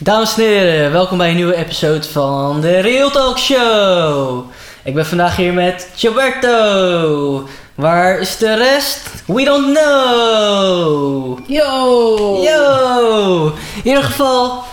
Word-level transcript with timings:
Dames 0.00 0.34
en 0.34 0.42
heren, 0.42 0.92
welkom 0.92 1.18
bij 1.18 1.28
een 1.30 1.36
nieuwe 1.36 1.54
episode 1.54 2.02
van 2.02 2.60
de 2.60 2.78
Real 2.78 3.10
Talk 3.10 3.38
Show. 3.38 4.44
Ik 4.82 4.94
ben 4.94 5.06
vandaag 5.06 5.36
hier 5.36 5.52
met 5.52 5.90
Gilberto. 5.94 7.48
Waar 7.74 8.18
is 8.18 8.36
de 8.36 8.54
rest? 8.54 9.00
We 9.26 9.44
don't 9.44 9.78
know. 9.78 11.38
Yo! 11.46 12.42
Yo! 12.42 13.46
In 13.76 13.84
ieder 13.84 14.02
geval, 14.02 14.64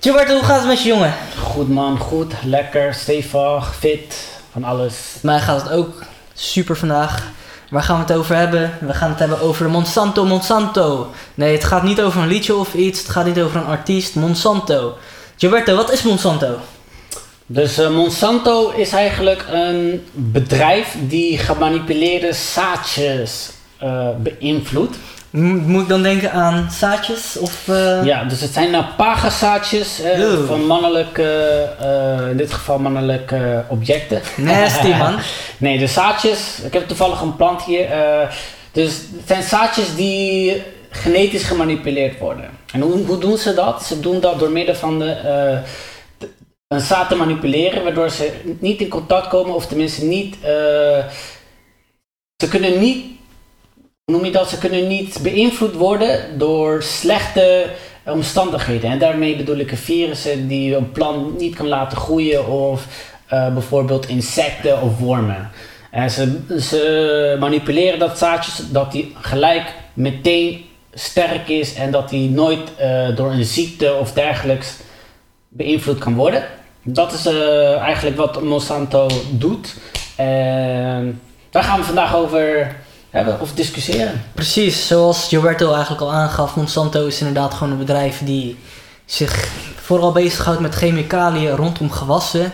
Gilberto, 0.00 0.34
hoe 0.34 0.44
gaat 0.44 0.58
het 0.58 0.68
met 0.68 0.82
je 0.82 0.88
jongen? 0.88 1.14
Goed 1.38 1.68
man, 1.68 1.98
goed, 1.98 2.32
lekker, 2.44 2.94
stevig, 2.94 3.74
fit, 3.74 4.28
van 4.52 4.64
alles. 4.64 4.94
Mij 5.22 5.40
gaat 5.40 5.62
het 5.62 5.70
ook 5.70 6.02
super 6.34 6.76
vandaag. 6.76 7.32
Waar 7.74 7.82
gaan 7.82 7.96
we 7.96 8.02
het 8.02 8.12
over 8.18 8.36
hebben? 8.36 8.78
We 8.80 8.94
gaan 8.94 9.10
het 9.10 9.18
hebben 9.18 9.40
over 9.40 9.70
Monsanto 9.70 10.24
Monsanto. 10.24 11.10
Nee, 11.34 11.52
het 11.52 11.64
gaat 11.64 11.82
niet 11.82 12.00
over 12.00 12.22
een 12.22 12.28
liedje 12.28 12.54
of 12.54 12.74
iets. 12.74 12.98
Het 12.98 13.08
gaat 13.08 13.26
niet 13.26 13.40
over 13.40 13.60
een 13.60 13.66
artiest. 13.66 14.14
Monsanto. 14.14 14.96
Gilberto, 15.36 15.76
wat 15.76 15.92
is 15.92 16.02
Monsanto? 16.02 16.58
Dus 17.46 17.78
eh, 17.78 17.90
Monsanto 17.90 18.70
is 18.70 18.92
eigenlijk 18.92 19.44
een 19.50 20.06
bedrijf 20.12 20.96
die 21.00 21.38
gemanipuleerde 21.38 22.32
zaadjes 22.32 23.50
eh, 23.78 24.08
beïnvloedt. 24.18 24.96
Moet 25.40 25.82
ik 25.82 25.88
dan 25.88 26.02
denken 26.02 26.32
aan 26.32 26.70
zaadjes? 26.70 27.36
Of, 27.38 27.68
eh, 27.68 28.04
Ja, 28.04 28.24
dus 28.24 28.40
het 28.40 28.52
zijn 28.52 28.70
nou 28.70 28.84
pagazaadjes 28.96 30.00
van 30.46 30.66
mannelijke, 30.66 31.22
eh, 31.80 32.30
in 32.30 32.36
dit 32.36 32.52
geval 32.52 32.78
mannelijke 32.78 33.64
objecten. 33.68 34.20
Nasty 34.36 34.88
man. 35.02 35.18
Nee, 35.58 35.78
de 35.78 35.86
zaadjes, 35.86 36.58
ik 36.64 36.72
heb 36.72 36.88
toevallig 36.88 37.20
een 37.20 37.36
plant 37.36 37.62
hier. 37.64 37.86
dus 38.72 38.92
het 39.16 39.26
zijn 39.26 39.42
zaadjes 39.42 39.94
die 39.94 40.62
genetisch 40.90 41.42
gemanipuleerd 41.44 42.18
worden. 42.18 42.50
En 42.72 42.80
hoe, 42.80 43.04
hoe 43.06 43.18
doen 43.18 43.36
ze 43.36 43.54
dat? 43.54 43.82
Ze 43.84 44.00
doen 44.00 44.20
dat 44.20 44.38
door 44.38 44.50
middel 44.50 44.74
van 44.74 44.98
de, 44.98 45.16
de- 46.18 46.28
een 46.68 46.80
zaad 46.80 47.08
te 47.08 47.14
manipuleren, 47.14 47.82
waardoor 47.82 48.10
ze 48.10 48.32
niet 48.58 48.80
in 48.80 48.88
contact 48.88 49.28
komen, 49.28 49.54
of 49.54 49.66
tenminste 49.66 50.04
niet. 50.04 50.36
ze 52.42 52.48
kunnen 52.48 52.78
niet. 52.80 53.12
Noem 54.06 54.24
je 54.24 54.30
dat? 54.30 54.48
Ze 54.48 54.58
kunnen 54.58 54.88
niet 54.88 55.18
beïnvloed 55.22 55.74
worden 55.74 56.38
door 56.38 56.82
slechte 56.82 57.66
omstandigheden. 58.06 58.90
En 58.90 58.98
daarmee 58.98 59.36
bedoel 59.36 59.56
ik 59.56 59.70
virussen 59.74 60.48
die 60.48 60.76
een 60.76 60.92
plant 60.92 61.38
niet 61.38 61.56
kan 61.56 61.68
laten 61.68 61.98
groeien 61.98 62.46
of 62.46 62.86
eh, 63.26 63.52
bijvoorbeeld 63.52 64.08
insecten 64.08 64.82
of 64.82 64.98
wormen. 64.98 65.50
En 65.90 66.10
ze, 66.10 67.36
manipuleren 67.40 67.98
dat 67.98 68.18
zaadje 68.18 68.62
dat 68.70 68.92
die 68.92 69.14
gelijk 69.20 69.74
meteen 69.92 70.64
sterk 70.94 71.48
is 71.48 71.74
en 71.74 71.90
dat 71.90 72.08
die 72.08 72.30
nooit 72.30 72.76
eh, 72.76 73.16
door 73.16 73.30
een 73.30 73.44
ziekte 73.44 73.94
of 73.94 74.12
dergelijks 74.12 74.76
beïnvloed 75.48 75.98
kan 75.98 76.14
worden. 76.14 76.44
Dat 76.82 77.12
is 77.12 77.26
eh, 77.26 77.78
eigenlijk 77.78 78.16
wat 78.16 78.42
Monsanto 78.42 79.08
doet. 79.30 79.74
En 80.16 81.20
daar 81.50 81.62
gaan 81.62 81.78
we 81.78 81.84
vandaag 81.84 82.16
over 82.16 82.76
hebben 83.14 83.40
of 83.40 83.52
discussiëren. 83.52 84.22
Precies, 84.34 84.86
zoals 84.86 85.28
Gilberto 85.28 85.72
eigenlijk 85.72 86.02
al 86.02 86.12
aangaf. 86.12 86.56
Monsanto 86.56 87.06
is 87.06 87.18
inderdaad 87.18 87.54
gewoon 87.54 87.72
een 87.72 87.78
bedrijf 87.78 88.20
die 88.24 88.56
zich 89.04 89.48
vooral 89.76 90.12
bezighoudt 90.12 90.60
met 90.60 90.74
chemicaliën 90.74 91.56
rondom 91.56 91.90
gewassen. 91.90 92.52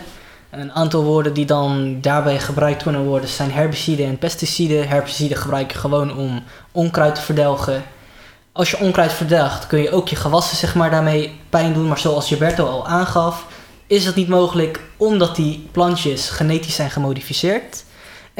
Een 0.49 0.71
aantal 0.71 1.03
woorden 1.03 1.33
die 1.33 1.45
dan 1.45 1.97
daarbij 2.01 2.39
gebruikt 2.39 2.83
kunnen 2.83 3.03
worden 3.03 3.29
zijn 3.29 3.51
herbiciden 3.51 4.05
en 4.05 4.17
pesticiden. 4.17 4.87
Herbiciden 4.87 5.37
gebruik 5.37 5.71
je 5.71 5.77
gewoon 5.77 6.17
om 6.17 6.43
onkruid 6.71 7.15
te 7.15 7.21
verdelgen. 7.21 7.83
Als 8.51 8.71
je 8.71 8.79
onkruid 8.79 9.13
verdelgt 9.13 9.67
kun 9.67 9.81
je 9.81 9.91
ook 9.91 10.09
je 10.09 10.15
gewassen 10.15 10.57
zeg 10.57 10.75
maar, 10.75 10.89
daarmee 10.89 11.39
pijn 11.49 11.73
doen. 11.73 11.87
Maar 11.87 11.99
zoals 11.99 12.27
Gilberto 12.27 12.65
al 12.65 12.87
aangaf, 12.87 13.45
is 13.87 14.05
dat 14.05 14.15
niet 14.15 14.27
mogelijk 14.27 14.79
omdat 14.97 15.35
die 15.35 15.67
plantjes 15.71 16.29
genetisch 16.29 16.75
zijn 16.75 16.91
gemodificeerd. 16.91 17.83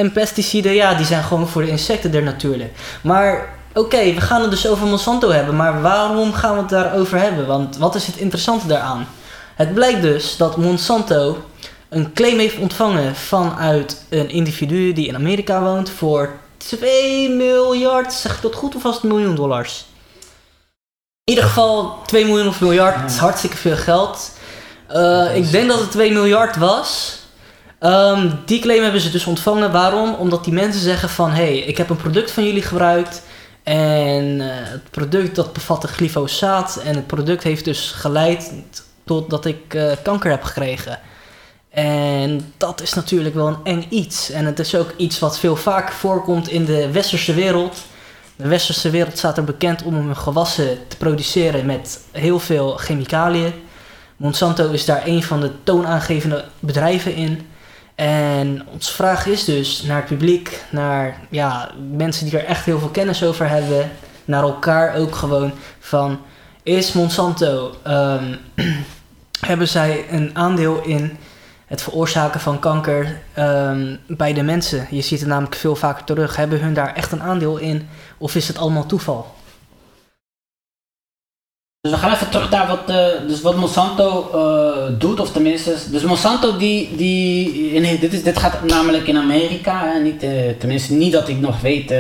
En 0.02 0.12
pesticiden, 0.12 0.74
ja, 0.74 0.94
die 0.94 1.06
zijn 1.06 1.24
gewoon 1.24 1.48
voor 1.48 1.62
de 1.62 1.70
insecten 1.70 2.14
er 2.14 2.24
natuurlijk. 2.24 2.74
Maar 3.04 3.54
oké, 3.74 4.14
we 4.14 4.22
gaan 4.22 4.42
het 4.42 4.50
dus 4.50 4.68
over 4.68 4.88
Monsanto 4.88 5.30
hebben. 5.30 5.56
Maar 5.56 5.82
waarom 5.82 6.34
gaan 6.34 6.54
we 6.54 6.60
het 6.60 6.70
daarover 6.70 7.20
hebben? 7.20 7.48
Want 7.48 7.78
wat 7.78 7.96
is 7.96 8.08
het 8.08 8.16
interessante 8.16 8.68
daaraan? 8.68 9.08
Het 9.56 9.74
blijkt 9.74 10.02
dus 10.02 10.38
dat 10.38 10.58
Monsanto 10.58 11.38
een 11.90 12.14
claim 12.14 12.40
heeft 12.40 12.58
ontvangen 12.58 13.16
vanuit 13.16 14.06
een 14.10 14.30
individu 14.30 14.94
die 14.94 15.08
in 15.08 15.16
Amerika 15.16 15.62
woont 15.62 15.90
voor 15.90 16.30
2 16.58 17.30
miljard, 17.30 18.14
zeg 18.14 18.36
ik 18.36 18.42
dat 18.42 18.56
goed 18.56 18.76
of 18.76 18.84
was 18.84 18.96
het 18.96 19.04
miljoen 19.04 19.36
dollars? 19.36 19.86
In 21.24 21.34
ieder 21.34 21.44
geval 21.44 22.02
2 22.06 22.26
miljoen 22.26 22.48
of 22.48 22.62
miljard, 22.62 23.12
is 23.12 23.18
hartstikke 23.18 23.58
veel 23.58 23.78
geld. 23.78 24.32
Eh, 24.88 25.36
ik 25.36 25.52
denk 25.52 25.68
dat 25.68 25.80
het 25.80 25.92
2 25.92 26.12
miljard 26.12 26.56
was. 26.56 27.20
Ehm, 27.82 28.30
die 28.46 28.62
claim 28.62 28.84
hebben 28.84 29.02
ze 29.02 29.10
dus 29.10 29.26
ontvangen. 29.26 29.72
Waarom? 29.72 30.14
Omdat 30.14 30.44
die 30.44 30.54
mensen 30.54 30.82
zeggen 30.82 31.10
van... 31.10 31.30
hé, 31.30 31.44
hey, 31.44 31.58
ik 31.58 31.78
heb 31.78 31.90
een 31.90 31.96
product 31.96 32.32
van 32.32 32.46
jullie 32.46 32.62
gebruikt... 32.62 33.24
en 33.64 34.42
eh, 34.42 34.48
het 34.52 34.90
product 34.92 35.36
dat 35.36 35.54
bevatte 35.54 35.88
glyfosaat... 35.88 36.82
en 36.84 36.96
het 36.96 37.08
product 37.08 37.44
heeft 37.44 37.66
dus 37.66 37.92
geleid 37.92 38.54
tot 39.04 39.30
dat 39.30 39.46
ik 39.46 39.74
eh, 39.74 39.92
kanker 40.04 40.30
heb 40.30 40.44
gekregen. 40.44 41.00
En 41.70 42.54
dat 42.58 42.82
is 42.82 42.94
natuurlijk 42.94 43.36
wel 43.36 43.48
een 43.48 43.60
eng 43.64 43.86
iets. 43.90 44.30
En 44.30 44.46
het 44.46 44.60
is 44.60 44.76
ook 44.76 44.94
iets 44.98 45.20
wat 45.20 45.40
veel 45.40 45.56
vaker 45.56 45.94
voorkomt 45.94 46.50
in 46.50 46.66
de 46.66 46.92
westerse 46.92 47.34
wereld. 47.34 47.78
De 48.36 48.48
westerse 48.48 48.90
wereld 48.90 49.18
staat 49.18 49.38
er 49.38 49.44
bekend 49.44 49.84
om 49.84 49.94
hun 49.94 50.16
gewassen 50.16 50.78
te 50.88 50.98
produceren 50.98 51.66
met 51.66 52.00
heel 52.12 52.40
veel 52.40 52.70
chemicaliën. 52.78 53.54
Monsanto 54.18 54.72
is 54.72 54.86
daar 54.86 55.02
een 55.06 55.24
van 55.24 55.42
de 55.42 55.52
toonaangevende 55.64 56.46
bedrijven 56.60 57.16
in. 57.16 57.50
En 57.96 58.68
onze 58.74 58.94
vraag 58.94 59.26
is 59.26 59.46
dus 59.46 59.82
naar 59.84 59.98
het 59.98 60.06
publiek, 60.06 60.64
naar 60.70 61.20
ja, 61.30 61.72
mensen 61.92 62.26
die 62.26 62.40
er 62.40 62.46
echt 62.46 62.66
heel 62.66 62.80
veel 62.80 62.90
kennis 62.90 63.24
over 63.24 63.50
hebben, 63.50 63.92
naar 64.26 64.44
elkaar 64.44 64.96
ook 64.96 65.16
gewoon 65.16 65.52
van 65.80 66.20
is 66.64 66.94
Monsanto, 66.94 67.76
ehm, 67.84 68.36
hebben 69.48 69.68
zij 69.68 70.06
een 70.10 70.30
aandeel 70.34 70.82
in 70.84 71.18
het 71.66 71.82
veroorzaken 71.82 72.40
van 72.40 72.60
kanker 72.60 73.22
ehm, 73.34 73.96
bij 74.08 74.34
de 74.34 74.44
mensen? 74.44 74.88
Je 74.90 75.02
ziet 75.02 75.20
het 75.20 75.30
namelijk 75.30 75.56
veel 75.56 75.76
vaker 75.76 76.04
terug. 76.04 76.36
Hebben 76.36 76.62
hun 76.62 76.74
daar 76.74 76.94
echt 76.96 77.12
een 77.12 77.22
aandeel 77.22 77.58
in 77.58 77.90
of 78.18 78.36
is 78.36 78.48
het 78.48 78.58
allemaal 78.58 78.86
toeval? 78.86 79.36
Dus 81.82 81.92
we 81.92 81.98
gaan 81.98 82.14
even 82.14 82.30
terug 82.30 82.50
naar 82.50 82.68
wat, 82.68 82.90
eh, 82.90 83.28
dus 83.28 83.42
wat 83.42 83.56
Monsanto 83.56 84.30
eh, 84.34 85.00
doet, 85.00 85.20
of 85.20 85.32
tenminste. 85.32 85.76
Dus 85.92 86.04
Monsanto, 86.04 86.58
die, 86.58 86.96
die 86.96 87.72
in, 87.74 88.00
dit, 88.00 88.14
is, 88.14 88.24
dit 88.24 88.38
gaat 88.38 88.64
namelijk 88.64 89.08
in 89.08 89.18
Amerika, 89.18 89.86
hè, 89.86 90.00
niet, 90.00 90.24
eh, 90.24 90.30
tenminste 90.58 90.94
niet 90.94 91.12
dat 91.12 91.28
ik 91.28 91.40
nog 91.40 91.62
weet 91.62 91.94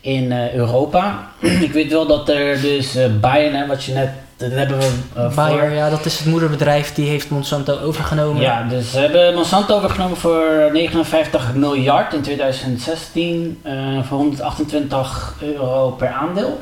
in 0.00 0.32
Europa. 0.54 1.30
ik 1.68 1.72
weet 1.72 1.92
wel 1.92 2.06
dat 2.06 2.28
er 2.28 2.60
dus 2.60 2.98
Bayern, 3.20 3.54
hè, 3.54 3.66
wat 3.66 3.84
je 3.84 3.92
net, 3.92 4.10
dat 4.36 4.50
hebben 4.50 4.78
we 4.78 5.30
Bayer, 5.34 5.72
ja, 5.72 5.90
dat 5.90 6.04
is 6.04 6.18
het 6.18 6.26
moederbedrijf 6.26 6.94
die 6.94 7.08
heeft 7.08 7.30
Monsanto 7.30 7.78
overgenomen. 7.78 8.42
Ja, 8.42 8.62
dus 8.68 8.90
ze 8.90 8.98
hebben 8.98 9.34
Monsanto 9.34 9.76
overgenomen 9.76 10.16
voor 10.16 10.68
59 10.72 11.54
miljard 11.54 12.12
in 12.12 12.22
2016 12.22 13.60
eh, 13.62 13.74
voor 14.02 14.18
128 14.18 15.34
euro 15.40 15.90
per 15.90 16.08
aandeel. 16.08 16.60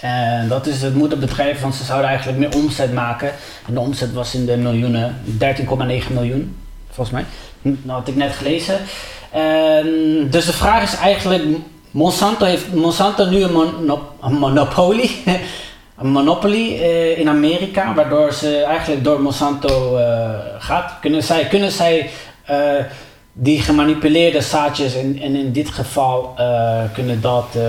En 0.00 0.48
dat 0.48 0.66
is 0.66 0.82
het 0.82 0.94
moederbedrijf, 0.94 1.60
want 1.60 1.74
ze 1.74 1.84
zouden 1.84 2.08
eigenlijk 2.08 2.38
meer 2.38 2.54
omzet 2.54 2.92
maken. 2.92 3.30
En 3.66 3.74
de 3.74 3.80
omzet 3.80 4.12
was 4.12 4.34
in 4.34 4.46
de 4.46 4.56
miljoenen, 4.56 5.16
13,9 5.38 6.12
miljoen, 6.12 6.56
volgens 6.90 7.10
mij. 7.10 7.24
Dat 7.62 7.96
had 7.96 8.08
ik 8.08 8.16
net 8.16 8.32
gelezen. 8.32 8.78
En 9.30 10.28
dus 10.30 10.46
de 10.46 10.52
vraag 10.52 10.82
is 10.82 10.96
eigenlijk, 10.96 11.42
Monsanto 11.90 12.44
heeft 12.44 12.72
Monsanto 12.72 13.24
nu 13.24 13.42
een, 13.42 13.52
mono- 13.52 14.12
een 14.22 14.34
monopolie, 14.38 15.22
een 15.98 16.08
monopoly 16.08 16.78
eh, 16.80 17.18
in 17.18 17.28
Amerika, 17.28 17.94
waardoor 17.94 18.32
ze 18.32 18.62
eigenlijk 18.62 19.04
door 19.04 19.20
Monsanto 19.20 19.96
eh, 19.96 20.30
gaat. 20.58 20.92
Kunnen 21.00 21.22
zij, 21.22 21.46
kunnen 21.46 21.72
zij 21.72 22.10
eh, 22.44 22.84
die 23.38 23.60
gemanipuleerde 23.60 24.40
zaadjes, 24.40 24.94
en, 24.94 25.18
en 25.22 25.34
in 25.36 25.52
dit 25.52 25.68
geval 25.70 26.34
eh, 26.36 26.82
kunnen 26.94 27.20
dat, 27.20 27.46
eh, 27.56 27.62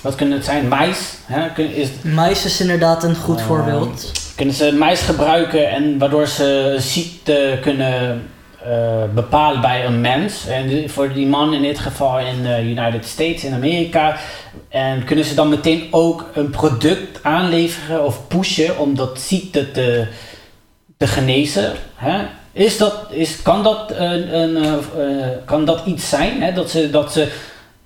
wat 0.00 0.14
kunnen 0.14 0.34
het 0.36 0.44
zijn, 0.44 0.68
mais? 0.68 1.14
Hè? 1.26 1.50
Kun- 1.52 1.74
is, 1.74 1.88
Mais 2.02 2.44
is 2.44 2.60
inderdaad 2.60 3.04
een 3.04 3.14
goed 3.16 3.38
Eh, 3.38 3.46
voorbeeld. 3.46 4.12
kunnen 4.36 4.54
ze 4.54 4.72
mais 4.72 5.00
gebruiken 5.00 5.70
en 5.70 5.98
waardoor 5.98 6.26
ze 6.26 6.76
ziekte 6.78 7.58
kunnen 7.62 8.22
bepalen 9.14 9.60
bij 9.60 9.84
een 9.86 10.00
mens. 10.00 10.46
En 10.46 10.90
voor 10.90 11.12
die 11.12 11.26
man 11.26 11.54
in 11.54 11.62
dit 11.62 11.78
geval 11.78 12.18
in 12.18 12.42
de 12.42 12.60
United 12.62 13.04
States, 13.06 13.44
in 13.44 13.54
Amerika. 13.54 14.16
En 14.68 15.04
kunnen 15.04 15.24
ze 15.24 15.34
dan 15.34 15.48
meteen 15.48 15.88
ook 15.90 16.30
een 16.34 16.50
product 16.50 17.22
aanleveren 17.22 18.04
of 18.04 18.26
pushen 18.28 18.78
om 18.78 18.94
dat 18.96 19.20
ziekte 19.20 19.70
te, 19.70 20.06
te 20.96 21.06
genezen. 21.06 21.72
Hè? 21.94 22.18
Is 22.52 22.78
dat, 22.78 22.94
is, 23.10 23.42
kan, 23.42 23.62
dat 23.62 23.90
een, 23.90 24.56
eh, 24.56 24.72
eh, 24.72 25.28
kan 25.44 25.64
dat 25.64 25.86
iets 25.86 26.08
zijn? 26.08 26.42
Hè? 26.42 26.52
Dat, 26.52 26.70
ze, 26.70 26.90
dat 26.90 27.12
ze 27.12 27.32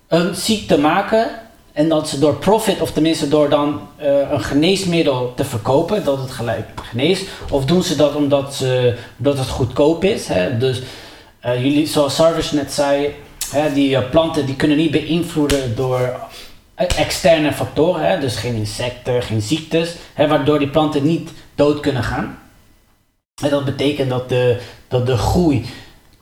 een 0.08 0.34
ziekte 0.34 0.78
maken 0.78 1.30
en 1.72 1.88
dat 1.88 2.08
ze 2.08 2.18
door 2.18 2.36
profit, 2.36 2.80
of 2.80 2.92
tenminste 2.92 3.28
door 3.28 3.48
dan 3.48 3.80
eh, 3.96 4.30
een 4.30 4.40
geneesmiddel 4.40 5.32
te 5.36 5.44
verkopen, 5.44 6.04
dat 6.04 6.18
het 6.18 6.30
gelijk 6.30 6.66
geneest? 6.74 7.26
Of 7.50 7.64
doen 7.64 7.82
ze 7.82 7.96
dat 7.96 8.14
omdat, 8.14 8.54
ze, 8.54 8.94
omdat 9.18 9.38
het 9.38 9.48
goedkoop 9.48 10.04
is? 10.04 10.28
Hè? 10.28 10.58
Dus 10.58 10.82
jullie, 11.40 11.86
zoals 11.86 12.14
Sarvis 12.14 12.50
net 12.50 12.72
zei, 12.72 13.14
hè, 13.50 13.72
die 13.72 14.02
planten 14.02 14.46
die 14.46 14.56
kunnen 14.56 14.76
niet 14.76 14.90
beïnvloeden 14.90 15.76
door 15.76 16.20
externe 16.76 17.52
factoren, 17.52 18.10
hè? 18.10 18.20
dus 18.20 18.36
geen 18.36 18.54
insecten, 18.54 19.22
geen 19.22 19.42
ziektes, 19.42 19.94
waardoor 20.16 20.58
die 20.58 20.68
planten 20.68 21.02
niet 21.02 21.30
dood 21.54 21.80
kunnen 21.80 22.04
gaan. 22.04 22.38
En 23.42 23.50
dat 23.50 23.64
betekent 23.64 24.10
dat 24.10 24.28
de, 24.28 24.60
dat 24.88 25.06
de 25.06 25.16
groei 25.16 25.64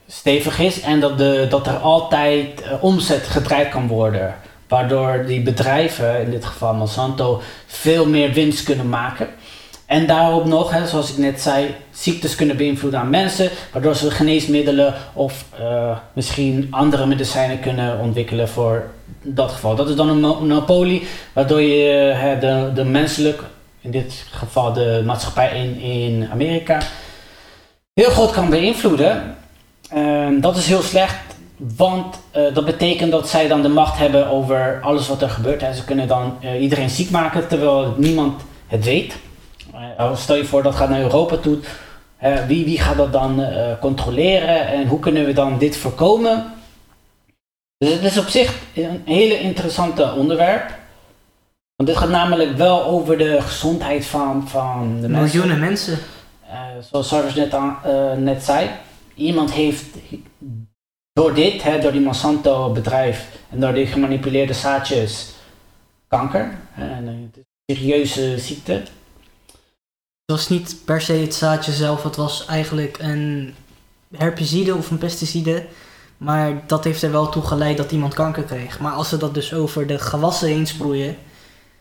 stevig 0.07 0.59
is 0.59 0.81
en 0.81 1.01
dat, 1.01 1.19
de, 1.19 1.47
dat 1.51 1.67
er 1.67 1.77
altijd 1.77 2.63
omzet 2.81 3.27
gedraaid 3.27 3.69
kan 3.69 3.87
worden. 3.87 4.35
Waardoor 4.69 5.25
die 5.27 5.43
bedrijven, 5.43 6.21
in 6.21 6.31
dit 6.31 6.45
geval 6.45 6.75
Monsanto, 6.75 7.43
veel 7.67 8.07
meer 8.07 8.33
winst 8.33 8.63
kunnen 8.63 8.89
maken. 8.89 9.29
En 9.87 10.07
daarop 10.07 10.45
nog, 10.45 10.71
hè, 10.71 10.87
zoals 10.87 11.11
ik 11.11 11.17
net 11.19 11.41
zei, 11.41 11.75
ziektes 11.91 12.35
kunnen 12.35 12.57
beïnvloeden 12.57 13.01
aan 13.01 13.11
mensen, 13.11 13.51
waardoor 13.73 13.95
ze 13.95 14.11
geneesmiddelen 14.11 14.95
of 15.13 15.45
uh, 15.61 15.97
misschien 16.13 16.67
andere 16.71 17.07
medicijnen 17.07 17.61
kunnen 17.61 17.99
ontwikkelen 17.99 18.49
voor 18.49 18.91
dat 19.23 19.51
geval. 19.51 19.75
Dat 19.75 19.89
is 19.89 19.97
dan 19.97 20.09
een 20.09 20.21
monopolie, 20.21 21.07
waardoor 21.33 21.61
je 21.61 22.13
hè, 22.15 22.39
de, 22.39 22.71
de 22.75 22.85
menselijk, 22.85 23.43
in 23.81 23.91
dit 23.91 24.27
geval 24.31 24.73
de 24.73 25.03
maatschappij 25.05 25.51
in, 25.63 25.81
in 25.81 26.29
Amerika, 26.31 26.81
heel 27.95 28.11
groot 28.11 28.31
kan 28.31 28.51
beïnvloeden. 28.51 29.37
Uh, 29.95 30.29
dat 30.41 30.57
is 30.57 30.67
heel 30.67 30.83
slecht 30.83 31.17
want 31.77 32.21
uh, 32.37 32.55
dat 32.55 32.65
betekent 32.65 33.11
dat 33.11 33.29
zij 33.29 33.49
dan 33.49 33.63
de 33.63 33.69
macht 33.69 33.99
hebben 33.99 34.29
over 34.29 34.79
alles 34.83 35.09
wat 35.09 35.23
er 35.23 35.31
gebeurt. 35.31 35.61
Hè. 35.61 35.75
Ze 35.75 35.85
kunnen 35.85 36.09
dan 36.09 36.39
uh, 36.43 36.63
iedereen 36.63 36.91
ziek 36.91 37.11
maken 37.11 37.49
terwijl 37.49 37.95
niemand 37.97 38.43
het 38.67 38.85
weet. 38.85 39.17
Uh, 39.75 40.17
stel 40.17 40.37
je 40.37 40.45
voor 40.45 40.63
dat 40.63 40.75
gaat 40.75 40.89
naar 40.89 41.01
Europa 41.01 41.37
toe. 41.37 41.59
wie, 42.47 42.65
wie 42.65 42.81
gaat 42.81 42.97
dat 42.97 43.13
dan 43.13 43.47
controleren 43.81 44.67
en 44.67 44.87
hoe 44.87 44.99
kunnen 44.99 45.25
we 45.25 45.33
dan 45.33 45.59
dit 45.59 45.77
voorkomen? 45.77 46.53
Dus 47.79 47.93
het 47.93 48.03
is 48.03 48.19
op 48.19 48.27
zich 48.27 48.55
een 48.75 49.03
hele 49.05 49.41
interessante 49.41 50.13
onderwerp. 50.13 50.75
Want 51.77 51.89
dit 51.89 51.99
gaat 51.99 52.09
namelijk 52.09 52.57
wel 52.57 52.85
over 52.85 53.19
de 53.19 53.41
gezondheid 53.41 54.07
van, 54.07 54.49
van 54.49 55.01
de 55.01 55.09
mensen. 55.09 55.39
Miljoenen 55.39 55.61
mensen. 55.61 55.99
Zoals 56.81 57.09
Sarvis 57.09 57.35
net, 57.35 57.55
net 58.19 58.43
zei. 58.43 58.71
Iemand 59.15 59.53
heeft 59.53 59.85
door 61.13 61.35
dit, 61.35 61.63
hè, 61.63 61.81
door 61.81 61.93
die 61.93 62.01
Monsanto 62.01 62.73
bedrijf 62.73 63.29
en 63.51 63.61
door 63.61 63.73
die 63.73 63.87
gemanipuleerde 63.87 64.53
zaadjes, 64.53 65.35
kanker. 66.09 66.59
En 66.75 67.09
is 67.09 67.15
een 67.15 67.45
serieuze 67.67 68.39
ziekte. 68.39 68.73
Het 68.73 70.37
was 70.37 70.49
niet 70.49 70.77
per 70.85 71.01
se 71.01 71.13
het 71.13 71.35
zaadje 71.35 71.73
zelf, 71.73 72.03
het 72.03 72.17
was 72.17 72.47
eigenlijk 72.47 72.99
een 72.99 73.55
herbicide 74.17 74.75
of 74.75 74.91
een 74.91 74.99
pesticide. 74.99 75.67
Maar 76.17 76.63
dat 76.67 76.85
heeft 76.85 77.03
er 77.03 77.11
wel 77.11 77.29
toe 77.29 77.43
geleid 77.43 77.77
dat 77.77 77.93
iemand 77.93 78.15
kanker 78.15 78.43
kreeg. 78.43 78.81
Maar 78.81 78.93
als 78.93 79.09
ze 79.09 79.17
dat 79.17 79.35
dus 79.35 79.55
over 79.55 79.87
de 79.87 79.99
gewassen 79.99 80.49
heen 80.49 80.67
sproeien, 80.67 81.17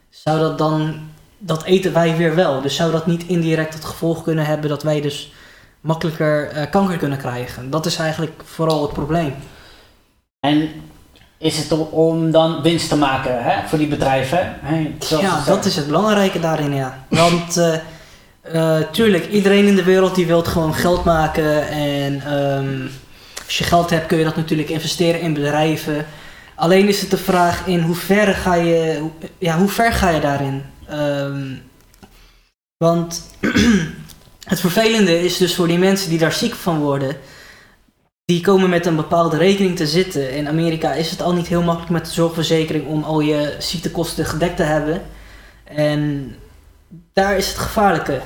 zou 0.10 0.40
dat 0.40 0.58
dan, 0.58 1.10
dat 1.46 1.64
eten 1.64 1.94
wij 1.94 2.18
weer 2.18 2.36
wel. 2.36 2.62
Dus 2.62 2.76
zou 2.76 2.92
dat 2.92 3.06
niet 3.06 3.24
indirect 3.28 3.74
het 3.74 3.86
gevolg 3.86 4.24
kunnen 4.24 4.46
hebben 4.46 4.70
dat 4.70 4.84
wij 4.84 5.02
dus 5.02 5.32
makkelijker 5.82 6.52
uh, 6.56 6.64
kanker 6.70 6.98
kunnen 6.98 7.18
krijgen. 7.18 7.70
Dat 7.70 7.86
is 7.86 7.98
eigenlijk 7.98 8.42
vooral 8.46 8.82
het 8.82 8.94
probleem. 8.94 9.36
En 10.40 10.70
is 11.38 11.58
het 11.58 11.72
om 11.90 12.32
dan 12.32 12.62
winst 12.62 12.90
te 12.90 12.96
maken 12.96 13.44
hè, 13.44 13.68
voor 13.68 13.78
die 13.78 13.88
bedrijven? 13.88 14.56
Hè? 14.62 14.96
ja, 15.20 15.44
dat 15.46 15.66
is 15.66 15.76
het 15.76 15.86
belangrijke 15.86 16.40
daarin, 16.40 16.74
ja. 16.74 17.06
Want 17.10 17.58
uh, 17.58 17.74
uh, 18.54 18.78
tuurlijk, 18.92 19.30
iedereen 19.30 19.66
in 19.66 19.76
de 19.76 19.84
wereld 19.84 20.16
die 20.16 20.28
wil 20.28 20.44
gewoon 20.44 20.74
geld 20.74 21.04
maken. 21.04 21.68
En 21.68 22.34
um, 22.34 22.90
als 23.46 23.58
je 23.58 23.64
geld 23.64 23.90
hebt 23.90 24.06
kun 24.06 24.18
je 24.18 24.24
dat 24.24 24.36
natuurlijk 24.36 24.70
investeren 24.70 25.22
in 25.22 25.34
bedrijven. 25.34 26.06
Alleen 26.56 26.88
is 26.88 27.02
het 27.02 27.12
de 27.12 27.18
vraag 27.18 27.68
in 27.68 27.82
hoe 27.82 27.96
ver 27.96 28.34
ga 28.34 28.54
je, 28.54 29.06
ja, 29.38 29.58
hoe 29.58 29.70
ver 29.70 29.94
ga 29.94 30.10
je 30.10 30.20
daarin? 30.20 30.64
Um, 30.94 31.62
want 32.78 33.22
Het 34.44 34.60
vervelende 34.60 35.24
is 35.24 35.38
dus 35.38 35.56
voor 35.56 35.68
die 35.68 35.78
mensen 35.78 36.10
die 36.10 36.20
daar 36.20 36.34
ziek 36.34 36.54
van 36.54 36.80
worden, 36.80 37.18
die 38.26 38.42
komen 38.42 38.70
met 38.70 38.86
een 38.86 38.96
bepaalde 38.96 39.38
rekening 39.38 39.76
te 39.76 39.88
zitten. 39.88 40.32
In 40.32 40.48
Amerika 40.48 40.94
is 40.94 41.12
het 41.12 41.22
al 41.22 41.34
niet 41.34 41.48
heel 41.48 41.62
makkelijk 41.62 41.92
met 41.92 42.06
de 42.06 42.12
zorgverzekering 42.12 42.88
om 42.88 43.04
al 43.04 43.20
je 43.20 43.56
ziektekosten 43.60 44.26
gedekt 44.26 44.56
te 44.56 44.64
hebben. 44.64 45.02
En 45.64 46.36
daar 47.14 47.38
is 47.38 47.48
het 47.48 47.58
gevaarlijke. 47.58 48.22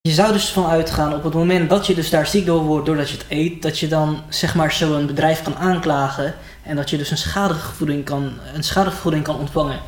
Je 0.00 0.10
zou 0.10 0.32
dus 0.32 0.48
van 0.48 0.66
uitgaan 0.66 1.14
op 1.14 1.24
het 1.24 1.34
moment 1.34 1.70
dat 1.70 1.86
je 1.86 1.94
dus 1.94 2.10
daar 2.10 2.26
ziek 2.26 2.46
door 2.46 2.62
wordt 2.62 2.86
doordat 2.86 3.10
je 3.10 3.16
het 3.16 3.26
eet, 3.28 3.62
dat 3.62 3.78
je 3.78 3.88
dan 3.88 4.22
zeg 4.28 4.54
maar 4.54 4.72
zo'n 4.72 5.06
bedrijf 5.06 5.42
kan 5.42 5.56
aanklagen 5.56 6.34
en 6.62 6.76
dat 6.76 6.90
je 6.90 6.96
dus 6.96 7.10
een 7.10 7.18
schadevergoeding 7.18 8.04
kan, 8.04 8.32
een 8.54 8.64
schadevergoeding 8.64 9.24
kan 9.24 9.38
ontvangen. 9.38 9.80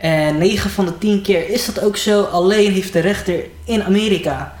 En 0.00 0.38
9 0.38 0.70
van 0.70 0.84
de 0.84 0.98
10 0.98 1.22
keer 1.22 1.48
is 1.48 1.66
dat 1.66 1.80
ook 1.80 1.96
zo. 1.96 2.22
Alleen 2.22 2.72
heeft 2.72 2.92
de 2.92 3.00
rechter 3.00 3.44
in 3.64 3.82
Amerika 3.82 4.54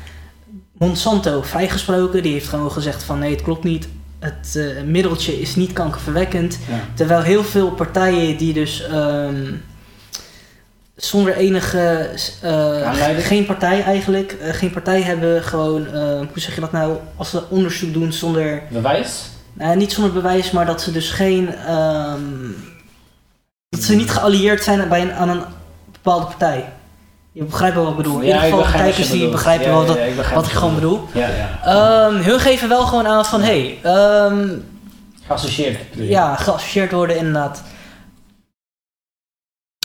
Monsanto 0.72 1.42
vrijgesproken. 1.42 2.22
Die 2.22 2.32
heeft 2.32 2.48
gewoon 2.48 2.72
gezegd 2.72 3.02
van 3.02 3.18
nee, 3.18 3.30
het 3.30 3.42
klopt 3.42 3.64
niet. 3.64 3.88
Het 4.18 4.54
uh, 4.56 4.82
middeltje 4.82 5.40
is 5.40 5.56
niet 5.56 5.72
kankerverwekkend. 5.72 6.58
Terwijl 6.94 7.22
heel 7.22 7.44
veel 7.44 7.70
partijen 7.70 8.36
die 8.36 8.52
dus 8.52 8.84
um, 8.92 9.62
zonder 10.96 11.36
enige, 11.36 12.10
uh, 12.44 12.90
geen 13.18 13.46
partij 13.46 13.82
eigenlijk, 13.82 14.36
uh, 14.42 14.52
geen 14.52 14.70
partij 14.70 15.02
hebben 15.02 15.42
gewoon, 15.42 15.86
hoe 16.16 16.40
zeg 16.40 16.54
je 16.54 16.60
dat 16.60 16.72
nou, 16.72 16.96
als 17.16 17.30
ze 17.30 17.42
onderzoek 17.48 17.92
doen 17.92 18.12
zonder... 18.12 18.62
Bewijs? 18.70 19.22
Niet 19.74 19.92
zonder 19.92 20.12
bewijs, 20.12 20.50
maar 20.50 20.66
dat 20.66 20.82
ze 20.82 20.92
dus 20.92 21.10
geen... 21.10 21.72
Um, 21.74 22.56
dat 23.70 23.82
ze 23.82 23.94
niet 23.94 24.10
geallieerd 24.10 24.62
zijn 24.62 24.88
bij 24.88 25.00
een, 25.00 25.12
aan 25.12 25.28
een 25.28 25.42
bepaalde 25.92 26.26
partij. 26.26 26.72
Je 27.32 27.44
begrijpt 27.44 27.74
wel 27.74 27.84
wat 27.84 27.92
ik 27.92 27.98
bedoel. 27.98 28.20
In 28.20 28.26
ieder 28.26 28.40
geval, 28.40 28.62
kijkers 28.62 29.10
die 29.10 29.28
begrijpen 29.28 29.68
wel 29.68 29.86
dat, 29.86 29.98
wat 30.34 30.46
ik 30.46 30.52
gewoon 30.52 30.74
bedoel. 30.74 31.06
Ja, 31.12 31.28
ja. 31.28 32.06
Um, 32.06 32.16
hun 32.16 32.40
geven 32.40 32.68
wel 32.68 32.86
gewoon 32.86 33.06
aan 33.06 33.24
van 33.24 33.40
hé. 33.40 33.78
Hey, 33.82 34.26
um, 34.26 34.64
geassocieerd. 35.26 35.80
Ja, 35.92 36.36
geassocieerd 36.36 36.92
worden 36.92 37.16
inderdaad. 37.16 37.62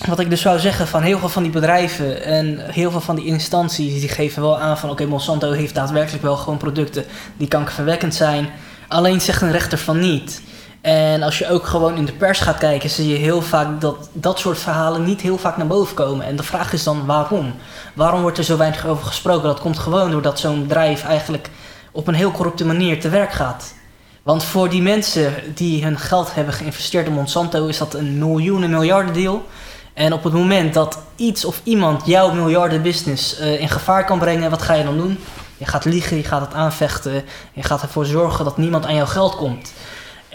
Wat 0.08 0.20
ik 0.20 0.30
dus 0.30 0.42
zou 0.42 0.60
zeggen 0.60 0.88
van 0.88 1.02
heel 1.02 1.20
veel 1.20 1.30
van 1.30 1.44
die 1.44 1.52
bedrijven 1.52 2.24
en 2.24 2.60
heel 2.60 2.92
veel 2.92 3.02
van 3.02 3.16
die 3.16 3.26
instanties 3.26 4.00
die 4.00 4.10
geven 4.10 4.42
wel 4.42 4.60
aan 4.60 4.78
van 4.78 4.90
oké, 4.90 5.06
Monsanto 5.06 5.52
heeft 5.52 5.76
daadwerkelijk 5.76 6.24
wel 6.24 6.38
gewoon 6.38 6.58
producten 6.58 7.06
die 7.38 7.48
kankerverwekkend 7.48 8.16
zijn. 8.16 8.50
Alleen 8.88 9.22
zegt 9.22 9.42
een 9.42 9.52
rechter 9.52 9.78
van 9.78 10.00
niet. 10.00 10.42
En 10.86 11.24
als 11.24 11.38
je 11.38 11.50
ook 11.50 11.66
gewoon 11.66 11.98
in 11.98 12.06
de 12.06 12.12
pers 12.12 12.40
gaat 12.40 12.58
kijken, 12.58 12.90
zie 12.90 13.08
je 13.08 13.16
heel 13.16 13.42
vaak 13.42 13.82
dat 13.82 14.10
dat 14.14 14.40
soort 14.40 14.58
verhalen 14.58 15.04
niet 15.04 15.22
heel 15.22 15.38
vaak 15.38 15.58
naar 15.58 15.68
boven 15.68 15.96
komen. 15.96 16.26
En 16.26 16.36
de 16.36 16.44
vraag 16.44 16.74
is 16.74 16.84
dan 16.84 17.06
waarom? 17.06 17.54
Waarom 17.94 18.22
wordt 18.22 18.38
er 18.38 18.44
zo 18.44 18.58
weinig 18.58 18.86
over 18.86 19.06
gesproken? 19.06 19.48
Dat 19.48 19.60
komt 19.60 19.80
gewoon 19.80 20.12
doordat 20.12 20.40
zo'n 20.40 20.62
bedrijf 20.62 21.04
eigenlijk 21.04 21.50
op 21.92 22.08
een 22.08 22.14
heel 22.14 22.32
corrupte 22.32 22.66
manier 22.66 23.00
te 23.00 23.10
werk 23.10 23.32
gaat. 23.32 23.74
Want 24.24 24.44
voor 24.44 24.70
die 24.70 24.82
mensen 24.82 25.34
die 25.56 25.84
hun 25.84 26.00
geld 26.00 26.36
hebben 26.36 26.54
geïnvesteerd 26.54 27.08
in 27.08 27.14
Monsanto 27.14 27.68
is 27.68 27.78
dat 27.78 27.94
een 27.94 28.18
miljoenen 28.18 28.70
miljarden 28.70 29.14
deal. 29.14 29.46
En 29.94 30.14
op 30.14 30.24
het 30.24 30.34
moment 30.34 30.74
dat 30.74 31.00
iets 31.16 31.46
of 31.46 31.62
iemand 31.64 32.06
jouw 32.06 32.32
miljardenbusiness 32.32 33.40
uh, 33.40 33.62
in 33.62 33.70
gevaar 33.70 34.06
kan 34.06 34.20
brengen, 34.20 34.50
wat 34.50 34.62
ga 34.62 34.74
je 34.74 34.84
dan 34.84 34.98
doen? 34.98 35.20
Je 35.58 35.66
gaat 35.66 35.86
liegen, 35.86 36.18
je 36.18 36.24
gaat 36.24 36.42
het 36.42 36.54
aanvechten, 36.54 37.24
je 37.54 37.64
gaat 37.64 37.82
ervoor 37.82 38.06
zorgen 38.06 38.46
dat 38.46 38.58
niemand 38.58 38.86
aan 38.86 38.96
jouw 38.96 39.06
geld 39.06 39.36
komt. 39.36 39.74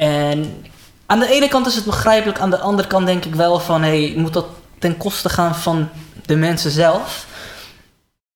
En 0.01 0.65
aan 1.07 1.19
de 1.19 1.29
ene 1.29 1.49
kant 1.49 1.67
is 1.67 1.75
het 1.75 1.85
begrijpelijk, 1.85 2.39
aan 2.39 2.51
de 2.51 2.59
andere 2.59 2.89
kant 2.89 3.07
denk 3.07 3.25
ik 3.25 3.35
wel 3.35 3.61
van 3.61 3.83
hey, 3.83 4.13
moet 4.17 4.33
dat 4.33 4.47
ten 4.79 4.97
koste 4.97 5.29
gaan 5.29 5.55
van 5.55 5.89
de 6.27 6.37
mensen 6.37 6.71
zelf? 6.71 7.27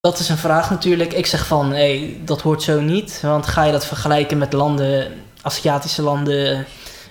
Dat 0.00 0.18
is 0.18 0.28
een 0.28 0.36
vraag 0.36 0.70
natuurlijk. 0.70 1.12
Ik 1.12 1.26
zeg 1.26 1.46
van 1.46 1.72
hey, 1.72 2.20
dat 2.24 2.40
hoort 2.40 2.62
zo 2.62 2.80
niet. 2.80 3.20
Want 3.22 3.46
ga 3.46 3.64
je 3.64 3.72
dat 3.72 3.86
vergelijken 3.86 4.38
met 4.38 4.52
landen, 4.52 5.12
Aziatische 5.42 6.02
landen, 6.02 6.66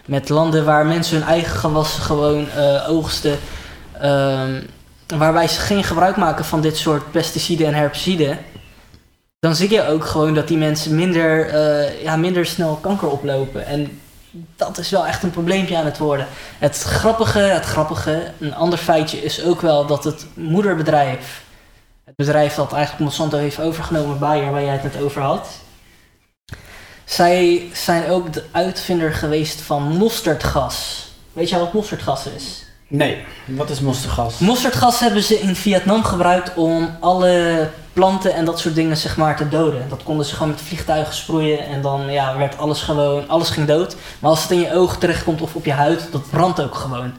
met 0.06 0.30
landen 0.30 0.66
waar 0.66 0.86
mensen 0.86 1.18
hun 1.18 1.28
eigen 1.28 1.60
gewassen 1.60 2.04
gewoon 2.04 2.48
uh, 2.58 2.90
oogsten. 2.90 3.40
Um, 4.04 4.66
waarbij 5.18 5.48
ze 5.48 5.60
geen 5.60 5.84
gebruik 5.84 6.16
maken 6.16 6.46
van 6.46 6.62
dit 6.62 6.78
soort 6.78 7.12
pesticiden 7.12 7.68
en 7.68 7.74
herbiciden. 7.74 8.40
Dan 9.40 9.56
zie 9.56 9.72
je 9.72 9.88
ook 9.88 10.06
gewoon 10.06 10.34
dat 10.34 10.48
die 10.48 10.58
mensen 10.58 10.96
minder, 10.96 11.54
uh, 11.54 12.04
ja, 12.04 12.16
minder 12.16 12.46
snel 12.46 12.76
kanker 12.76 13.08
oplopen. 13.08 13.66
En 13.66 14.02
dat 14.56 14.78
is 14.78 14.90
wel 14.90 15.08
echt 15.08 15.24
een 15.24 15.32
probleempje 15.32 15.78
aan 15.78 15.86
het 15.86 15.98
worden. 15.98 16.28
Het 16.60 16.82
grappige, 16.82 17.40
het 17.40 17.66
grappige, 17.66 18.32
een 18.40 18.56
ander 18.56 18.80
feitje 18.80 19.24
is 19.24 19.44
ook 19.44 19.62
wel 19.62 19.86
dat 19.86 20.04
het 20.04 20.26
moederbedrijf, 20.34 21.44
het 22.04 22.16
bedrijf 22.16 22.56
dat 22.56 22.74
eigenlijk 22.74 23.04
Monsanto 23.04 23.38
heeft 23.38 23.60
overgenomen, 23.60 24.20
Bayer, 24.20 24.52
waar 24.52 24.64
jij 24.64 24.74
het 24.74 24.84
net 24.84 25.02
over 25.02 25.22
had, 25.22 25.48
zij 27.06 27.70
zijn 27.74 28.10
ook 28.10 28.34
de 28.34 28.44
uitvinder 28.52 29.14
geweest 29.14 29.62
van 29.62 29.84
mosterdgas. 29.98 31.08
Weet 31.34 31.50
je 31.50 31.60
wat 31.60 31.74
mosterdgas 31.74 32.26
is? 32.26 32.66
Nee, 32.96 33.18
wat 33.46 33.70
is 33.70 33.80
mosterdgas? 33.80 34.40
Mosterdgas 34.40 35.00
hebben 35.00 35.24
ze 35.24 35.40
in 35.40 35.56
Vietnam 35.56 36.04
gebruikt 36.04 36.54
om 36.56 36.98
alle 37.00 37.70
planten 37.94 38.34
en 38.34 38.46
dat 38.46 38.60
soort 38.60 38.76
dingen 38.76 38.98
zeg 38.98 39.18
maar 39.18 39.38
te 39.38 39.50
doden. 39.50 39.90
Dat 39.90 40.04
konden 40.04 40.26
ze 40.26 40.34
gewoon 40.34 40.52
met 40.52 40.62
vliegtuigen 40.62 41.14
sproeien 41.14 41.66
en 41.66 41.82
dan 41.82 42.12
ja, 42.12 42.38
werd 42.38 42.58
alles 42.58 42.82
gewoon, 42.82 43.28
alles 43.28 43.50
ging 43.50 43.68
dood. 43.68 43.96
Maar 44.20 44.30
als 44.30 44.42
het 44.42 44.52
in 44.52 44.60
je 44.60 44.74
oog 44.74 44.98
terechtkomt 44.98 45.42
of 45.42 45.56
op 45.56 45.66
je 45.66 45.72
huid, 45.72 46.08
dat 46.12 46.30
brandt 46.30 46.62
ook 46.62 46.76
gewoon. 46.76 47.14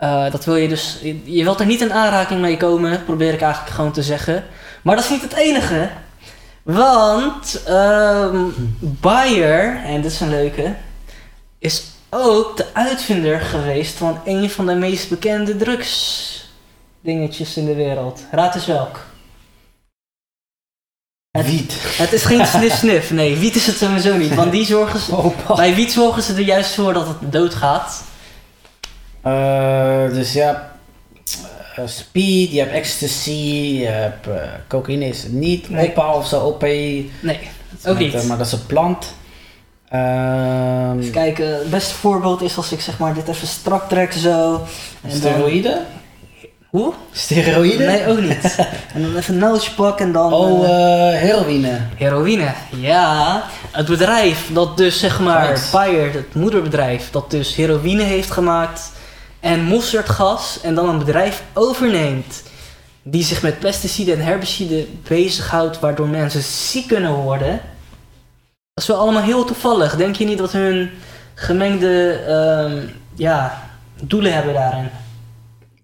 Uh, 0.00 0.30
dat 0.30 0.44
wil 0.44 0.56
je 0.56 0.68
dus, 0.68 0.98
je, 1.24 1.44
wilt 1.44 1.60
er 1.60 1.66
niet 1.66 1.80
in 1.80 1.92
aanraking 1.92 2.40
mee 2.40 2.56
komen, 2.56 3.04
probeer 3.04 3.32
ik 3.32 3.40
eigenlijk 3.40 3.74
gewoon 3.74 3.92
te 3.92 4.02
zeggen. 4.02 4.44
Maar 4.82 4.96
dat 4.96 5.04
is 5.04 5.10
niet 5.10 5.22
het 5.22 5.34
enige. 5.34 5.88
Want 6.62 7.62
um, 7.68 8.54
Bayer, 8.80 9.80
en 9.84 10.00
dit 10.00 10.12
is 10.12 10.20
een 10.20 10.30
leuke, 10.30 10.74
is 11.58 11.94
ook 12.10 12.56
de 12.56 12.66
uitvinder 12.72 13.40
geweest 13.40 13.96
van 13.96 14.20
een 14.24 14.50
van 14.50 14.66
de 14.66 14.74
meest 14.74 15.08
bekende 15.08 15.56
drugsdingetjes 15.56 17.56
in 17.56 17.64
de 17.64 17.74
wereld. 17.74 18.24
Raad 18.30 18.54
eens 18.54 18.66
welk. 18.66 19.06
Het, 21.30 21.46
wiet. 21.46 21.76
Het 21.80 22.12
is 22.12 22.24
geen 22.24 22.46
sniff-sniff. 22.46 23.10
Nee, 23.10 23.36
wiet 23.36 23.54
is 23.54 23.66
het 23.66 23.76
sowieso 23.76 24.16
niet. 24.16 24.34
Want 24.34 24.52
die 24.52 24.66
zorgen 24.66 25.00
ze, 25.00 25.16
oh, 25.16 25.56
bij 25.56 25.74
wiet 25.74 25.92
zorgen 25.92 26.22
ze 26.22 26.34
er 26.34 26.40
juist 26.40 26.74
voor 26.74 26.92
dat 26.92 27.06
het 27.06 27.32
doodgaat. 27.32 28.04
Uh, 29.26 30.08
dus 30.08 30.32
ja, 30.32 30.72
uh, 31.78 31.86
speed, 31.86 32.52
je 32.52 32.58
hebt 32.58 32.72
ecstasy, 32.72 33.30
je 33.80 33.86
hebt 33.86 34.26
uh, 34.26 34.34
cocaïne 34.68 35.08
is 35.08 35.22
het 35.22 35.32
niet, 35.32 35.70
nee. 35.70 35.90
opa 35.90 36.14
of 36.14 36.26
zo, 36.26 36.40
OP. 36.40 36.62
Nee, 36.62 37.10
ook 37.86 37.98
niet. 37.98 38.26
maar 38.26 38.38
dat 38.38 38.46
is 38.46 38.52
een 38.52 38.66
plant. 38.66 39.14
Um, 39.94 40.98
even 41.00 41.12
kijken, 41.12 41.54
het 41.54 41.70
beste 41.70 41.94
voorbeeld 41.94 42.42
is 42.42 42.56
als 42.56 42.72
ik 42.72 42.80
zeg 42.80 42.98
maar 42.98 43.14
dit 43.14 43.28
even 43.28 43.46
strak 43.46 43.88
trek 43.88 44.12
zo. 44.12 44.62
Steroïden? 45.08 45.86
Hoe? 46.70 46.92
Steroïden? 47.12 47.86
Nee, 47.86 48.06
ook 48.06 48.20
niet. 48.20 48.56
en 48.94 49.02
dan 49.02 49.16
even 49.16 49.34
een 49.34 49.40
nootje 49.40 49.70
pakken 49.70 50.06
en 50.06 50.12
dan... 50.12 50.32
Oh, 50.32 50.62
uh, 50.62 50.68
heroïne. 51.18 51.80
Heroïne, 51.96 52.52
ja. 52.70 53.44
Het 53.70 53.86
bedrijf 53.86 54.50
dat 54.52 54.76
dus 54.76 54.98
zeg 54.98 55.20
maar, 55.20 55.68
Bayer, 55.72 56.12
het 56.12 56.34
moederbedrijf, 56.34 57.10
dat 57.10 57.30
dus 57.30 57.54
heroïne 57.54 58.02
heeft 58.02 58.30
gemaakt 58.30 58.92
en 59.40 59.62
mosterdgas 59.64 60.60
en 60.62 60.74
dan 60.74 60.88
een 60.88 60.98
bedrijf 60.98 61.42
overneemt 61.52 62.42
die 63.02 63.24
zich 63.24 63.42
met 63.42 63.58
pesticiden 63.58 64.14
en 64.14 64.24
herbiciden 64.24 65.00
bezighoudt 65.08 65.80
waardoor 65.80 66.08
mensen 66.08 66.42
ziek 66.42 66.86
kunnen 66.86 67.14
worden. 67.14 67.60
Dat 68.76 68.84
is 68.84 68.90
wel 68.90 69.00
allemaal 69.00 69.22
heel 69.22 69.44
toevallig. 69.44 69.96
Denk 69.96 70.16
je 70.16 70.24
niet 70.24 70.38
dat 70.38 70.52
hun 70.52 70.90
gemengde 71.34 72.20
uh, 72.28 72.82
ja, 73.14 73.62
doelen 74.02 74.32
hebben 74.32 74.54
daarin? 74.54 74.88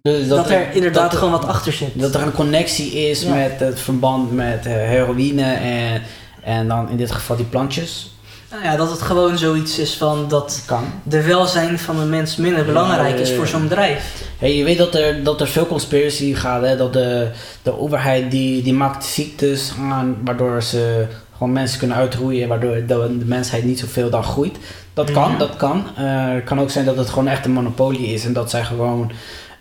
Dus 0.02 0.28
dat, 0.28 0.38
dat, 0.38 0.50
er 0.50 0.72
inderdaad 0.72 1.10
dat 1.10 1.18
gewoon 1.18 1.40
wat 1.40 1.46
achter 1.46 1.72
zit. 1.72 2.00
Dat 2.00 2.14
er 2.14 2.22
een 2.22 2.32
connectie 2.32 2.92
is 2.92 3.24
met 3.24 3.60
het 3.60 3.80
verband 3.80 4.32
met 4.32 4.66
uh, 4.66 4.72
heroïne 4.72 5.52
en, 5.52 6.02
en 6.42 6.68
dan 6.68 6.90
in 6.90 6.96
dit 6.96 7.12
geval 7.12 7.36
die 7.36 7.44
plantjes. 7.44 8.16
Nou 8.50 8.64
ja, 8.64 8.76
dat 8.76 8.90
het 8.90 9.02
gewoon 9.02 9.38
zoiets 9.38 9.78
is 9.78 9.94
van 9.94 10.28
dat 10.28 10.62
kan. 10.66 10.84
de 11.02 11.22
welzijn 11.22 11.78
van 11.78 11.98
de 11.98 12.04
mens 12.04 12.36
minder 12.36 12.64
belangrijk 12.64 13.18
is 13.18 13.32
voor 13.32 13.46
zo'n 13.46 13.68
bedrijf. 13.68 14.24
Hey, 14.38 14.56
je 14.56 14.64
weet 14.64 14.78
dat 14.78 14.94
er, 14.94 15.24
dat 15.24 15.40
er 15.40 15.48
veel 15.48 15.66
conspiracy 15.66 16.34
gaat, 16.34 16.62
hè? 16.62 16.76
dat 16.76 16.92
de, 16.92 17.30
de 17.62 17.78
overheid 17.78 18.30
die, 18.30 18.62
die 18.62 18.74
maakt 18.74 19.04
ziektes 19.04 19.72
aan 19.78 20.16
waardoor 20.24 20.62
ze 20.62 21.06
gewoon 21.42 21.56
mensen 21.60 21.78
kunnen 21.78 21.96
uitroeien, 21.96 22.48
waardoor 22.48 22.74
de, 22.74 23.16
de 23.18 23.24
mensheid 23.24 23.64
niet 23.64 23.78
zoveel 23.78 24.10
dan 24.10 24.24
groeit. 24.24 24.56
Dat 24.94 25.10
kan, 25.10 25.38
dat 25.38 25.56
kan. 25.56 25.86
Uh, 25.98 26.34
het 26.34 26.44
kan 26.44 26.60
ook 26.60 26.70
zijn 26.70 26.84
dat 26.84 26.96
het 26.96 27.08
gewoon 27.08 27.28
echt 27.28 27.44
een 27.44 27.52
monopolie 27.52 28.06
is 28.06 28.24
en 28.24 28.32
dat 28.32 28.50
zij 28.50 28.64
gewoon 28.64 29.12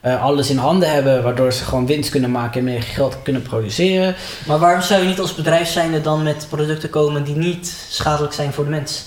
uh, 0.05 0.23
alles 0.23 0.50
in 0.50 0.57
handen 0.57 0.91
hebben, 0.91 1.23
waardoor 1.23 1.53
ze 1.53 1.63
gewoon 1.63 1.85
winst 1.85 2.09
kunnen 2.09 2.31
maken 2.31 2.59
en 2.59 2.65
meer 2.65 2.81
geld 2.81 3.17
kunnen 3.23 3.41
produceren. 3.41 4.15
Maar 4.47 4.59
waarom 4.59 4.81
zou 4.81 5.01
je 5.01 5.07
niet 5.07 5.19
als 5.19 5.35
bedrijf 5.35 5.67
zijnde 5.67 6.01
dan 6.01 6.23
met 6.23 6.47
producten 6.50 6.89
komen 6.89 7.23
die 7.23 7.35
niet 7.35 7.85
schadelijk 7.89 8.33
zijn 8.33 8.53
voor 8.53 8.63
de 8.63 8.69
mens? 8.69 9.03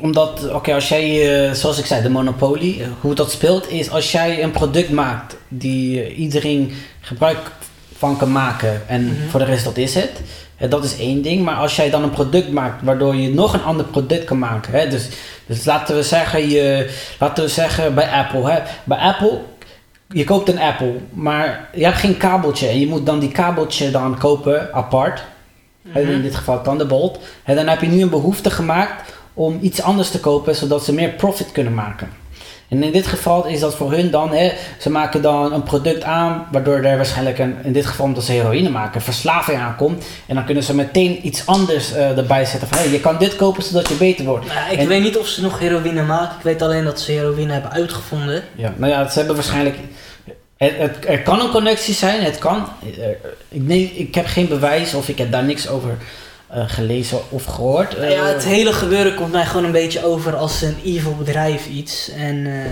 Omdat, 0.00 0.50
oké, 0.52 0.74
als 0.74 0.88
jij, 0.88 1.48
uh, 1.48 1.52
zoals 1.52 1.78
ik 1.78 1.86
zei, 1.86 2.02
de 2.02 2.10
monopolie, 2.10 2.82
hoe 3.00 3.14
dat 3.14 3.30
speelt 3.30 3.70
is 3.70 3.90
als 3.90 4.12
jij 4.12 4.42
een 4.42 4.50
product 4.50 4.90
maakt 4.90 5.36
die 5.48 6.14
iedereen 6.14 6.72
gebruik 7.00 7.50
van 7.96 8.16
kan 8.16 8.32
maken 8.32 8.88
en 8.88 9.02
mm 9.02 9.08
-hmm. 9.08 9.28
voor 9.28 9.40
de 9.40 9.46
rest 9.46 9.64
dat 9.64 9.76
is 9.76 9.94
het. 9.94 10.20
Dat 10.68 10.84
is 10.84 10.98
één 10.98 11.22
ding, 11.22 11.44
maar 11.44 11.54
als 11.54 11.76
jij 11.76 11.90
dan 11.90 12.02
een 12.02 12.10
product 12.10 12.52
maakt 12.52 12.82
waardoor 12.82 13.14
je 13.14 13.34
nog 13.34 13.54
een 13.54 13.62
ander 13.62 13.86
product 13.86 14.24
kan 14.24 14.38
maken. 14.38 14.72
Hè, 14.72 14.88
dus, 14.88 15.08
dus 15.46 15.64
laten 15.64 15.96
we 15.96 16.02
zeggen, 16.02 16.48
je, 16.48 16.90
laten 17.18 17.44
we 17.44 17.50
zeggen 17.50 17.94
bij 17.94 18.10
Apple. 18.10 18.50
Hè, 18.50 18.58
bij 18.84 18.98
Apple 18.98 19.40
je 20.12 20.24
koopt 20.24 20.48
een 20.48 20.58
Apple, 20.58 20.94
maar 21.12 21.68
je 21.74 21.84
hebt 21.84 21.96
geen 21.96 22.16
kabeltje 22.16 22.66
en 22.66 22.80
je 22.80 22.86
moet 22.86 23.06
dan 23.06 23.18
die 23.18 23.32
kabeltje 23.32 23.90
dan 23.90 24.18
kopen 24.18 24.74
apart. 24.74 25.22
Mm 25.82 25.92
-hmm. 25.92 26.10
In 26.10 26.22
dit 26.22 26.34
geval 26.34 26.62
Thunderbolt. 26.62 27.18
En 27.44 27.56
dan 27.56 27.66
heb 27.66 27.80
je 27.80 27.86
nu 27.86 28.02
een 28.02 28.10
behoefte 28.10 28.50
gemaakt 28.50 29.12
om 29.34 29.58
iets 29.60 29.82
anders 29.82 30.10
te 30.10 30.20
kopen 30.20 30.54
zodat 30.54 30.84
ze 30.84 30.94
meer 30.94 31.08
profit 31.08 31.52
kunnen 31.52 31.74
maken. 31.74 32.10
En 32.70 32.82
in 32.82 32.92
dit 32.92 33.06
geval 33.06 33.46
is 33.46 33.60
dat 33.60 33.74
voor 33.74 33.92
hun 33.92 34.10
dan, 34.10 34.32
hè, 34.32 34.52
ze 34.78 34.90
maken 34.90 35.22
dan 35.22 35.52
een 35.52 35.62
product 35.62 36.02
aan, 36.02 36.46
waardoor 36.52 36.82
er 36.82 36.96
waarschijnlijk, 36.96 37.38
een, 37.38 37.56
in 37.62 37.72
dit 37.72 37.86
geval 37.86 38.06
omdat 38.06 38.24
ze 38.24 38.32
heroïne 38.32 38.68
maken, 38.68 39.00
verslaving 39.00 39.58
aankomt. 39.58 40.04
En 40.26 40.34
dan 40.34 40.44
kunnen 40.44 40.62
ze 40.62 40.74
meteen 40.74 41.26
iets 41.26 41.46
anders 41.46 41.92
uh, 41.92 42.18
erbij 42.18 42.44
zetten 42.44 42.68
van, 42.68 42.78
hey, 42.78 42.90
je 42.90 43.00
kan 43.00 43.18
dit 43.18 43.36
kopen 43.36 43.62
zodat 43.62 43.88
je 43.88 43.94
beter 43.94 44.24
wordt. 44.24 44.46
Nou, 44.46 44.80
ik 44.80 44.88
weet 44.88 45.02
niet 45.02 45.18
of 45.18 45.26
ze 45.26 45.42
nog 45.42 45.58
heroïne 45.58 46.02
maken, 46.02 46.36
ik 46.36 46.42
weet 46.42 46.62
alleen 46.62 46.84
dat 46.84 47.00
ze 47.00 47.12
heroïne 47.12 47.52
hebben 47.52 47.72
uitgevonden. 47.72 48.42
Ja, 48.54 48.72
nou 48.76 48.92
ja, 48.92 49.08
ze 49.08 49.18
hebben 49.18 49.36
waarschijnlijk, 49.36 49.76
het, 50.56 50.72
het, 50.76 50.96
er 51.08 51.22
kan 51.22 51.40
een 51.40 51.50
connectie 51.50 51.94
zijn, 51.94 52.22
het 52.22 52.38
kan. 52.38 52.68
Ik, 53.48 53.62
nee, 53.62 53.92
ik 53.96 54.14
heb 54.14 54.26
geen 54.26 54.48
bewijs 54.48 54.94
of 54.94 55.08
ik 55.08 55.18
heb 55.18 55.32
daar 55.32 55.44
niks 55.44 55.68
over 55.68 55.96
uh, 56.54 56.62
gelezen 56.66 57.20
of 57.30 57.44
gehoord. 57.44 57.96
Uh, 57.96 58.10
ja, 58.10 58.26
het 58.26 58.44
hele 58.44 58.72
gebeuren 58.72 59.14
komt 59.14 59.32
mij 59.32 59.46
gewoon 59.46 59.64
een 59.64 59.72
beetje 59.72 60.04
over 60.04 60.36
als 60.36 60.62
een 60.62 60.76
evil 60.84 61.16
bedrijf 61.16 61.66
iets. 61.66 62.08
En 62.08 62.36
uh, 62.36 62.64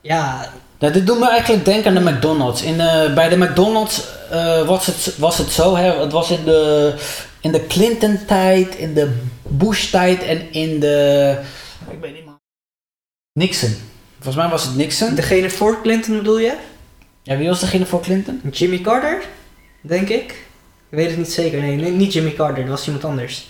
ja. 0.00 0.50
Nou, 0.78 0.92
dit 0.92 1.06
doet 1.06 1.18
me 1.18 1.28
eigenlijk 1.28 1.64
denken 1.64 1.96
aan 1.96 2.04
de 2.04 2.10
McDonald's. 2.10 2.62
In, 2.62 2.76
bij 3.14 3.28
de 3.28 3.36
McDonald's 3.36 4.02
was, 4.66 4.86
het, 4.86 5.16
was 5.18 5.38
het 5.38 5.50
zo, 5.50 5.76
hè, 5.76 6.00
het 6.00 6.12
was 6.12 6.30
in 6.30 6.44
de, 6.44 6.94
in 7.40 7.52
de 7.52 7.66
Clinton-tijd, 7.66 8.74
in 8.74 8.94
de 8.94 9.16
Bush-tijd 9.42 10.22
en 10.22 10.52
in 10.52 10.80
de. 10.80 11.38
Ik 11.90 12.00
weet 12.00 12.14
niet 12.14 12.24
meer. 12.24 12.34
Nixon. 13.32 13.74
Volgens 14.14 14.36
mij 14.36 14.48
was 14.48 14.64
het 14.64 14.76
Nixon. 14.76 15.14
Degene 15.14 15.50
voor 15.50 15.82
Clinton 15.82 16.16
bedoel 16.16 16.38
je? 16.38 16.54
Ja, 17.22 17.36
wie 17.36 17.48
was 17.48 17.60
degene 17.60 17.86
voor 17.86 18.00
Clinton? 18.00 18.40
Jimmy 18.50 18.80
Carter, 18.80 19.22
denk 19.80 20.08
ik. 20.08 20.45
Ik 20.90 20.98
weet 20.98 21.08
het 21.08 21.16
niet 21.16 21.32
zeker. 21.32 21.60
Nee, 21.60 21.76
niet 21.76 22.12
Jimmy 22.12 22.32
Carter, 22.32 22.62
dat 22.62 22.70
was 22.70 22.86
iemand 22.86 23.04
anders. 23.04 23.46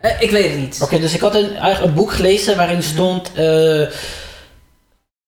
Uh, 0.00 0.22
ik 0.22 0.30
weet 0.30 0.50
het 0.50 0.60
niet. 0.60 0.78
Oké, 0.82 0.98
dus 0.98 1.14
ik 1.14 1.20
had 1.20 1.34
een, 1.34 1.66
een 1.84 1.94
boek 1.94 2.12
gelezen 2.12 2.56
waarin 2.56 2.82
stond... 2.82 3.30
Uh, 3.38 3.88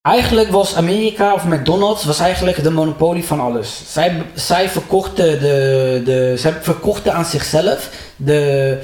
eigenlijk 0.02 0.50
was 0.50 0.74
Amerika 0.74 1.34
of 1.34 1.44
McDonald's 1.44 2.04
was 2.04 2.20
eigenlijk 2.20 2.62
de 2.62 2.70
monopolie 2.70 3.24
van 3.24 3.40
alles. 3.40 3.82
Zij, 3.92 4.22
zij, 4.34 4.68
verkochten, 4.68 5.40
de, 5.40 6.02
de, 6.04 6.34
zij 6.36 6.52
verkochten 6.60 7.12
aan 7.14 7.24
zichzelf 7.24 7.90
de 8.16 8.78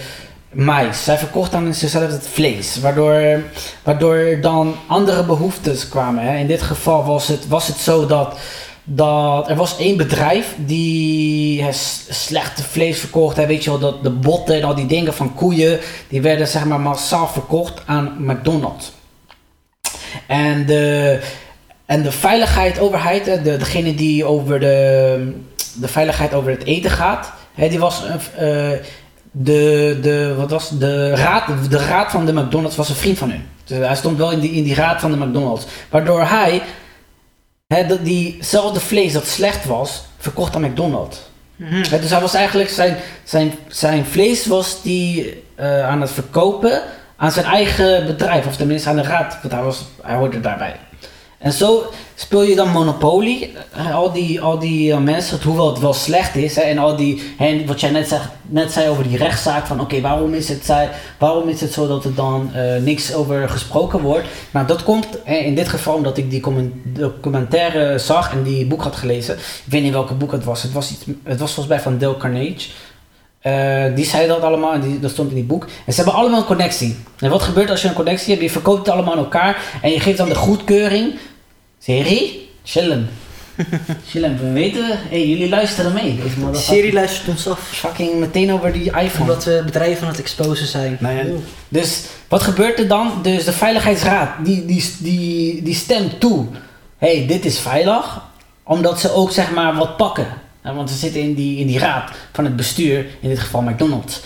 mais. 0.51 1.05
Zij 1.05 1.19
verkochten 1.19 1.59
aan 1.59 1.75
zichzelf 1.75 2.11
het 2.11 2.29
vlees. 2.29 2.81
Waardoor, 2.81 3.43
waardoor 3.83 4.39
dan 4.41 4.77
andere 4.87 5.25
behoeftes 5.25 5.89
kwamen. 5.89 6.25
Hè. 6.25 6.37
In 6.39 6.47
dit 6.47 6.63
geval 6.63 7.05
was 7.05 7.29
het, 7.29 7.49
was 7.49 7.67
het 7.67 7.77
zo 7.77 8.07
dat 8.07 8.39
dat 8.85 9.49
er 9.49 9.57
was 9.57 9.79
één 9.79 9.97
bedrijf 9.97 10.55
die 10.57 11.67
slechte 12.09 12.63
vlees 12.63 12.99
verkocht. 12.99 13.37
Hè, 13.37 13.47
weet 13.47 13.65
je 13.65 13.71
wel, 13.71 13.79
dat 13.79 14.03
de 14.03 14.11
botten 14.11 14.57
en 14.57 14.65
al 14.65 14.75
die 14.75 14.87
dingen 14.87 15.15
van 15.15 15.35
koeien, 15.35 15.79
die 16.09 16.23
werden 16.23 16.49
zeg 16.49 16.65
maar 16.65 16.81
massaal 16.81 17.29
verkocht 17.29 17.83
aan 17.87 18.15
McDonald's. 18.19 18.93
En 20.27 20.67
de, 20.67 21.21
en 21.87 22.03
de 22.03 22.13
veiligheid, 22.13 22.79
overheid, 22.79 23.25
de, 23.25 23.57
degene 23.57 23.95
die 23.95 24.25
over 24.25 24.61
de, 24.61 25.33
de 25.81 25.89
veiligheid 25.89 26.35
over 26.35 26.51
het 26.51 26.65
eten 26.65 26.91
gaat, 26.91 27.33
hè, 27.55 27.69
die 27.69 27.79
was 27.79 28.03
uh, 28.05 28.11
de, 29.31 29.99
de, 30.03 30.35
wat 30.37 30.51
was, 30.51 30.69
de, 30.79 31.15
raad, 31.15 31.71
de 31.71 31.79
raad 31.79 32.11
van 32.11 32.27
de 32.27 32.33
McDonald's 32.33 32.77
was 32.77 32.89
een 32.89 32.95
vriend 32.95 33.19
van 33.19 33.31
hun. 33.31 33.47
Dus 33.65 33.79
hij 33.79 33.97
stond 33.97 34.19
wel 34.19 34.31
in 34.31 34.41
die, 34.41 34.51
in 34.51 34.63
die 34.63 34.75
raad 34.75 35.01
van 35.01 35.11
de 35.11 35.27
McDonald's. 35.27 35.65
Waardoor 35.91 36.27
hij 36.27 36.63
Dat 37.83 38.05
diezelfde 38.05 38.81
vlees 38.81 39.13
dat 39.13 39.27
slecht 39.27 39.65
was, 39.65 40.05
verkocht 40.19 40.55
aan 40.55 40.63
McDonald's. 40.63 41.19
Mm 41.57 41.83
dus 41.83 42.11
hij 42.11 42.21
was 42.21 42.35
eigenlijk, 42.35 42.69
zijn, 42.69 42.97
zijn, 43.25 43.53
zijn 43.69 44.05
vlees 44.05 44.47
was 44.47 44.83
die 44.83 45.43
uh, 45.61 45.89
aan 45.89 46.01
het 46.01 46.11
verkopen 46.11 46.83
aan 47.17 47.33
zijn 47.33 47.47
eigen 47.47 48.07
bedrijf, 48.07 48.47
of 48.47 48.57
tenminste 48.57 48.89
aan 48.89 48.97
de 48.97 49.03
raad, 49.03 49.39
want 49.43 49.55
hij, 49.55 49.63
was, 49.63 49.85
hij 50.03 50.15
hoorde 50.15 50.41
daarbij. 50.41 50.77
En 51.45 51.53
zo, 51.53 51.91
speel 52.15 52.43
je 52.43 52.55
dan 52.55 52.69
Monopoly. 52.69 53.51
Eh, 53.73 53.95
al 53.95 54.13
die, 54.13 54.41
al 54.41 54.59
die 54.59 54.93
eh, 54.93 54.99
mensen, 54.99 55.43
hoewel 55.43 55.71
het 55.71 55.79
wel 55.79 55.93
slecht 55.93 56.37
is. 56.37 56.57
Hè, 56.57 56.63
en 56.63 56.79
al 56.79 56.97
die, 56.97 57.23
en 57.39 57.67
wat 57.67 57.81
jij 57.81 57.91
net, 57.91 58.21
net 58.43 58.73
zei 58.73 58.89
over 58.89 59.09
die 59.09 59.17
rechtszaak. 59.17 59.67
Van 59.67 59.81
oké, 59.81 60.01
waarom, 60.01 60.35
is 60.35 60.49
het, 60.49 60.73
waarom 61.19 61.49
is 61.49 61.61
het 61.61 61.73
zo 61.73 61.87
dat 61.87 62.05
er 62.05 62.15
dan 62.15 62.51
eh, 62.55 62.83
niks 62.83 63.15
over 63.15 63.49
gesproken 63.49 64.01
wordt? 64.01 64.27
Nou, 64.51 64.67
dat 64.67 64.83
komt 64.83 65.23
eh, 65.25 65.47
in 65.47 65.55
dit 65.55 65.69
geval 65.69 65.95
omdat 65.95 66.19
ik 66.19 66.31
die 66.31 66.43
documentaire 66.85 67.99
zag 67.99 68.33
en 68.33 68.43
die 68.43 68.67
boek 68.67 68.83
had 68.83 68.97
gelezen. 68.97 69.35
Ik 69.37 69.63
weet 69.73 69.83
niet 69.83 69.93
welke 69.93 70.15
boek 70.15 70.33
het 70.33 70.45
was. 70.45 70.63
Het 70.63 70.73
was, 70.73 70.91
iets, 70.91 71.05
het 71.23 71.41
was 71.41 71.53
volgens 71.53 71.75
mij 71.75 71.81
van 71.85 71.99
Dale 71.99 72.17
Carnage. 72.17 72.69
Die 73.95 74.05
zei 74.05 74.27
dat 74.27 74.41
allemaal 74.41 74.73
en 74.73 74.81
die, 74.81 75.01
dat 75.01 75.11
stond 75.11 75.29
in 75.29 75.35
die 75.35 75.45
boek. 75.45 75.67
En 75.87 75.93
ze 75.93 76.03
hebben 76.03 76.21
allemaal 76.21 76.41
een 76.41 76.47
connectie. 76.47 76.97
En 77.19 77.31
wat 77.31 77.43
gebeurt 77.43 77.71
als 77.71 77.83
je 77.83 77.89
een 77.89 77.95
connectie 77.95 78.31
hebt? 78.31 78.43
Je 78.43 78.51
verkoopt 78.51 78.79
het 78.79 78.89
allemaal 78.89 79.13
aan 79.13 79.19
elkaar 79.19 79.79
en 79.83 79.91
je 79.91 80.01
geeft 80.01 80.19
dan 80.19 80.29
de 80.29 80.35
goedkeuring. 80.35 81.15
Serie? 81.85 82.51
Chillen. 82.63 83.09
Chillen. 84.11 84.39
We 84.39 84.53
weten, 84.53 84.85
hey, 85.09 85.29
jullie 85.29 85.49
luisteren 85.49 85.93
mee. 85.93 86.21
Deze 86.23 86.51
De 86.51 86.59
serie 86.59 86.93
luistert 86.93 87.29
ons 87.29 87.49
af. 87.49 87.61
Fucking 87.61 88.19
meteen 88.19 88.53
over 88.53 88.73
die 88.73 88.85
iPhone. 88.85 89.31
Omdat 89.31 89.45
we 89.45 89.63
bedrijven 89.65 90.03
aan 90.03 90.13
het 90.13 90.21
exposen 90.21 90.67
zijn. 90.67 90.97
Nou 91.01 91.17
ja, 91.17 91.25
dus 91.69 92.03
wat 92.29 92.43
gebeurt 92.43 92.79
er 92.79 92.89
dan? 92.89 93.13
Dus 93.23 93.45
de 93.45 93.53
Veiligheidsraad 93.53 94.45
die, 94.45 94.65
die, 94.65 94.85
die, 94.99 95.63
die 95.63 95.75
stemt 95.75 96.21
toe. 96.21 96.47
hey, 96.99 97.27
dit 97.27 97.45
is 97.45 97.59
veilig. 97.59 98.23
Omdat 98.63 99.01
ze 99.01 99.13
ook 99.13 99.31
zeg 99.31 99.51
maar 99.51 99.75
wat 99.75 99.97
pakken. 99.97 100.27
Want 100.63 100.91
ze 100.91 100.97
zitten 100.97 101.21
in 101.21 101.35
die, 101.35 101.59
in 101.59 101.67
die 101.67 101.79
raad 101.79 102.11
van 102.33 102.45
het 102.45 102.57
bestuur. 102.57 103.07
In 103.21 103.29
dit 103.29 103.39
geval 103.39 103.63
McDonald's. 103.63 104.21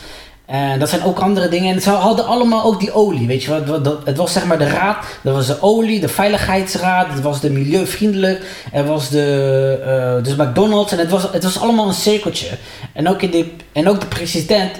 En 0.49 0.78
dat 0.78 0.88
zijn 0.88 1.05
ook 1.05 1.19
andere 1.19 1.49
dingen. 1.49 1.75
En 1.75 1.81
ze 1.81 1.90
hadden 1.90 2.26
allemaal 2.26 2.64
ook 2.64 2.81
die 2.81 2.93
olie. 2.93 3.26
Weet 3.26 3.43
je 3.43 3.61
wat? 3.61 3.99
het 4.05 4.17
was 4.17 4.33
zeg 4.33 4.45
maar 4.45 4.59
de 4.59 4.69
raad. 4.69 5.07
Dat 5.23 5.35
was 5.35 5.47
de 5.47 5.62
olie, 5.62 6.00
de 6.00 6.09
veiligheidsraad. 6.09 7.12
Het 7.12 7.21
was 7.21 7.40
de 7.40 7.50
milieuvriendelijk. 7.50 8.47
Er 8.73 8.87
was 8.87 9.09
de 9.09 9.78
eh, 9.85 10.25
dus 10.25 10.37
McDonald's. 10.37 10.93
En 10.93 10.99
het 10.99 11.11
was, 11.11 11.33
het 11.33 11.43
was 11.43 11.61
allemaal 11.61 11.88
een 11.88 11.95
cirkeltje. 11.95 12.49
En 12.93 13.09
ook, 13.09 13.23
in 13.23 13.31
de, 13.31 13.50
en 13.73 13.88
ook 13.88 14.00
de 14.00 14.07
president 14.07 14.76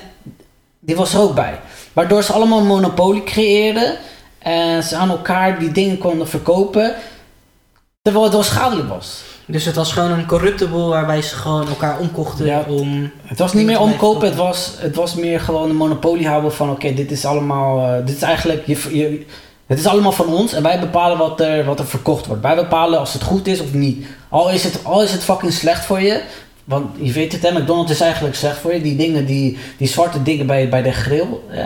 die 0.79 0.97
was 0.97 1.15
er 1.15 1.21
ook 1.21 1.35
bij. 1.35 1.61
Waardoor 1.93 2.23
ze 2.23 2.33
allemaal 2.33 2.59
een 2.59 2.67
monopolie 2.67 3.25
creëerden. 3.25 3.97
En 4.39 4.83
ze 4.83 4.97
aan 4.97 5.11
elkaar 5.11 5.59
die 5.59 5.73
dingen 5.73 5.99
konden 5.99 6.29
verkopen. 6.29 6.95
Terwijl 8.03 8.25
het 8.25 8.35
wel 8.35 8.43
schadelijk 8.43 8.89
was. 8.89 9.23
Dus 9.51 9.65
het 9.65 9.75
was 9.75 9.93
gewoon 9.93 10.11
een 10.11 10.27
corrupte 10.27 10.69
boel 10.69 10.89
waarbij 10.89 11.23
ze 11.23 11.35
gewoon 11.35 11.69
elkaar 11.69 11.99
omkochten 11.99 12.47
Ja. 12.47 12.65
om... 12.69 13.11
Het 13.23 13.39
was 13.39 13.53
niet 13.53 13.67
meer 13.67 13.81
omkopen. 13.81 14.29
Het 14.29 14.37
was, 14.37 14.75
het 14.79 14.97
was 14.97 15.15
meer 15.15 15.41
gewoon 15.41 15.71
een 15.71 15.77
monopolie 15.77 16.27
houden 16.29 16.53
van... 16.53 16.71
Oké, 16.71 16.95
dit 16.95 17.11
is 17.11 17.25
allemaal... 17.25 17.87
eh, 17.87 18.07
dit 18.07 18.17
is 18.17 18.23
eigenlijk... 18.23 18.67
Je, 18.67 18.97
je, 18.99 19.27
het 19.67 19.79
is 19.79 19.87
allemaal 19.87 20.13
van 20.13 20.27
ons. 20.27 20.53
En 20.53 20.63
wij 20.63 20.81
bepalen 20.81 21.19
wat 21.19 21.41
er, 21.41 21.65
wat 21.65 21.79
er 21.79 21.87
verkocht 21.87 22.27
wordt. 22.27 22.43
Wij 22.43 22.55
bepalen 22.55 22.99
als 22.99 23.13
het 23.13 23.23
goed 23.23 23.47
is 23.47 23.61
of 23.61 23.73
niet. 23.73 24.07
Al 24.29 24.51
is 24.51 24.65
het, 24.65 24.81
al 24.85 25.03
is 25.03 25.13
het 25.13 25.25
fucking 25.25 25.53
slecht 25.53 25.85
voor 25.85 26.01
je... 26.01 26.23
Want 26.65 26.87
je 27.01 27.13
weet 27.13 27.33
het, 27.33 27.43
hè, 27.43 27.53
McDonald's 27.59 27.93
is 27.93 28.01
eigenlijk 28.01 28.35
slecht 28.35 28.59
voor 28.59 28.75
je. 28.75 28.81
Die 28.81 28.97
dingen, 28.97 29.27
die, 29.27 29.59
die 29.77 29.89
zwarte 29.89 30.23
dingen 30.23 30.47
bij, 30.47 30.69
bij 30.69 30.83
de 30.83 30.93
grill, 30.93 31.27
hè, 31.49 31.65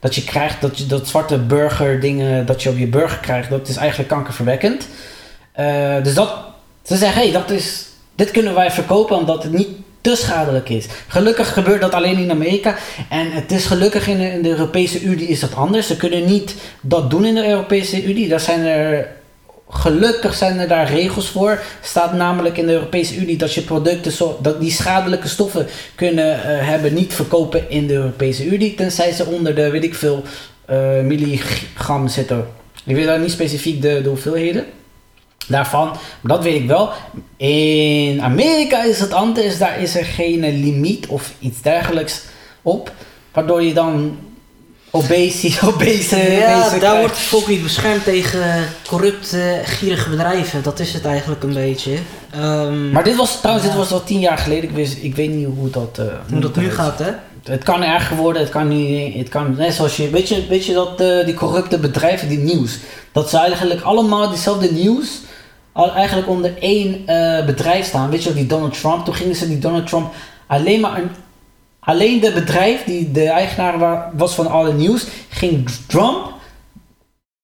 dat 0.00 0.14
je 0.14 0.24
krijgt, 0.24 0.60
dat, 0.60 0.78
je, 0.78 0.86
dat 0.86 1.08
zwarte 1.08 1.38
burger 1.38 2.00
dingen, 2.00 2.46
dat 2.46 2.62
je 2.62 2.68
op 2.68 2.78
je 2.78 2.86
burger 2.86 3.18
krijgt, 3.18 3.50
dat 3.50 3.68
is 3.68 3.76
eigenlijk 3.76 4.08
kankerverwekkend. 4.08 4.88
Eh, 5.52 6.02
dus 6.02 6.14
dat, 6.14 6.34
ze 6.82 6.96
zeggen, 6.96 7.22
hey, 7.22 7.32
dat 7.32 7.50
is, 7.50 7.86
dit 8.14 8.30
kunnen 8.30 8.54
wij 8.54 8.70
verkopen 8.70 9.16
omdat 9.16 9.42
het 9.42 9.52
niet 9.52 9.68
te 10.00 10.16
schadelijk 10.16 10.68
is. 10.68 10.86
Gelukkig 11.08 11.52
gebeurt 11.52 11.80
dat 11.80 11.94
alleen 11.94 12.18
in 12.18 12.30
Amerika. 12.30 12.76
En 13.08 13.32
het 13.32 13.52
is 13.52 13.64
gelukkig 13.64 14.08
in 14.08 14.18
de, 14.18 14.32
in 14.32 14.42
de 14.42 14.48
Europese 14.48 15.02
Unie 15.02 15.28
is 15.28 15.40
dat 15.40 15.54
anders. 15.54 15.86
Ze 15.86 15.96
kunnen 15.96 16.24
niet 16.24 16.54
dat 16.80 17.10
doen 17.10 17.24
in 17.24 17.34
de 17.34 17.48
Europese 17.48 18.04
Unie. 18.04 18.28
Daar 18.28 18.40
zijn 18.40 18.60
er 18.60 19.20
Gelukkig 19.74 20.34
zijn 20.34 20.58
er 20.58 20.68
daar 20.68 20.90
regels 20.90 21.28
voor. 21.28 21.62
Staat 21.80 22.12
namelijk 22.12 22.58
in 22.58 22.66
de 22.66 22.72
Europese 22.72 23.16
Unie 23.16 23.36
dat 23.36 23.54
je 23.54 23.62
producten 23.62 24.12
zo, 24.12 24.38
dat 24.42 24.60
die 24.60 24.70
schadelijke 24.70 25.28
stoffen 25.28 25.66
kunnen 25.94 26.34
eh, 26.34 26.68
hebben 26.68 26.94
niet 26.94 27.14
verkopen 27.14 27.70
in 27.70 27.86
de 27.86 27.94
Europese 27.94 28.44
Unie. 28.44 28.74
Tenzij 28.74 29.12
ze 29.12 29.24
onder 29.24 29.54
de 29.54 29.70
weet 29.70 29.84
ik 29.84 29.94
veel 29.94 30.22
eh, 30.64 31.00
milligram 31.00 32.08
zitten. 32.08 32.46
Ik 32.84 32.94
weet 32.94 33.06
daar 33.06 33.20
niet 33.20 33.30
specifiek 33.30 33.82
de, 33.82 34.00
de 34.02 34.08
hoeveelheden 34.08 34.64
daarvan. 35.48 35.88
Maar 36.20 36.36
dat 36.36 36.42
weet 36.42 36.60
ik 36.60 36.66
wel. 36.66 36.90
In 37.36 38.22
Amerika 38.22 38.84
is 38.84 39.00
het 39.00 39.12
anders. 39.12 39.58
Daar 39.58 39.80
is 39.80 39.96
er 39.96 40.04
geen 40.04 40.40
limiet 40.40 41.06
of 41.06 41.32
iets 41.38 41.62
dergelijks 41.62 42.22
op. 42.62 42.92
Waardoor 43.32 43.62
je 43.62 43.74
dan 43.74 44.16
obese, 44.90 45.48
obese, 45.66 46.16
Ja, 46.16 46.56
obese 46.58 46.70
daar 46.70 46.78
krijgt. 46.78 46.98
wordt 46.98 47.16
het 47.16 47.24
volk 47.26 47.46
niet 47.48 47.62
beschermd 47.62 48.04
tegen 48.04 48.68
corrupte, 48.88 49.60
gierige 49.64 50.10
bedrijven. 50.10 50.62
Dat 50.62 50.80
is 50.80 50.92
het 50.92 51.04
eigenlijk 51.04 51.42
een 51.42 51.52
beetje. 51.54 51.96
Ehm, 52.30 52.90
Maar 52.90 53.04
dit 53.04 53.16
was 53.16 53.38
trouwens, 53.40 53.66
dit 53.66 53.76
was 53.76 53.90
al 53.92 54.04
tien 54.04 54.20
jaar 54.20 54.38
geleden. 54.38 54.64
Ik, 54.64 54.74
wist, 54.74 54.96
ik 55.00 55.16
weet 55.16 55.30
niet 55.30 55.46
hoe 55.56 55.70
dat, 55.70 55.98
eh, 55.98 56.04
hoe 56.30 56.40
dat 56.40 56.56
nu 56.56 56.70
gaat, 56.70 56.98
hè? 56.98 57.10
Het 57.42 57.62
kan 57.64 57.82
erger 57.82 58.16
worden, 58.16 58.42
het 58.42 58.50
kan 58.50 58.68
niet. 58.68 59.14
Het 59.14 59.28
kan, 59.28 59.54
net 59.56 59.74
zoals 59.74 59.96
je. 59.96 60.10
Weet 60.10 60.28
je, 60.28 60.46
weet 60.48 60.66
je 60.66 60.72
dat 60.72 61.00
eh, 61.00 61.24
die 61.24 61.34
corrupte 61.34 61.78
bedrijven, 61.78 62.28
die 62.28 62.38
nieuws. 62.38 62.78
Dat 63.12 63.30
ze 63.30 63.38
eigenlijk 63.38 63.80
allemaal 63.80 64.28
diezelfde 64.28 64.72
nieuws. 64.72 65.08
Al 65.72 65.92
eigenlijk 65.94 66.28
onder 66.28 66.58
één 66.58 67.06
eh, 67.06 67.44
bedrijf 67.46 67.86
staan. 67.86 68.10
Weet 68.10 68.22
je 68.22 68.28
wel, 68.28 68.38
die 68.38 68.46
Donald 68.46 68.80
Trump. 68.80 69.04
Toen 69.04 69.14
gingen 69.14 69.36
ze 69.36 69.48
die 69.48 69.58
Donald 69.58 69.86
Trump 69.86 70.14
alleen 70.46 70.80
maar 70.80 70.98
een. 70.98 71.10
Alleen 71.80 72.20
de 72.20 72.32
bedrijf 72.32 72.84
die 72.84 73.10
de 73.12 73.24
eigenaar 73.28 73.78
wa- 73.78 74.10
was 74.16 74.34
van 74.34 74.46
alle 74.46 74.72
nieuws, 74.72 75.04
ging 75.28 75.70
Trump 75.86 76.32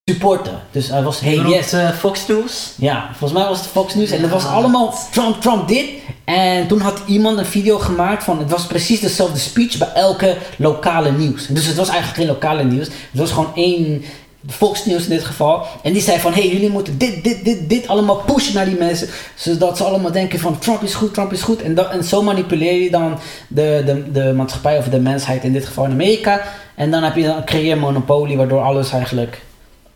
supporten. 0.04 0.60
Dus 0.70 0.88
hij 0.88 1.02
was, 1.02 1.20
hey 1.20 1.34
yes, 1.36 1.72
eh, 1.72 1.90
Fox 1.90 2.26
News. 2.26 2.72
ja, 2.76 3.08
volgens 3.16 3.40
mij 3.40 3.48
was 3.48 3.58
het 3.60 3.68
Fox 3.68 3.94
News 3.94 4.10
en 4.10 4.20
dat 4.20 4.30
was 4.30 4.42
Ja. 4.42 4.48
allemaal 4.48 4.94
Trump, 5.12 5.40
Trump 5.40 5.68
dit. 5.68 5.84
En 6.24 6.66
toen 6.66 6.80
had 6.80 7.00
iemand 7.06 7.38
een 7.38 7.46
video 7.46 7.78
gemaakt 7.78 8.24
van, 8.24 8.38
het 8.38 8.50
was 8.50 8.66
precies 8.66 9.00
dezelfde 9.00 9.38
speech 9.38 9.78
bij 9.78 9.92
elke 9.94 10.36
lokale 10.56 11.12
nieuws. 11.12 11.46
Dus 11.46 11.66
het 11.66 11.76
was 11.76 11.88
eigenlijk 11.88 12.18
geen 12.18 12.26
lokale 12.28 12.64
nieuws, 12.64 12.86
het 12.86 13.20
was 13.20 13.30
gewoon 13.30 13.50
één 13.54 14.04
Fox 14.46 14.84
News 14.84 15.02
in 15.04 15.10
dit 15.10 15.24
geval. 15.24 15.66
En 15.82 15.92
die 15.92 16.02
zei 16.02 16.18
van, 16.18 16.32
hey, 16.32 16.48
jullie 16.48 16.70
moeten 16.70 16.98
dit, 16.98 17.24
dit, 17.24 17.44
dit, 17.44 17.68
dit 17.68 17.88
allemaal 17.88 18.16
pushen 18.16 18.54
naar 18.54 18.64
die 18.64 18.78
mensen. 18.78 19.08
Zodat 19.34 19.76
ze 19.76 19.84
allemaal 19.84 20.12
denken 20.12 20.38
van, 20.38 20.58
Trump 20.58 20.82
is 20.82 20.94
goed, 20.94 21.14
Trump 21.14 21.32
is 21.32 21.42
goed. 21.42 21.62
En, 21.62 21.90
en 21.90 22.04
zo 22.04 22.22
manipuleer 22.22 22.82
je 22.82 22.90
dan 22.90 23.18
de, 23.48 23.82
de, 23.86 24.12
de 24.12 24.32
maatschappij 24.32 24.78
of 24.78 24.88
de 24.88 25.00
mensheid, 25.00 25.44
in 25.44 25.52
dit 25.52 25.66
geval 25.66 25.84
in 25.84 25.90
Amerika. 25.90 26.42
En 26.74 26.90
dan 26.90 27.02
heb 27.02 27.16
je 27.16 27.22
dan, 27.22 27.44
creëer 27.44 27.72
een 27.72 27.78
monopolie, 27.78 28.36
waardoor 28.36 28.60
alles 28.62 28.92
eigenlijk, 28.92 29.42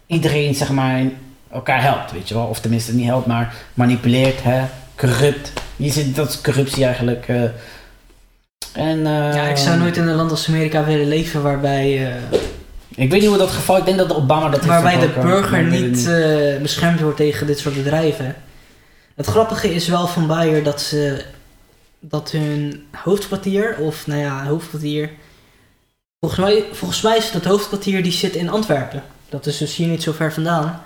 iedereen 0.06 0.54
zeg 0.54 0.70
maar 0.70 1.02
elkaar 1.52 1.82
helpt, 1.82 2.12
weet 2.12 2.28
je 2.28 2.34
wel. 2.34 2.46
Of 2.46 2.60
tenminste 2.60 2.94
niet 2.94 3.06
helpt, 3.06 3.26
maar 3.26 3.54
manipuleert, 3.74 4.42
hè. 4.42 4.62
Corrupt. 4.96 5.52
Je 5.76 5.90
ziet, 5.90 6.16
dat 6.16 6.28
is 6.28 6.40
corruptie 6.40 6.84
eigenlijk. 6.84 7.28
eh. 7.28 7.42
En, 8.72 9.06
eh, 9.06 9.34
Ja, 9.34 9.42
ik 9.46 9.56
zou 9.56 9.78
nooit 9.78 9.96
in 9.96 10.06
een 10.08 10.14
land 10.14 10.30
als 10.30 10.48
Amerika 10.48 10.84
willen 10.84 11.08
leven 11.08 11.42
waarbij, 11.42 12.06
eh, 12.06 12.14
Ik 12.94 13.10
weet 13.10 13.20
niet 13.20 13.28
hoe 13.28 13.38
dat 13.38 13.50
geval, 13.50 13.76
ik 13.76 13.84
denk 13.84 13.98
dat 13.98 14.14
Obama 14.14 14.48
dat 14.48 14.60
heeft 14.60 14.66
waarbij 14.66 14.98
de 14.98 15.20
burger 15.20 15.64
niet 15.64 16.06
eh, 16.08 16.60
beschermd 16.62 17.00
wordt 17.00 17.16
tegen 17.16 17.46
dit 17.46 17.58
soort 17.58 17.74
bedrijven. 17.74 18.36
Het 19.14 19.26
grappige 19.26 19.74
is 19.74 19.88
wel 19.88 20.06
van 20.06 20.26
Bayer 20.26 20.62
dat 20.62 20.80
ze 20.80 21.24
dat 22.00 22.30
hun 22.30 22.86
hoofdkwartier, 22.90 23.76
of 23.78 24.06
nou 24.06 24.20
ja, 24.20 24.44
hoofdkwartier. 24.44 25.10
Volgens 26.20 26.40
mij, 26.40 26.64
volgens 26.72 27.00
mij 27.00 27.16
is 27.16 27.30
het 27.30 27.44
hoofdkwartier 27.44 28.02
die 28.02 28.12
zit 28.12 28.34
in 28.34 28.48
Antwerpen. 28.48 29.02
Dat 29.28 29.46
is 29.46 29.58
dus 29.58 29.76
hier 29.76 29.88
niet 29.88 30.02
zo 30.02 30.12
ver 30.12 30.32
vandaan. 30.32 30.82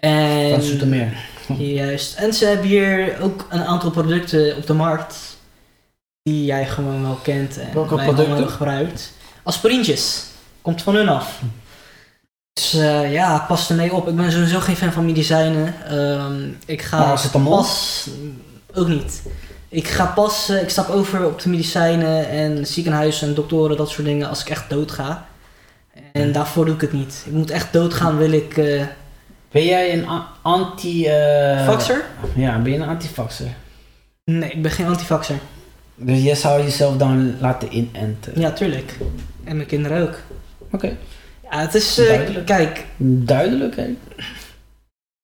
En, 0.00 0.50
Van 0.50 0.62
Zoetermeer. 0.62 1.12
Juist. 1.58 2.16
En 2.16 2.32
ze 2.32 2.46
hebben 2.46 2.66
hier 2.66 3.16
ook 3.20 3.46
een 3.50 3.64
aantal 3.64 3.90
producten 3.90 4.56
op 4.56 4.66
de 4.66 4.72
markt 4.74 5.36
die 6.22 6.44
jij 6.44 6.66
gewoon 6.66 7.02
wel 7.02 7.18
kent 7.22 7.58
en 7.58 7.74
Welke 7.74 7.96
wij 7.96 8.04
producten? 8.04 8.48
gebruikt. 8.48 9.12
Aspirintjes. 9.42 10.24
Komt 10.64 10.82
van 10.82 10.94
hun 10.94 11.08
af. 11.08 11.40
Dus 12.52 12.74
eh, 12.74 13.12
ja, 13.12 13.38
pas 13.48 13.70
ermee 13.70 13.92
op. 13.94 14.08
Ik 14.08 14.16
ben 14.16 14.32
sowieso 14.32 14.60
geen 14.60 14.76
fan 14.76 14.92
van 14.92 15.04
medicijnen. 15.04 15.74
Ehm, 15.88 16.48
ik 16.66 16.82
ga 16.82 16.98
Paracetamol? 17.02 17.56
pas... 17.56 18.08
Ook 18.74 18.88
niet. 18.88 19.22
Ik 19.68 19.88
ga 19.88 20.06
pas, 20.06 20.48
eh, 20.48 20.62
ik 20.62 20.68
stap 20.68 20.88
over 20.88 21.26
op 21.26 21.40
de 21.40 21.48
medicijnen 21.48 22.28
en 22.28 22.66
ziekenhuizen 22.66 23.28
en 23.28 23.34
doktoren, 23.34 23.76
dat 23.76 23.90
soort 23.90 24.06
dingen, 24.06 24.28
als 24.28 24.40
ik 24.40 24.48
echt 24.48 24.70
dood 24.70 24.90
ga. 24.90 25.26
En 26.12 26.32
daarvoor 26.32 26.64
doe 26.64 26.74
ik 26.74 26.80
het 26.80 26.92
niet. 26.92 27.22
Ik 27.26 27.32
moet 27.32 27.50
echt 27.50 27.72
doodgaan, 27.72 28.16
wil 28.16 28.32
ik... 28.32 28.56
eh 28.56 28.82
Ben 29.50 29.64
jij 29.64 29.92
een 29.92 30.06
anti... 30.42 31.04
Faxer? 31.64 32.04
Ja, 32.34 32.58
ben 32.58 32.72
je 32.72 32.78
een 32.78 32.88
antifaxer? 32.88 33.48
Nee, 34.24 34.50
ik 34.50 34.62
ben 34.62 34.70
geen 34.70 34.86
antifaxer. 34.86 35.36
Dus 35.94 36.22
jij 36.22 36.34
zou 36.34 36.62
jezelf 36.62 36.96
dan 36.96 37.34
laten 37.40 37.74
inenten? 37.76 38.40
Ja, 38.40 38.50
tuurlijk. 38.50 38.96
En 39.44 39.56
mijn 39.56 39.68
kinderen 39.68 40.02
ook. 40.02 40.18
Oké. 40.74 40.96
Ja, 41.50 41.60
het 41.60 41.74
is... 41.74 41.98
eh, 41.98 42.06
Duidelijk. 42.06 42.46
kijk, 42.46 42.84
Duidelijk, 42.96 43.76
hè? 43.76 43.96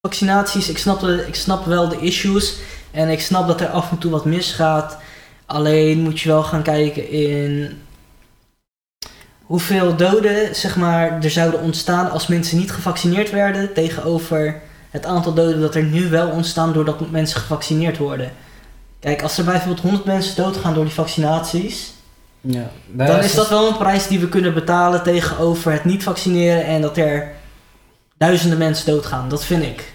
vaccinaties, 0.07 0.69
ik 0.69 0.79
snap, 0.79 1.01
de, 1.01 1.25
ik 1.27 1.35
snap 1.35 1.65
wel 1.65 1.89
de 1.89 1.99
issues. 2.01 2.57
En 2.91 3.09
ik 3.09 3.21
snap 3.21 3.47
dat 3.47 3.61
er 3.61 3.69
af 3.69 3.91
en 3.91 3.99
toe 3.99 4.11
wat 4.11 4.25
misgaat. 4.25 4.97
Alleen 5.47 6.01
moet 6.01 6.21
je 6.21 6.29
wel 6.29 6.43
gaan 6.43 6.63
kijken 6.63 7.11
in... 7.11 7.79
Hoeveel 9.43 9.97
doden, 9.97 10.55
zeg 10.55 10.77
maar, 10.77 11.23
er 11.23 11.31
zouden 11.31 11.61
ontstaan 11.61 12.11
als 12.11 12.27
mensen 12.27 12.59
niet 12.59 12.73
gevaccineerd 12.73 13.31
werden 13.31 13.73
tegenover 13.73 14.61
het 14.91 15.07
aantal 15.07 15.35
doden 15.35 15.61
dat 15.61 15.75
er 15.75 15.83
nu 15.83 16.09
wel 16.09 16.29
ontstaan 16.31 16.73
doordat 16.73 17.11
mensen 17.11 17.41
gevaccineerd 17.41 17.99
worden. 17.99 18.33
Kijk, 19.01 19.23
als 19.23 19.39
er 19.39 19.45
bijvoorbeeld 19.45 19.81
100 19.81 20.05
mensen 20.05 20.37
doodgaan 20.37 20.75
door 20.75 20.85
die 20.85 20.93
vaccinaties, 20.93 21.93
Ja. 22.41 22.71
dan 22.87 23.19
is 23.19 23.35
dat 23.35 23.49
wel 23.49 23.69
een 23.69 23.77
prijs 23.77 24.07
die 24.07 24.19
we 24.19 24.29
kunnen 24.29 24.55
betalen 24.55 25.03
tegenover 25.03 25.73
het 25.73 25.85
niet 25.85 26.03
vaccineren 26.03 26.65
en 26.65 26.81
dat 26.81 26.97
er 26.97 27.33
duizenden 28.17 28.59
mensen 28.59 28.87
doodgaan. 28.87 29.29
Dat 29.29 29.45
vind 29.45 29.63
ik. 29.63 29.93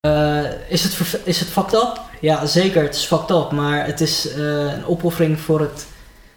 Eh, 0.00 0.44
is, 0.68 0.82
het 0.82 1.20
is 1.24 1.40
het 1.40 1.48
fucked 1.48 1.74
up? 1.74 2.00
Ja, 2.20 2.46
zeker, 2.46 2.82
het 2.82 2.94
is 2.94 3.04
fucked 3.04 3.30
up, 3.30 3.50
maar 3.50 3.86
het 3.86 4.00
is 4.00 4.32
eh, 4.32 4.72
een 4.72 4.86
opoffering 4.86 5.40
voor 5.40 5.60
het 5.60 5.86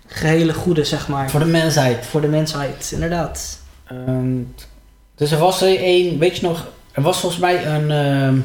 gehele 0.07 0.53
goede, 0.53 0.83
zeg 0.83 1.07
maar. 1.07 1.29
Voor 1.29 1.39
de 1.39 1.45
mensheid. 1.45 2.05
Voor 2.05 2.21
de 2.21 2.27
mensheid, 2.27 2.91
inderdaad. 2.93 3.59
Ehm, 3.87 4.37
dus 5.15 5.31
er 5.31 5.37
was 5.37 5.61
er 5.61 5.77
een, 5.79 6.19
weet 6.19 6.37
je 6.37 6.47
nog, 6.47 6.65
er 6.91 7.01
was 7.01 7.19
volgens 7.19 7.41
mij 7.41 7.65
een, 7.65 7.91
ehm, 7.91 8.39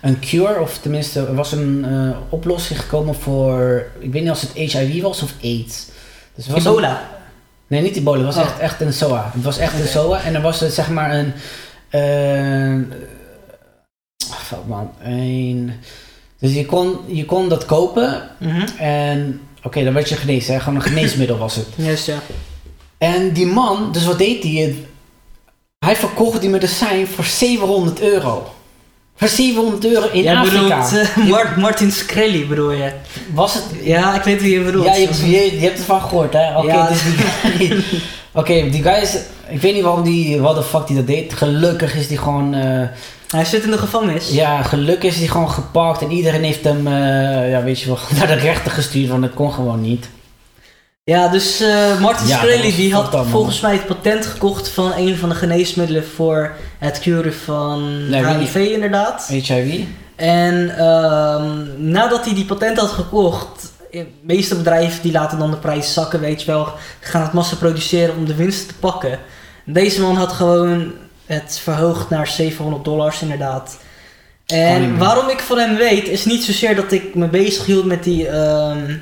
een 0.00 0.18
cure, 0.18 0.60
of 0.60 0.78
tenminste, 0.78 1.20
er 1.26 1.34
was 1.34 1.52
een 1.52 1.84
eh, 1.84 2.16
oplossing 2.28 2.80
gekomen 2.80 3.14
voor, 3.14 3.86
ik 3.98 4.12
weet 4.12 4.22
niet 4.22 4.30
of 4.30 4.40
het 4.40 4.52
HIV 4.52 5.02
was 5.02 5.22
of 5.22 5.32
AIDS. 5.42 5.86
Dus 6.34 6.46
was 6.46 6.64
een- 6.64 6.96
nee, 7.66 7.82
niet 7.82 7.96
ebola, 7.96 8.24
het 8.26 8.34
was 8.34 8.44
Oh. 8.44 8.50
echt, 8.50 8.58
echt 8.58 8.80
een 8.80 8.92
SOA. 8.92 9.30
Het 9.34 9.42
was 9.42 9.58
echt 9.58 9.80
een 9.80 9.86
SOA 9.88 10.22
en 10.22 10.34
er 10.34 10.40
was 10.40 10.60
er 10.62 10.70
zeg 10.70 10.90
maar 10.90 11.14
een, 11.14 11.32
fuck 14.28 14.66
man, 14.66 14.90
een, 15.02 15.72
dus 16.38 16.52
je 16.54 16.66
kon, 16.66 16.96
je 17.06 17.24
kon 17.24 17.48
dat 17.48 17.64
kopen 17.66 18.28
Mhm. 18.38 18.66
en, 18.78 19.40
oké, 19.62 19.84
dan 19.84 19.92
werd 19.94 20.08
je 20.08 20.16
genezen, 20.16 20.54
hè? 20.54 20.60
gewoon 20.60 20.74
een 20.74 20.82
geneesmiddel 20.82 21.38
was 21.38 21.56
het. 21.56 21.66
Juist, 21.86 22.06
ja. 22.06 22.18
En 22.98 23.32
die 23.32 23.46
man, 23.46 23.92
dus 23.92 24.04
wat 24.04 24.18
deed 24.18 24.42
hij? 24.42 24.74
Hij 25.78 25.96
verkocht 25.96 26.40
die 26.40 26.50
medicijn 26.50 27.06
voor 27.06 27.24
700 27.24 28.00
euro. 28.00 28.54
Voor 29.20 29.28
700 29.28 29.84
euro 29.86 30.06
in 30.12 30.22
Jij 30.22 30.34
Afrika. 30.36 30.60
bedoelt 30.62 31.08
eh, 31.08 31.16
Mar- 31.28 31.54
Martin 31.58 31.92
Screlly 31.92 32.46
bedoel 32.46 32.70
je? 32.72 32.92
Was 33.34 33.54
het... 33.54 33.64
Ja, 33.82 34.14
ik 34.14 34.22
weet 34.22 34.42
wie 34.42 34.52
je 34.58 34.64
bedoelt. 34.64 34.84
Ja, 34.86 34.94
je, 34.94 35.08
je, 35.30 35.60
je 35.60 35.66
hebt 35.66 35.78
ervan 35.78 36.00
gehoord, 36.00 36.32
hè? 36.32 36.56
Oké, 36.58 36.66
Ja. 36.66 36.88
dus 36.88 37.02
die 37.02 37.12
guy... 37.68 37.84
Oké, 38.40 38.70
die 38.70 38.82
guy 38.82 38.92
is... 39.02 39.16
Ik 39.48 39.60
weet 39.60 39.74
niet 39.74 39.82
waarom 39.82 40.02
die... 40.02 40.40
Wat 40.40 40.56
de 40.56 40.62
fuck 40.62 40.86
die 40.86 40.96
dat 40.96 41.06
deed. 41.06 41.32
Gelukkig 41.32 41.94
is 41.94 42.08
die 42.08 42.18
gewoon... 42.18 42.54
eh, 42.54 42.88
Hij 43.30 43.44
zit 43.44 43.64
in 43.64 43.70
de 43.70 43.78
gevangenis. 43.78 44.30
ja, 44.30 44.62
gelukkig 44.62 45.12
is 45.12 45.18
hij 45.18 45.26
gewoon 45.28 45.50
gepakt. 45.50 46.02
En 46.02 46.10
iedereen 46.10 46.42
heeft 46.44 46.64
hem... 46.64 46.86
eh, 46.86 47.50
ja, 47.50 47.62
weet 47.62 47.80
je 47.80 47.86
wel... 47.86 47.98
Naar 48.18 48.26
de 48.26 48.34
rechter 48.34 48.70
gestuurd. 48.70 49.08
Want 49.08 49.22
het 49.22 49.34
kon 49.34 49.52
gewoon 49.52 49.80
niet. 49.80 50.08
Ja, 51.10 51.28
dus 51.28 51.60
eh, 51.60 52.00
Martin 52.00 52.26
Ja, 52.26 52.42
die 52.76 52.94
had 52.94 53.26
volgens 53.26 53.60
mij 53.60 53.72
het 53.72 53.86
patent 53.86 54.26
gekocht 54.26 54.68
van 54.68 54.92
een 54.96 55.16
van 55.16 55.28
de 55.28 55.34
geneesmiddelen 55.34 56.06
voor 56.06 56.52
het 56.78 57.00
curen 57.00 57.34
van 57.34 58.08
Nee, 58.08 58.24
weet 58.24 58.36
HIV 58.36 58.54
inderdaad. 58.54 59.26
HIV? 59.28 59.80
En 60.16 60.76
ehm, 60.78 61.90
nadat 61.90 62.24
hij 62.24 62.34
die 62.34 62.44
patent 62.44 62.78
had 62.78 62.88
gekocht, 62.88 63.72
de 63.90 64.06
meeste 64.20 64.56
bedrijven 64.56 65.02
die 65.02 65.12
laten 65.12 65.38
dan 65.38 65.50
de 65.50 65.56
prijs 65.56 65.92
zakken, 65.92 66.20
weet 66.20 66.40
je 66.40 66.46
wel, 66.46 66.68
gaan 67.00 67.22
het 67.22 67.32
massa 67.32 67.56
produceren 67.56 68.16
om 68.16 68.24
de 68.24 68.34
winst 68.34 68.68
te 68.68 68.74
pakken. 68.74 69.18
Deze 69.64 70.00
man 70.00 70.16
had 70.16 70.32
gewoon 70.32 70.92
het 71.26 71.60
verhoogd 71.62 72.10
naar 72.10 72.26
700 72.26 72.84
dollars 72.84 73.22
inderdaad. 73.22 73.78
En 74.46 74.98
waarom 74.98 75.28
ik 75.28 75.40
van 75.40 75.58
hem 75.58 75.76
weet, 75.76 76.08
is 76.08 76.24
niet 76.24 76.44
zozeer 76.44 76.76
dat 76.76 76.92
ik 76.92 77.14
me 77.14 77.28
bezig 77.28 77.66
hield 77.66 77.84
met 77.84 78.04
die... 78.04 78.28
ehm, 78.28 78.96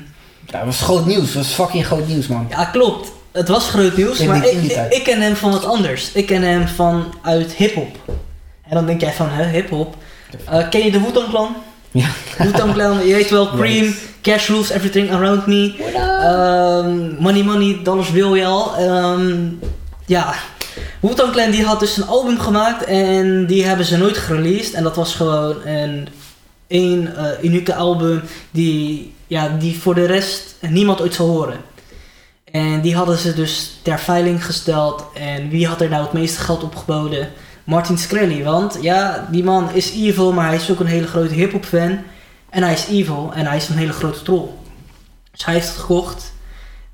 Ja, 0.51 0.57
dat 0.57 0.65
was 0.65 0.81
groot 0.81 1.05
nieuws. 1.05 1.33
Dat 1.33 1.43
was 1.43 1.53
fucking 1.53 1.85
groot 1.85 2.07
nieuws, 2.07 2.27
man. 2.27 2.47
ja, 2.49 2.65
klopt. 2.65 3.11
Het 3.31 3.47
was 3.47 3.69
groot 3.69 3.97
nieuws, 3.97 4.23
maar 4.23 4.47
ik, 4.47 4.87
ik, 4.89 5.03
ken 5.03 5.21
hem 5.21 5.35
van 5.35 5.51
wat 5.51 5.65
anders. 5.65 6.11
Ik 6.11 6.25
ken 6.25 6.41
hem 6.41 6.67
vanuit 6.67 7.53
hip-hop. 7.53 7.95
En 8.61 8.75
dan 8.75 8.85
denk 8.85 9.01
jij 9.01 9.13
van, 9.13 9.29
hè, 9.29 9.45
hip-hop? 9.45 9.95
Eh, 10.45 10.69
ken 10.69 10.83
je 10.83 10.91
de 10.91 10.99
Wu-Tang 10.99 11.29
Clan? 11.29 11.55
Ja. 11.91 12.07
Wu-Tang 12.37 12.73
Clan, 12.73 13.07
je 13.07 13.13
weet 13.13 13.29
wel, 13.29 13.49
Cream, 13.57 13.83
Yes. 13.85 13.95
Cash 14.21 14.47
Rules, 14.47 14.69
Everything 14.69 15.11
Around 15.11 15.45
Me. 15.45 15.73
Ehm, 15.93 17.21
money 17.23 17.43
Money, 17.43 17.79
Dollars 17.83 18.11
Bill 18.11 18.35
je 18.35 18.45
al. 18.45 18.75
Ehm, 18.75 19.47
ja, 20.05 20.33
Wu-Tang 20.99 21.31
Clan 21.31 21.51
die 21.51 21.65
had 21.65 21.79
dus 21.79 21.97
een 21.97 22.07
album 22.07 22.39
gemaakt 22.39 22.83
en 22.83 23.45
die 23.45 23.65
hebben 23.65 23.85
ze 23.85 23.97
nooit 23.97 24.17
gereleased. 24.17 24.73
En 24.73 24.83
dat 24.83 24.95
was 24.95 25.15
gewoon 25.15 25.55
een 25.65 26.07
één 26.69 27.15
eh, 27.15 27.43
unieke 27.43 27.75
album 27.75 28.21
die, 28.51 29.13
ja, 29.27 29.57
die 29.59 29.79
voor 29.79 29.95
de 29.95 30.05
rest 30.05 30.55
niemand 30.61 31.01
ooit 31.01 31.13
zal 31.13 31.27
horen. 31.27 31.57
En 32.51 32.81
die 32.81 32.95
hadden 32.95 33.17
ze 33.17 33.33
dus 33.33 33.79
ter 33.81 33.99
veiling 33.99 34.45
gesteld. 34.45 35.05
En 35.13 35.49
wie 35.49 35.67
had 35.67 35.81
er 35.81 35.89
nou 35.89 36.03
het 36.03 36.13
meeste 36.13 36.39
geld 36.39 36.63
opgeboden? 36.63 37.29
Martin 37.63 37.97
Screlly. 37.97 38.43
Want 38.43 38.77
ja, 38.81 39.27
die 39.31 39.43
man 39.43 39.71
is 39.73 39.91
evil, 39.91 40.33
maar 40.33 40.47
hij 40.47 40.55
is 40.55 40.71
ook 40.71 40.79
een 40.79 40.85
hele 40.85 41.07
grote 41.07 41.33
hip-hop 41.33 41.65
fan. 41.65 41.99
En 42.49 42.63
hij 42.63 42.73
is 42.73 42.87
evil 42.87 43.31
en 43.33 43.45
hij 43.45 43.57
is 43.57 43.69
een 43.69 43.77
hele 43.77 43.93
grote 43.93 44.21
troll. 44.21 44.47
Dus 45.31 45.45
hij 45.45 45.53
heeft 45.53 45.67
het 45.67 45.77
gekocht. 45.77 46.33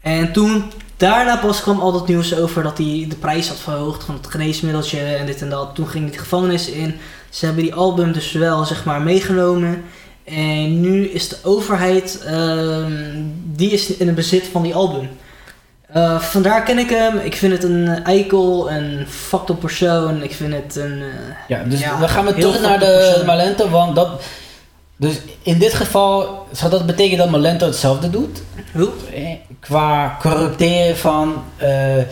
En 0.02 0.32
toen, 0.32 0.72
daarna 0.98 1.38
pas 1.38 1.62
kwam 1.62 1.80
al 1.80 1.92
dat 1.92 2.08
nieuws 2.08 2.36
over 2.38 2.64
dat 2.64 2.78
hij 2.78 3.06
de 3.10 3.16
prijs 3.16 3.48
had 3.48 3.58
verhoogd 3.60 4.04
van 4.04 4.16
het 4.16 4.28
geneesmiddeltje 4.28 5.00
en 5.00 5.26
dit 5.26 5.42
en 5.42 5.50
dat. 5.50 5.70
Toen 5.76 5.88
ging 5.88 6.04
hij 6.04 6.14
de 6.14 6.20
gevangenis 6.20 6.70
in. 6.70 6.96
Ze 7.30 7.46
hebben 7.46 7.64
die 7.64 7.74
album 7.74 8.12
dus 8.12 8.32
wel, 8.32 8.66
zeg 8.66 8.86
maar, 8.86 9.02
meegenomen. 9.02 9.84
En 10.24 10.82
nu 10.82 11.08
is 11.08 11.30
de 11.30 11.38
overheid, 11.44 12.22
ehm, 12.26 12.92
die 13.44 13.72
is 13.72 13.96
in 13.98 14.06
het 14.08 14.16
bezit 14.16 14.48
van 14.52 14.62
die 14.64 14.76
album. 14.76 15.10
Eh, 15.88 16.20
vandaar 16.20 16.64
ken 16.64 16.78
ik 16.78 16.90
hem. 16.90 17.18
Ik 17.18 17.36
vind 17.36 17.52
het 17.54 17.64
een 17.64 18.04
eikel, 18.04 18.72
een 18.72 19.06
fucked 19.10 19.50
up 19.50 19.60
persoon. 19.60 20.24
Ik 20.24 20.34
vind 20.34 20.54
het 20.54 20.76
een... 20.76 21.02
eh, 21.02 21.08
Ja, 21.48 21.64
dus 21.64 21.80
Ja, 21.80 22.00
we 22.00 22.08
gaan 22.08 22.26
weer 22.26 22.34
heel 22.36 22.52
terug 22.52 22.68
naar 22.68 22.80
de. 22.80 23.24
Malento, 23.26 23.70
want 23.70 23.96
dat... 23.96 24.22
Dus 24.98 25.22
in 25.42 25.60
dit 25.60 25.74
geval 25.74 26.48
zou 26.52 26.72
dat 26.72 26.86
betekenen 26.86 27.18
dat 27.18 27.30
Malento 27.30 27.66
hetzelfde 27.66 28.10
doet? 28.10 28.42
hoe? 28.74 28.92
Eh, 29.14 29.28
Qua 29.60 30.18
corrupteren 30.20 30.98
van 30.98 31.44
eh, 31.58 32.04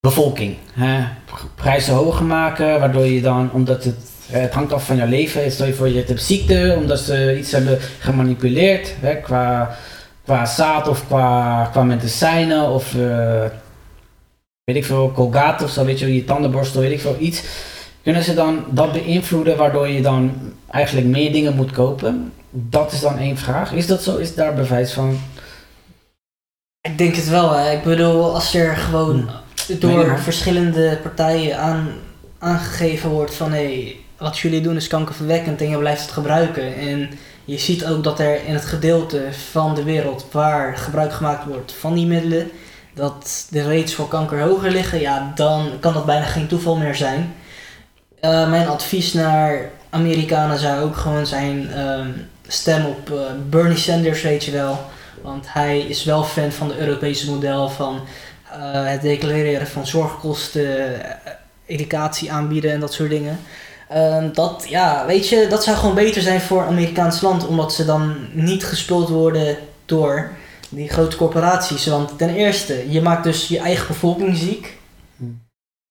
bevolking. 0.00 0.56
Hè? 0.72 1.04
Prijzen 1.54 1.94
hoger 1.94 2.24
maken, 2.24 2.80
waardoor 2.80 3.06
je 3.06 3.20
dan, 3.20 3.50
omdat 3.52 3.84
het, 3.84 4.10
eh, 4.30 4.40
het 4.40 4.52
hangt 4.54 4.72
af 4.72 4.86
van 4.86 4.96
jouw 4.96 5.08
leven, 5.08 5.52
stel 5.52 5.66
je 5.66 5.74
voor 5.74 5.88
je 5.88 6.04
hebt 6.06 6.22
ziekte, 6.22 6.74
omdat 6.78 6.98
ze 6.98 7.38
iets 7.38 7.52
hebben 7.52 7.78
gemanipuleerd, 7.98 8.94
hè? 9.00 9.16
Qua, 9.20 9.76
qua 10.24 10.46
zaad 10.46 10.88
of 10.88 11.06
qua, 11.06 11.68
qua 11.72 11.82
medicijnen 11.82 12.68
of 12.68 12.92
weet 14.64 14.76
ik 14.76 14.84
veel, 14.84 15.12
Colgate 15.12 15.64
of 15.64 15.70
zo, 15.70 15.84
weet 15.84 15.98
je, 15.98 16.14
je 16.14 16.24
tandenborstel, 16.24 16.80
weet 16.80 16.92
ik 16.92 17.00
veel, 17.00 17.16
iets. 17.18 17.42
Kunnen 18.02 18.22
ze 18.22 18.34
dan 18.34 18.64
dat 18.70 18.92
beïnvloeden 18.92 19.56
waardoor 19.56 19.88
je 19.88 20.02
dan 20.02 20.32
eigenlijk 20.70 21.06
meer 21.06 21.32
dingen 21.32 21.56
moet 21.56 21.70
kopen? 21.70 22.32
Dat 22.50 22.92
is 22.92 23.00
dan 23.00 23.18
één 23.18 23.36
vraag. 23.36 23.72
Is 23.72 23.86
dat 23.86 24.02
zo? 24.02 24.16
Is 24.16 24.34
daar 24.34 24.54
bewijs 24.54 24.92
van? 24.92 25.18
Ik 26.80 26.98
denk 26.98 27.14
het 27.14 27.28
wel. 27.28 27.52
Hè. 27.52 27.70
Ik 27.72 27.82
bedoel, 27.82 28.34
als 28.34 28.54
er 28.54 28.76
gewoon 28.76 29.30
door 29.78 29.96
Nee, 29.96 30.06
man. 30.06 30.18
verschillende 30.18 30.98
partijen 31.02 31.58
aan, 31.58 31.88
aangegeven 32.38 33.10
wordt 33.10 33.34
van 33.34 33.52
hé, 33.52 33.64
hey, 33.64 33.96
wat 34.16 34.38
jullie 34.38 34.60
doen 34.60 34.76
is 34.76 34.86
kankerverwekkend 34.86 35.60
en 35.60 35.68
je 35.68 35.78
blijft 35.78 36.02
het 36.02 36.10
gebruiken. 36.10 36.74
En 36.76 37.10
je 37.44 37.58
ziet 37.58 37.86
ook 37.86 38.04
dat 38.04 38.20
er 38.20 38.44
in 38.46 38.54
het 38.54 38.64
gedeelte 38.64 39.22
van 39.50 39.74
de 39.74 39.82
wereld 39.82 40.26
waar 40.30 40.76
gebruik 40.76 41.12
gemaakt 41.12 41.46
wordt 41.46 41.72
van 41.72 41.94
die 41.94 42.06
middelen, 42.06 42.50
dat 42.94 43.46
de 43.50 43.62
rates 43.62 43.94
voor 43.94 44.08
kanker 44.08 44.40
hoger 44.40 44.70
liggen, 44.70 45.00
ja, 45.00 45.32
dan 45.34 45.70
kan 45.80 45.92
dat 45.92 46.06
bijna 46.06 46.24
geen 46.24 46.46
toeval 46.46 46.76
meer 46.76 46.94
zijn. 46.94 47.34
Eh, 48.22 48.50
mijn 48.50 48.68
advies 48.68 49.12
naar 49.12 49.70
Amerikanen 49.90 50.58
zou 50.58 50.82
ook 50.82 50.96
gewoon 50.96 51.26
zijn 51.26 51.72
ehm, 51.72 52.08
stem 52.46 52.86
op 52.86 53.10
eh, 53.10 53.18
Bernie 53.48 53.76
Sanders, 53.76 54.22
weet 54.22 54.44
je 54.44 54.50
wel. 54.50 54.78
Want 55.22 55.52
hij 55.52 55.80
is 55.80 56.04
wel 56.04 56.24
fan 56.24 56.52
van 56.52 56.68
het 56.68 56.78
Europese 56.78 57.30
model 57.30 57.68
van 57.68 58.00
eh, 58.52 58.60
het 58.84 59.02
declareren 59.02 59.66
van 59.66 59.86
zorgkosten, 59.86 61.00
educatie 61.66 62.32
aanbieden 62.32 62.72
en 62.72 62.80
dat 62.80 62.92
soort 62.92 63.10
dingen. 63.10 63.40
Ehm, 63.88 64.32
dat, 64.32 64.66
ja, 64.68 65.06
weet 65.06 65.28
je, 65.28 65.46
dat 65.50 65.64
zou 65.64 65.76
gewoon 65.76 65.94
beter 65.94 66.22
zijn 66.22 66.40
voor 66.40 66.66
Amerikaans 66.66 67.20
land, 67.20 67.46
omdat 67.46 67.72
ze 67.72 67.84
dan 67.84 68.16
niet 68.32 68.64
gespeeld 68.64 69.08
worden 69.08 69.56
door 69.86 70.30
die 70.68 70.88
grote 70.88 71.16
corporaties. 71.16 71.86
Want 71.86 72.18
ten 72.18 72.34
eerste, 72.34 72.90
je 72.90 73.02
maakt 73.02 73.24
dus 73.24 73.48
je 73.48 73.58
eigen 73.58 73.86
bevolking 73.86 74.36
ziek. 74.36 74.80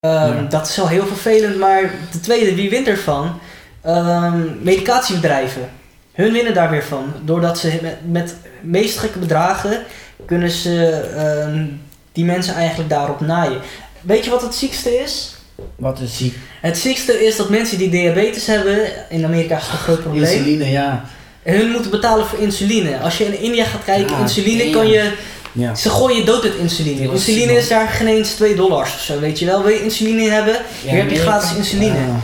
Ehm, 0.01 0.35
Ja. 0.35 0.41
Dat 0.49 0.67
is 0.67 0.75
wel 0.75 0.87
heel 0.87 1.05
vervelend, 1.05 1.57
maar 1.57 1.91
ten 2.11 2.21
tweede, 2.21 2.55
wie 2.55 2.69
wint 2.69 2.87
ervan? 2.87 3.39
Ehm, 3.81 4.41
medicatiebedrijven. 4.61 5.69
Hun 6.13 6.31
winnen 6.33 6.53
daar 6.53 6.69
weer 6.69 6.83
van. 6.83 7.13
Doordat 7.25 7.59
ze 7.59 7.79
met, 7.81 7.97
met 8.11 8.35
meest 8.61 8.97
gekke 8.97 9.19
bedragen 9.19 9.83
kunnen 10.25 10.49
ze 10.49 10.89
ehm, 11.15 11.65
die 12.11 12.25
mensen 12.25 12.53
eigenlijk 12.55 12.89
daarop 12.89 13.19
naaien. 13.19 13.59
Weet 14.01 14.23
je 14.23 14.29
wat 14.29 14.41
het 14.41 14.55
ziekste 14.55 14.89
is? 14.99 15.35
Wat 15.75 15.99
is 15.99 16.17
ziek? 16.17 16.35
Het 16.61 16.77
ziekste 16.77 17.25
is 17.25 17.35
dat 17.35 17.49
mensen 17.49 17.77
die 17.77 17.89
diabetes 17.89 18.45
hebben, 18.45 18.77
in 19.09 19.25
Amerika 19.25 19.57
is 19.57 19.63
het 19.63 19.71
een 19.71 19.77
groot 19.79 20.01
probleem, 20.01 20.23
Insuline, 20.23 20.69
ja. 20.69 21.03
hun 21.43 21.69
moeten 21.71 21.91
betalen 21.91 22.25
voor 22.25 22.39
insuline. 22.39 22.99
Als 22.99 23.17
je 23.17 23.25
in 23.25 23.39
India 23.41 23.63
gaat 23.65 23.83
kijken, 23.83 24.11
Ja, 24.15 24.19
insuline 24.21 24.59
damn. 24.63 24.71
kan 24.73 24.87
je, 24.87 25.11
ja. 25.51 25.75
ze 25.75 25.89
gooien 25.89 26.25
dood 26.25 26.43
met 26.43 26.55
insuline. 26.55 27.01
Is 27.01 27.09
Insuline 27.09 27.53
is 27.57 27.67
daar 27.67 27.87
geen 27.87 28.07
eens 28.07 28.31
2 28.31 28.55
dollars 28.55 28.93
of 28.93 29.01
zo, 29.01 29.19
weet 29.19 29.39
je 29.39 29.45
wel. 29.45 29.63
Wil 29.63 29.73
je 29.73 29.83
insuline 29.83 30.29
hebben? 30.29 30.55
Hier 30.81 30.97
heb 30.97 31.09
je 31.09 31.19
gratis 31.19 31.55
insuline. 31.55 31.97
Ja. 31.97 32.19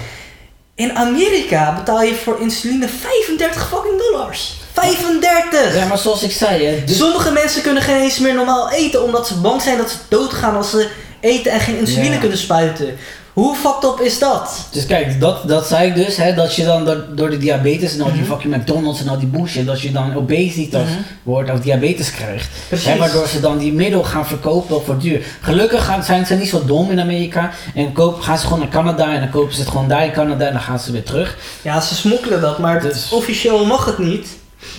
In 0.75 0.95
Amerika 0.95 1.75
betaal 1.75 2.01
je 2.01 2.15
voor 2.15 2.37
insuline 2.39 2.87
35 2.87 3.67
fucking 3.67 4.01
dollars. 4.11 4.55
35! 4.73 5.75
Ja, 5.75 5.85
maar 5.85 5.97
zoals 5.97 6.23
ik 6.23 6.31
zei, 6.31 6.65
hè, 6.65 6.83
dus- 6.83 6.97
Sommige 6.97 7.31
mensen 7.31 7.61
kunnen 7.61 7.83
geen 7.83 8.01
eens 8.01 8.19
meer 8.19 8.33
normaal 8.33 8.71
eten 8.71 9.03
omdat 9.03 9.27
ze 9.27 9.35
bang 9.35 9.61
zijn 9.61 9.77
dat 9.77 9.89
ze 9.89 9.95
doodgaan 10.09 10.55
als 10.55 10.69
ze 10.69 10.89
eten 11.19 11.51
en 11.51 11.59
geen 11.59 11.77
insuline 11.77 12.19
kunnen 12.19 12.37
spuiten. 12.37 12.97
Hoe 13.37 13.55
fucked 13.55 13.83
up 13.83 13.99
is 14.05 14.19
dat? 14.19 14.67
Dus 14.71 14.85
kijk, 14.85 15.19
dat, 15.19 15.47
dat 15.47 15.67
zei 15.67 15.87
ik 15.87 15.95
dus, 15.95 16.17
hè, 16.17 16.33
dat 16.33 16.55
je 16.55 16.65
dan 16.65 16.85
door, 16.85 17.05
door 17.15 17.29
de 17.29 17.37
diabetes 17.37 17.93
en 17.93 18.01
al 18.01 18.11
die 18.11 18.21
Mhm. 18.21 18.29
fucking 18.31 18.55
McDonald's 18.55 19.01
en 19.01 19.07
al 19.07 19.19
die 19.19 19.27
bullshit, 19.27 19.65
dat 19.65 19.81
je 19.81 19.91
dan 19.91 20.15
obesitas 20.15 20.83
Mhm. 20.83 20.93
wordt 21.23 21.51
of 21.51 21.59
diabetes 21.59 22.11
krijgt. 22.11 22.49
Hè, 22.85 22.97
waardoor 22.97 23.27
ze 23.27 23.39
dan 23.39 23.57
die 23.57 23.73
middel 23.73 24.03
gaan 24.03 24.25
verkopen 24.27 24.83
voor 24.85 24.97
duur. 24.99 25.25
Gelukkig 25.41 25.85
gaan, 25.85 26.03
zijn 26.03 26.25
ze 26.25 26.35
niet 26.35 26.49
zo 26.49 26.65
dom 26.65 26.91
in 26.91 26.99
Amerika 26.99 27.51
en 27.75 27.91
koop, 27.93 28.19
gaan 28.21 28.37
ze 28.37 28.43
gewoon 28.43 28.59
naar 28.59 28.67
Canada 28.69 29.13
en 29.13 29.19
dan 29.19 29.29
kopen 29.29 29.53
ze 29.53 29.59
het 29.59 29.69
gewoon 29.69 29.87
daar 29.87 30.05
in 30.05 30.11
Canada 30.11 30.45
en 30.45 30.51
dan 30.53 30.61
gaan 30.61 30.79
ze 30.79 30.91
weer 30.91 31.03
terug. 31.03 31.37
Ja, 31.61 31.81
ze 31.81 31.95
smokkelen 31.95 32.41
dat, 32.41 32.57
maar 32.59 32.73
het- 32.73 32.93
Dus- 32.93 33.11
officieel 33.11 33.65
mag 33.65 33.85
het 33.85 33.97
niet. 33.97 34.27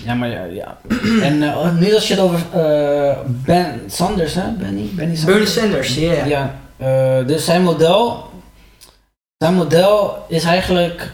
Ja, 0.05 0.15
maar 0.15 0.29
ja. 0.29 0.45
ja. 0.53 0.77
en 1.23 1.43
eh, 1.43 1.73
nu 1.79 1.95
als 1.95 2.09
je 2.09 2.15
het 2.15 2.23
over 2.23 2.41
eh, 2.53 3.17
Ben 3.27 3.81
Sanders, 3.87 4.35
hè? 4.35 4.43
Benny? 4.59 4.89
Benny 4.93 5.17
Sanders? 5.17 5.25
Bernie 5.25 5.47
Sanders, 5.47 5.95
ja. 5.95 6.25
Ja, 6.25 6.55
eh, 6.77 7.27
dus 7.27 7.45
zijn 7.45 7.63
model. 7.63 8.27
Zijn 9.39 9.55
model 9.55 10.25
is 10.29 10.45
eigenlijk. 10.45 11.11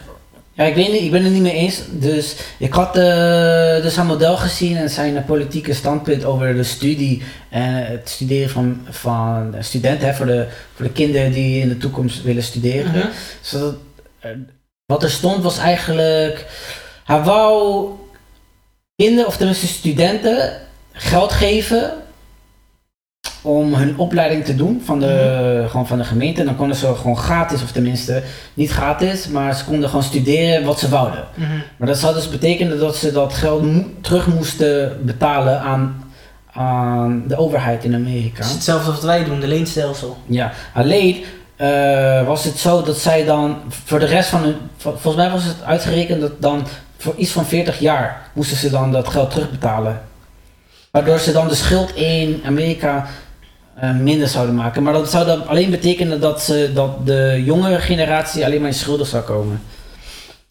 Ja, 0.53 0.65
ik 0.65 0.75
weet 0.75 0.93
niet, 0.93 1.03
ik 1.03 1.11
ben 1.11 1.25
het 1.25 1.33
niet 1.33 1.43
mee 1.43 1.53
eens. 1.53 1.83
Dus 1.91 2.37
ik 2.59 2.73
had 2.73 2.97
eh, 2.97 3.83
dus 3.83 3.95
zijn 3.95 4.07
model 4.07 4.37
gezien 4.37 4.77
en 4.77 4.91
zijn 4.91 5.25
politieke 5.25 5.75
standpunt 5.75 6.25
over 6.25 6.55
de 6.55 6.63
studie 6.63 7.23
en 7.51 7.87
het 7.87 8.09
studeren 8.09 8.51
van, 8.51 8.87
van 8.91 9.55
studenten, 9.61 10.09
hè, 10.09 10.15
voor, 10.15 10.27
de, 10.27 10.47
voor 10.75 10.85
de 10.85 10.93
kinderen 10.93 11.33
die 11.33 11.61
in 11.61 11.69
de 11.69 11.77
toekomst 11.77 12.23
willen 12.23 12.43
studeren. 12.43 12.91
Mhm. 12.91 13.07
Zodat, 13.41 13.77
eh, 14.19 14.31
wat 14.87 15.03
er 15.03 15.11
stond 15.11 15.43
was 15.43 15.59
eigenlijk, 15.59 16.47
hij 17.05 17.23
wou 17.23 17.89
kinderen, 18.97 19.27
of 19.27 19.37
tenminste 19.37 19.67
studenten, 19.67 20.61
geld 20.93 21.33
geven 21.33 21.93
om 23.45 23.75
hun 23.75 23.99
opleiding 23.99 24.45
te 24.45 24.55
doen 24.57 24.83
van 24.85 25.01
de, 25.01 25.65
gewoon 25.69 25.87
van 25.87 25.99
de 25.99 26.05
gemeente. 26.05 26.41
En 26.41 26.47
dan 26.47 26.57
konden 26.57 26.77
ze 26.77 26.95
gewoon 26.95 27.19
gratis, 27.19 27.63
of 27.63 27.71
tenminste 27.71 28.23
niet 28.55 28.71
gratis, 28.71 29.29
maar 29.29 29.55
ze 29.55 29.65
konden 29.65 29.89
gewoon 29.89 30.05
studeren 30.05 30.65
wat 30.65 30.79
ze 30.79 30.89
wouden. 30.89 31.25
Mhm. 31.35 31.49
Maar 31.77 31.89
dat 31.89 31.99
zou 31.99 32.15
dus 32.15 32.29
betekenen 32.31 32.79
dat 32.79 32.97
ze 32.97 33.13
dat 33.13 33.33
geld 33.35 33.63
mo- 33.63 33.85
terug 34.01 34.27
moesten 34.27 34.99
betalen 35.05 35.61
aan, 35.61 36.05
aan 36.53 37.25
de 37.29 37.37
overheid 37.37 37.85
in 37.85 37.95
Amerika. 37.95 38.37
Het 38.37 38.47
is 38.47 38.53
hetzelfde 38.53 38.91
wat 38.91 39.03
wij 39.03 39.25
doen, 39.25 39.41
de 39.41 39.47
leenstelsel. 39.47 40.17
Ja, 40.27 40.53
alleen 40.75 41.25
eh, 41.57 42.27
was 42.27 42.45
het 42.45 42.59
zo 42.59 42.83
dat 42.83 42.99
zij 42.99 43.25
dan 43.25 43.57
voor 43.69 43.99
de 43.99 44.07
rest 44.07 44.29
van 44.29 44.43
hun. 44.43 44.57
vol- 44.77 44.93
Volgens 44.97 45.25
mij 45.25 45.33
was 45.33 45.45
het 45.45 45.63
uitgerekend 45.67 46.21
dat 46.21 46.43
dan 46.43 46.67
voor 46.99 47.15
iets 47.17 47.31
van 47.33 47.45
40 47.47 47.79
jaar 47.79 48.31
moesten 48.33 48.57
ze 48.57 48.71
dan 48.71 48.93
dat 48.93 49.09
geld 49.09 49.31
terugbetalen. 49.31 50.01
Waardoor 50.91 51.19
ze 51.19 51.33
dan 51.33 51.49
de 51.49 51.55
schuld 51.55 51.95
in 51.95 52.43
Amerika 52.47 53.07
eh, 53.77 53.97
minder 53.97 54.29
zouden 54.29 54.55
maken. 54.55 54.83
Maar 54.83 54.93
dat 54.93 55.11
zou 55.11 55.27
dan 55.27 55.47
alleen 55.47 55.71
betekenen 55.71 56.21
dat, 56.21 56.43
ze, 56.43 56.71
dat 56.75 57.07
de 57.07 57.43
jongere 57.45 57.79
generatie 57.79 58.45
alleen 58.45 58.61
maar 58.61 58.69
in 58.71 58.75
schulden 58.75 59.07
zou 59.07 59.23
komen. 59.23 59.61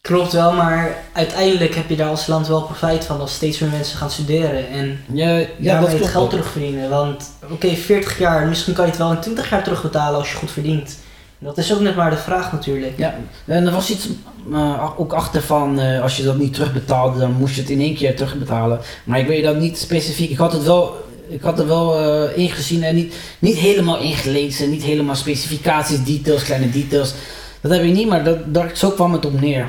Klopt 0.00 0.32
wel, 0.32 0.52
maar 0.52 0.96
uiteindelijk 1.12 1.74
heb 1.74 1.88
je 1.88 1.96
daar 1.96 2.08
als 2.08 2.26
land 2.26 2.46
wel 2.48 2.62
profijt 2.62 3.04
van 3.04 3.20
als 3.20 3.34
steeds 3.34 3.58
meer 3.58 3.70
mensen 3.70 3.98
gaan 3.98 4.10
studeren 4.10 4.68
en 4.68 5.00
Ja, 5.12 5.36
ja 5.38 5.46
daarmee 5.58 5.90
dat 5.90 5.98
het 5.98 6.08
geld 6.08 6.24
ook. 6.24 6.30
terugverdienen. 6.30 6.90
Want 6.90 7.30
oké, 7.50 7.74
40 7.74 8.18
jaar, 8.18 8.46
misschien 8.46 8.74
kan 8.74 8.84
je 8.84 8.90
het 8.90 9.00
wel 9.00 9.10
in 9.12 9.20
20 9.20 9.50
jaar 9.50 9.62
terugbetalen 9.62 10.18
als 10.18 10.30
je 10.30 10.36
goed 10.36 10.50
verdient. 10.50 10.98
Dat 11.38 11.58
is 11.58 11.72
ook 11.74 11.80
net 11.80 11.96
maar 11.96 12.10
de 12.10 12.16
vraag 12.16 12.52
natuurlijk. 12.52 12.92
Ja, 12.96 13.14
en 13.46 13.66
er 13.66 13.72
was 13.72 13.90
iets 13.90 14.08
eh, 14.52 14.90
ook 14.96 15.12
achter 15.12 15.42
van 15.42 15.80
eh, 15.80 16.02
als 16.02 16.16
je 16.16 16.22
dat 16.22 16.38
niet 16.38 16.54
terugbetaalde, 16.54 17.18
dan 17.18 17.32
moest 17.32 17.54
je 17.54 17.60
het 17.60 17.70
in 17.70 17.80
één 17.80 17.94
keer 17.94 18.16
terugbetalen. 18.16 18.80
Maar 19.04 19.18
ik 19.18 19.26
weet 19.26 19.44
dat 19.44 19.56
niet 19.56 19.78
specifiek. 19.78 20.30
Ik 20.30 20.38
had 20.38 20.52
het 20.52 20.64
wel, 20.64 21.03
ik 21.28 21.42
had 21.42 21.58
er 21.58 21.66
wel 21.66 21.98
eh, 21.98 22.38
ingezien 22.38 22.82
en 22.82 22.94
niet, 22.94 23.14
niet 23.38 23.56
helemaal 23.56 24.00
ingelezen, 24.00 24.70
niet 24.70 24.82
helemaal 24.82 25.14
specificaties, 25.14 26.04
details, 26.04 26.42
kleine 26.42 26.70
details. 26.70 27.14
Dat 27.60 27.72
heb 27.72 27.82
ik 27.82 27.92
niet, 27.92 28.08
maar 28.08 28.24
dat, 28.24 28.54
daar, 28.54 28.70
zo 28.74 28.90
kwam 28.90 29.12
het 29.12 29.24
op 29.24 29.40
neer. 29.40 29.66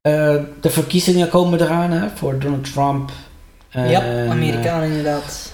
Eh, 0.00 0.36
de 0.60 0.70
verkiezingen 0.70 1.28
komen 1.28 1.60
eraan 1.60 1.90
hè, 1.90 2.08
voor 2.14 2.38
Donald 2.38 2.72
Trump. 2.72 3.10
Ja, 3.70 4.02
eh, 4.02 4.30
Amerikanen 4.30 4.88
inderdaad. 4.88 5.52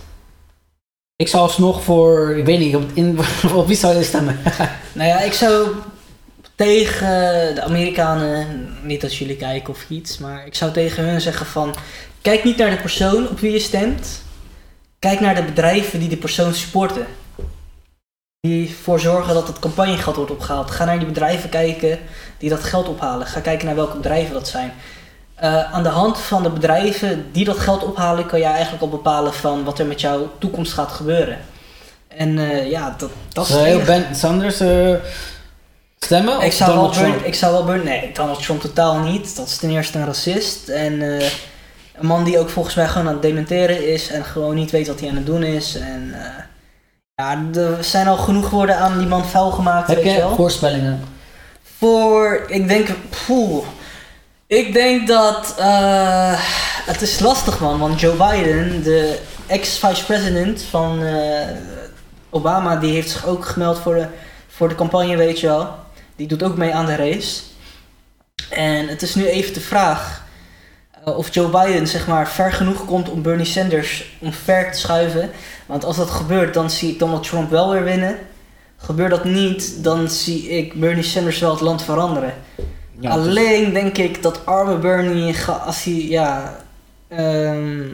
ik 1.17 1.29
zou 1.29 1.43
alsnog 1.43 1.83
voor, 1.83 2.37
ik 2.37 2.45
weet 2.45 2.59
niet, 2.59 2.77
op, 2.77 2.91
in, 2.95 3.19
op 3.55 3.67
wie 3.67 3.77
zou 3.77 3.97
je 3.97 4.03
stemmen? 4.03 4.39
Nou 4.95 5.09
ja, 5.09 5.21
ik 5.21 5.33
zou 5.33 5.69
tegen 6.55 7.09
de 7.55 7.63
Amerikanen, 7.63 8.47
niet 8.83 9.01
dat 9.01 9.17
jullie 9.17 9.37
kijken 9.37 9.69
of 9.69 9.87
iets, 9.89 10.19
maar 10.19 10.47
ik 10.47 10.55
zou 10.55 10.73
tegen 10.73 11.05
hun 11.05 11.21
zeggen 11.21 11.47
van, 11.47 11.75
kijk 12.21 12.45
niet 12.45 12.57
naar 12.57 12.71
de 12.71 12.77
persoon 12.77 13.29
op 13.29 13.41
wie 13.41 13.53
je 13.53 13.59
stemt, 13.59 14.22
kijk 15.03 15.21
naar 15.21 15.35
de 15.35 15.43
bedrijven 15.43 15.99
die 15.99 16.09
de 16.09 16.17
persoon 16.17 16.55
supporten. 16.55 17.07
Die 18.41 18.69
ervoor 18.69 19.01
zorgen 19.01 19.35
dat 19.35 19.47
het 19.47 19.59
campagnegeld 19.59 20.17
wordt 20.17 20.31
opgehaald. 20.31 20.71
Ga 20.71 20.85
naar 20.85 20.99
die 20.99 21.09
bedrijven 21.09 21.49
kijken 21.49 21.99
die 22.39 22.51
dat 22.51 22.65
geld 22.65 22.89
ophalen. 22.89 23.27
Ga 23.27 23.41
kijken 23.41 23.67
naar 23.67 23.75
welke 23.75 23.97
bedrijven 23.97 24.35
dat 24.35 24.49
zijn. 24.49 24.73
Eh, 25.35 25.73
aan 25.73 25.83
de 25.83 25.89
hand 25.89 26.19
van 26.19 26.43
de 26.43 26.51
bedrijven 26.51 27.33
die 27.33 27.45
dat 27.45 27.59
geld 27.59 27.85
ophalen, 27.85 28.27
kan 28.27 28.39
jij 28.39 28.51
eigenlijk 28.51 28.83
al 28.83 28.89
bepalen 28.89 29.35
van 29.35 29.65
wat 29.65 29.79
er 29.79 29.87
met 29.87 30.01
jouw 30.01 30.31
toekomst 30.39 30.73
gaat 30.73 30.93
gebeuren. 30.93 31.39
En 32.09 32.39
eh, 32.39 32.71
ja, 32.71 32.95
dat, 32.99 33.11
dat 33.29 33.45
is 33.45 33.51
Zou 33.51 33.67
je 33.67 33.73
enige. 33.73 33.87
Ben 33.87 34.17
Sanders 34.17 34.61
eh, 34.61 34.95
stemmen? 35.99 36.41
Ik 36.41 36.53
zou, 36.53 36.75
wel 36.75 36.91
Trump? 36.91 37.13
Burn, 37.13 37.27
ik 37.27 37.35
zou 37.35 37.53
wel 37.53 37.65
Burn... 37.65 37.85
Nee, 37.85 38.13
Donald 38.13 38.43
Trump 38.43 38.61
totaal 38.61 38.99
niet. 38.99 39.37
Dat 39.37 39.47
is 39.47 39.57
ten 39.57 39.71
eerste 39.71 39.99
een 39.99 40.07
racist. 40.07 40.69
En 40.69 41.21
een 42.03 42.09
man 42.09 42.25
die 42.25 42.39
ook 42.39 42.51
volgens 42.51 42.75
mij 42.75 42.89
gewoon 42.89 43.07
aan 43.07 43.13
het 43.13 43.23
dementeren 43.23 43.93
is. 43.93 44.09
En 44.11 44.25
gewoon 44.25 44.55
niet 44.55 44.71
weet 44.71 44.87
wat 44.87 45.01
hij 45.01 45.09
aan 45.09 45.17
het 45.17 45.27
doen 45.27 45.43
is. 45.43 45.75
En 45.75 46.11
eh, 46.15 46.45
ja, 47.15 47.45
er 47.55 47.85
zijn 47.85 48.07
al 48.07 48.17
genoeg 48.17 48.51
woorden 48.51 48.77
aan 48.77 48.99
die 48.99 49.07
man 49.07 49.27
vuil 49.27 49.51
gemaakt, 49.51 49.89
Heb 49.89 50.03
weet 50.03 50.13
je 50.13 50.19
wel. 50.19 50.35
voorspellingen? 50.35 51.01
Voor, 51.79 52.45
ik 52.47 52.69
denk, 52.69 52.89
poeh. 53.27 53.65
Ik 54.47 54.73
denk 54.73 55.07
dat, 55.09 55.55
eh, 55.59 56.33
het 56.87 57.03
is 57.03 57.19
lastig 57.19 57.61
man, 57.61 57.79
want 57.79 58.01
Joe 58.01 58.15
Biden, 58.15 58.83
de 58.83 59.19
ex-vice-president 59.47 60.63
van 60.63 61.05
eh, 61.05 61.49
Obama, 62.31 62.77
die 62.77 62.93
heeft 62.93 63.11
zich 63.11 63.27
ook 63.27 63.45
gemeld 63.45 63.79
voor 63.79 63.95
de, 63.95 64.07
voor 64.49 64.69
de 64.69 64.75
campagne, 64.75 65.17
weet 65.17 65.41
je 65.41 65.47
wel. 65.47 65.69
Die 66.17 66.27
doet 66.27 66.43
ook 66.43 66.57
mee 66.57 66.75
aan 66.75 66.87
de 66.87 66.97
race. 66.97 67.41
En 68.51 68.89
het 68.89 69.03
is 69.03 69.15
nu 69.15 69.27
even 69.27 69.55
de 69.55 69.61
vraag 69.61 70.22
of 71.05 71.35
Joe 71.35 71.49
Biden 71.49 71.87
zeg 71.87 72.07
maar 72.07 72.29
ver 72.29 72.53
genoeg 72.53 72.85
komt 72.85 73.11
om 73.11 73.23
Bernie 73.23 73.47
Sanders 73.47 74.17
omver 74.19 74.73
te 74.73 74.79
schuiven. 74.79 75.31
Want 75.67 75.85
als 75.85 75.97
dat 75.97 76.11
gebeurt, 76.11 76.55
dan 76.55 76.71
zie 76.71 76.91
ik 76.91 76.99
Donald 76.99 77.23
Trump 77.29 77.51
wel 77.51 77.71
weer 77.71 77.85
winnen. 77.85 78.17
Gebeurt 78.77 79.11
dat 79.11 79.25
niet, 79.25 79.85
dan 79.85 80.09
zie 80.09 80.49
ik 80.49 80.81
Bernie 80.81 81.03
Sanders 81.03 81.39
wel 81.39 81.51
het 81.51 81.61
land 81.61 81.83
veranderen. 81.83 82.35
Ja, 82.99 83.11
Alleen 83.11 83.73
denk 83.73 83.99
ik 83.99 84.23
dat 84.23 84.47
arme 84.47 84.79
Bernie, 84.79 85.37
als 85.65 85.85
hij, 85.85 86.07
ja. 86.09 86.59
ehm, 87.09 87.85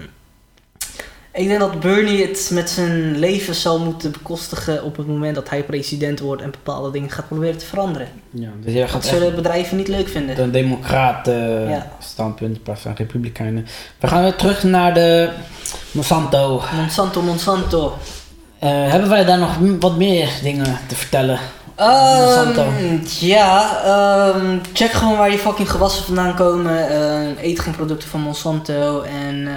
ik 1.38 1.48
denk 1.48 1.60
dat 1.60 1.80
Bernie 1.80 2.22
het 2.26 2.50
met 2.52 2.70
zijn 2.70 3.18
leven 3.18 3.54
zal 3.54 3.78
moeten 3.78 4.12
bekostigen 4.12 4.82
op 4.84 4.96
het 4.96 5.06
moment 5.06 5.34
dat 5.34 5.48
hij 5.50 5.62
president 5.62 6.20
wordt 6.20 6.42
en 6.42 6.50
bepaalde 6.50 6.90
dingen 6.90 7.10
gaat 7.10 7.28
proberen 7.28 7.58
te 7.58 7.66
veranderen. 7.66 8.08
Ja, 8.30 8.48
dus 8.62 8.72
jij 8.72 8.82
Dat 8.82 8.90
gaat 8.90 9.04
zullen 9.06 9.26
echt 9.26 9.36
bedrijven 9.36 9.76
niet 9.76 9.88
leuk 9.88 10.08
vinden. 10.08 10.40
een 10.42 10.50
democraat 10.50 11.26
Ja. 11.68 11.90
standpunt 11.98 12.56
in 12.56 12.62
plaats 12.62 12.80
van 12.80 12.94
republikeinen. 12.96 13.66
We 14.00 14.06
gaan 14.06 14.22
weer 14.22 14.36
terug 14.36 14.62
naar 14.62 14.94
de 14.94 15.30
Monsanto. 15.90 16.62
Monsanto, 16.76 17.22
Monsanto. 17.22 17.96
Eh, 18.58 18.68
hebben 18.70 19.08
wij 19.08 19.24
daar 19.24 19.38
nog 19.38 19.56
wat 19.80 19.96
meer 19.96 20.28
dingen 20.42 20.78
te 20.86 20.94
vertellen? 20.94 21.38
Monsanto. 21.76 22.62
Ehm, 22.62 22.98
ja, 23.20 23.80
ehm, 23.84 24.58
check 24.72 24.90
gewoon 24.90 25.16
waar 25.16 25.30
je 25.30 25.38
fucking 25.38 25.70
gewassen 25.70 26.04
vandaan 26.04 26.34
komen. 26.34 26.88
Ehm, 26.88 27.30
eet 27.40 27.60
geen 27.60 27.74
producten 27.76 28.08
van 28.08 28.20
Monsanto. 28.20 29.00
En 29.02 29.46
eh, 29.48 29.54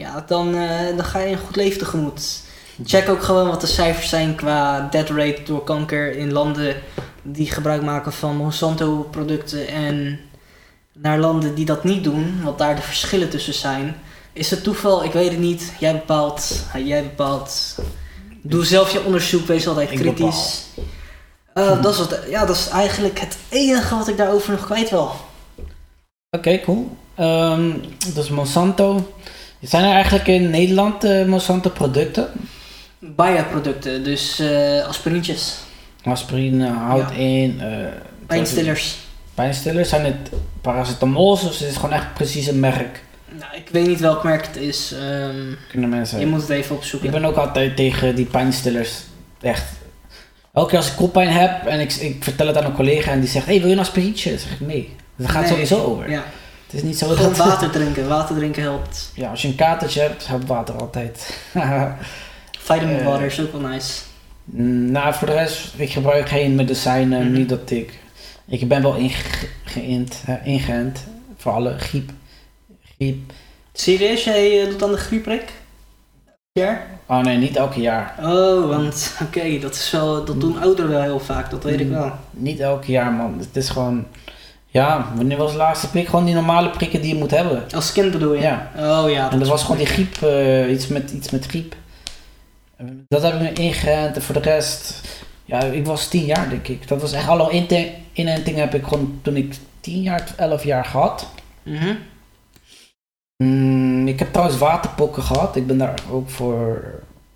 ja, 0.00 0.24
dan, 0.26 0.54
eh, 0.54 0.96
dan 0.96 1.04
ga 1.04 1.18
je 1.18 1.32
een 1.32 1.38
goed 1.38 1.56
leven 1.56 1.78
tegemoet. 1.78 2.42
Check 2.84 3.08
ook 3.08 3.22
gewoon 3.22 3.48
wat 3.48 3.60
de 3.60 3.66
cijfers 3.66 4.08
zijn 4.08 4.34
qua 4.34 4.88
death 4.90 5.08
rate 5.08 5.42
door 5.44 5.64
kanker 5.64 6.16
in 6.16 6.32
landen 6.32 6.76
die 7.22 7.50
gebruik 7.50 7.82
maken 7.82 8.12
van 8.12 8.36
Monsanto 8.36 9.08
producten. 9.10 9.68
En 9.68 10.20
naar 10.92 11.18
landen 11.18 11.54
die 11.54 11.64
dat 11.64 11.84
niet 11.84 12.04
doen, 12.04 12.42
wat 12.42 12.58
daar 12.58 12.76
de 12.76 12.82
verschillen 12.82 13.30
tussen 13.30 13.54
zijn. 13.54 13.96
Is 14.32 14.50
het 14.50 14.62
toeval? 14.62 15.04
Ik 15.04 15.12
weet 15.12 15.30
het 15.30 15.38
niet. 15.38 15.72
Jij 15.78 15.92
bepaalt. 15.92 16.64
Jij 16.84 17.02
bepaalt. 17.02 17.76
Doe 18.42 18.64
zelf 18.64 18.92
je 18.92 19.04
onderzoek, 19.04 19.46
wees 19.46 19.68
altijd 19.68 19.88
kritisch. 19.90 20.64
Eh, 21.54 21.82
dat, 21.82 21.92
is 21.92 21.98
wat, 21.98 22.18
ja, 22.28 22.44
dat 22.46 22.56
is 22.56 22.68
eigenlijk 22.68 23.20
het 23.20 23.36
enige 23.48 23.96
wat 23.96 24.08
ik 24.08 24.16
daarover 24.16 24.50
nog 24.52 24.64
kwijt 24.64 24.90
wil. 24.90 25.10
Oké, 26.30 26.60
cool. 26.60 26.96
Ehm 27.14 27.72
dus 28.14 28.28
Monsanto. 28.28 29.12
Zijn 29.60 29.84
er 29.84 29.92
eigenlijk 29.92 30.26
in 30.28 30.50
Nederland 30.50 31.04
eh, 31.04 31.24
Monsanto 31.24 31.70
producten? 31.70 32.28
Bayer-producten, 32.98 34.04
dus 34.04 34.38
eh 34.38 34.86
aspirintjes, 34.88 35.54
Aspirine, 36.04 36.68
hout 36.68 37.10
Ja. 37.10 37.16
in. 37.16 37.60
eh, 37.60 37.68
pijnstillers. 38.26 38.96
Pijnstillers, 39.34 39.88
zijn 39.88 40.04
het 40.04 40.30
paracetamols 40.60 41.44
of 41.44 41.50
is 41.52 41.60
het 41.60 41.76
gewoon 41.76 41.92
echt 41.92 42.14
precies 42.14 42.46
een 42.46 42.60
merk? 42.60 43.02
Nou, 43.38 43.56
ik 43.56 43.68
weet 43.72 43.86
niet 43.86 44.00
welk 44.00 44.24
merk 44.24 44.46
het 44.46 44.56
is. 44.56 44.92
ehm, 44.92 45.36
Kunnen 45.68 45.88
mensen... 45.90 46.20
je 46.20 46.26
moet 46.26 46.40
het 46.40 46.50
even 46.50 46.70
Ik 46.74 46.76
opzoeken. 46.80 47.10
ben 47.10 47.24
ook 47.24 47.36
altijd 47.36 47.76
tegen 47.76 48.14
die 48.14 48.24
pijnstillers. 48.24 48.90
Echt. 49.40 49.64
Elke 50.52 50.68
keer 50.68 50.78
als 50.78 50.88
ik 50.90 50.96
koppijn 50.96 51.28
heb 51.28 51.66
en 51.66 51.80
ik, 51.80 51.92
ik 51.94 52.24
vertel 52.24 52.46
het 52.46 52.56
aan 52.56 52.64
een 52.64 52.72
collega 52.74 53.10
en 53.10 53.20
die 53.20 53.28
zegt: 53.28 53.46
hey, 53.46 53.58
wil 53.58 53.66
je 53.68 53.72
een 53.72 53.78
aspirietje? 53.80 54.30
Dan 54.30 54.38
zeg 54.38 54.50
ik 54.52 54.60
nee. 54.60 54.96
Dat 55.16 55.30
gaat 55.30 55.40
Nee. 55.42 55.50
sowieso 55.50 55.84
over. 55.84 56.10
Ja, 56.10 56.24
Het 56.70 56.80
is 56.80 56.82
niet 56.82 56.98
zo 56.98 57.06
gewoon 57.08 57.28
dat. 57.28 57.36
water 57.36 57.70
drinken. 57.70 58.08
Water 58.08 58.36
drinken 58.36 58.62
helpt. 58.62 59.10
Ja, 59.14 59.30
als 59.30 59.42
je 59.42 59.48
een 59.48 59.54
katertje 59.54 60.00
hebt, 60.00 60.26
helpt 60.26 60.46
water 60.46 60.74
altijd. 60.74 61.40
Vitamin 62.58 62.96
Eh. 62.98 63.04
water 63.04 63.26
is 63.26 63.40
ook 63.40 63.52
wel 63.52 63.60
nice. 63.60 64.00
Mm, 64.44 64.90
nou, 64.90 65.14
voor 65.14 65.26
de 65.26 65.32
rest, 65.32 65.72
ik 65.76 65.90
gebruik 65.90 66.28
geen 66.28 66.54
medicijnen. 66.54 67.24
Mhm. 67.24 67.32
Niet 67.32 67.48
dat 67.48 67.70
ik. 67.70 67.98
Ik 68.46 68.68
ben 68.68 68.82
wel 68.82 68.94
inge- 68.94 69.46
geïnt, 69.64 70.22
eh, 70.26 70.34
ingeënt 70.46 71.04
voor 71.36 71.52
alle 71.52 71.78
griep. 71.78 72.10
Griep. 72.96 73.32
Serieus, 73.72 74.24
jij 74.24 74.62
eh, 74.62 74.68
doet 74.70 74.82
aan 74.82 74.90
de 74.92 74.96
griepprik? 74.98 75.44
Ja? 76.52 76.80
Oh 77.06 77.20
nee, 77.20 77.36
niet 77.36 77.56
elke 77.56 77.80
jaar. 77.80 78.14
Oh, 78.20 78.68
want 78.68 79.12
oké, 79.26 79.58
dat 79.58 79.74
is 79.74 79.90
wel, 79.90 80.24
dat 80.24 80.40
doen 80.40 80.60
ouderen 80.60 80.90
wel 80.90 81.02
heel 81.02 81.20
vaak, 81.20 81.50
dat 81.50 81.64
weet 81.64 81.80
ik 81.80 81.86
Mm. 81.86 81.92
wel. 81.92 82.12
Niet 82.30 82.60
elke 82.60 82.90
jaar, 82.92 83.12
man. 83.12 83.36
Het 83.38 83.56
is 83.56 83.68
gewoon. 83.68 84.06
Ja, 84.72 85.12
wanneer 85.14 85.36
was 85.36 85.50
de 85.52 85.56
laatste 85.58 85.90
prik? 85.90 86.08
Gewoon 86.08 86.24
die 86.24 86.34
normale 86.34 86.70
prikken 86.70 87.00
die 87.00 87.12
je 87.14 87.18
moet 87.20 87.30
hebben. 87.30 87.64
Als 87.74 87.92
kind 87.92 88.10
bedoel 88.12 88.34
je? 88.34 88.40
Ja. 88.40 88.70
Oh 88.76 89.10
ja. 89.10 89.30
En 89.30 89.38
dat 89.38 89.48
was 89.48 89.62
gewoon 89.62 89.76
die 89.76 89.86
griep, 89.86 90.22
eh, 90.22 90.70
iets, 90.70 90.86
met, 90.86 91.10
iets 91.10 91.30
met 91.30 91.46
griep. 91.46 91.74
Dat 93.08 93.22
heb 93.22 93.34
ik 93.34 93.40
me 93.40 93.52
ingeënt 93.52 94.16
en 94.16 94.22
voor 94.22 94.34
de 94.34 94.40
rest, 94.40 95.00
ja, 95.44 95.62
ik 95.62 95.86
was 95.86 96.08
tien 96.08 96.24
jaar 96.24 96.48
denk 96.48 96.68
ik. 96.68 96.88
Dat 96.88 97.00
was 97.00 97.12
echt 97.12 97.28
alle 97.28 97.50
inentingen 98.12 98.60
heb 98.60 98.74
ik 98.74 98.84
gewoon 98.86 99.18
toen 99.22 99.36
ik 99.36 99.54
tien 99.80 100.02
jaar, 100.02 100.34
elf 100.36 100.64
jaar 100.64 100.84
gehad. 100.84 101.26
Mhm. 101.62 101.94
Mm, 103.36 104.08
ik 104.08 104.18
heb 104.18 104.32
trouwens 104.32 104.58
waterpokken 104.58 105.22
gehad, 105.22 105.56
ik 105.56 105.66
ben 105.66 105.78
daar 105.78 105.94
ook 106.10 106.30
voor 106.30 106.84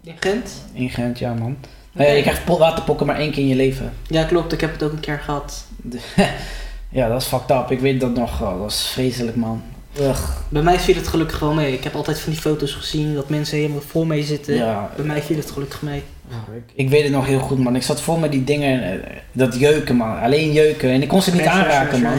In 0.03 0.15
Gent? 0.21 0.65
ingeënt, 0.73 1.19
ja 1.19 1.35
man. 1.35 1.57
Nee, 1.93 2.17
je 2.17 2.23
krijgt 2.23 2.45
po- 2.45 2.59
waterpokken 2.59 3.07
maar 3.07 3.19
één 3.19 3.31
keer 3.31 3.43
in 3.43 3.49
je 3.49 3.55
leven. 3.55 3.93
Ja, 4.07 4.25
klopt, 4.25 4.53
ik 4.53 4.61
heb 4.61 4.73
het 4.73 4.83
ook 4.83 4.93
een 4.93 5.01
keer 5.01 5.19
gehad. 5.19 5.65
Ja, 6.95 7.09
dat 7.09 7.21
is 7.21 7.27
fucked 7.27 7.51
up, 7.51 7.71
ik 7.71 7.81
weet 7.81 8.01
dat 8.01 8.15
nog, 8.15 8.43
oh, 8.43 8.51
dat 8.51 8.59
was 8.59 8.89
vreselijk 8.89 9.37
man. 9.37 9.63
Ugh. 10.01 10.23
Bij 10.49 10.63
mij 10.63 10.79
viel 10.79 10.95
het 10.95 11.09
gelukkig 11.09 11.39
wel 11.39 11.53
mee. 11.53 11.73
Ik 11.73 11.85
heb 11.85 11.95
altijd 11.95 12.21
van 12.21 12.33
die 12.33 12.41
foto's 12.41 12.73
gezien 12.73 13.15
dat 13.15 13.29
mensen 13.29 13.57
helemaal 13.57 13.81
vol 13.81 14.05
mee 14.05 14.23
zitten. 14.23 14.55
Ja, 14.55 14.91
Bij 14.97 15.05
mij 15.05 15.23
viel 15.23 15.37
het 15.37 15.51
gelukkig 15.51 15.83
mee. 15.83 16.03
Ik, 16.29 16.63
ik 16.75 16.89
weet 16.89 17.03
het 17.03 17.13
nog 17.13 17.27
heel 17.27 17.39
goed, 17.39 17.59
man. 17.59 17.77
Ik 17.77 17.83
zat 17.83 18.01
vol 18.01 18.17
met 18.17 18.33
die 18.33 18.45
dingen, 18.45 18.93
eh, 18.93 19.17
dat 19.33 19.59
jeuken, 19.59 19.97
man. 19.97 20.21
Alleen 20.21 20.53
jeuken. 20.53 20.91
En 20.91 21.03
ik 21.03 21.09
kon 21.09 21.23
ze 21.23 21.33
niet 21.33 21.47
aanraken, 21.47 22.03
man. 22.03 22.17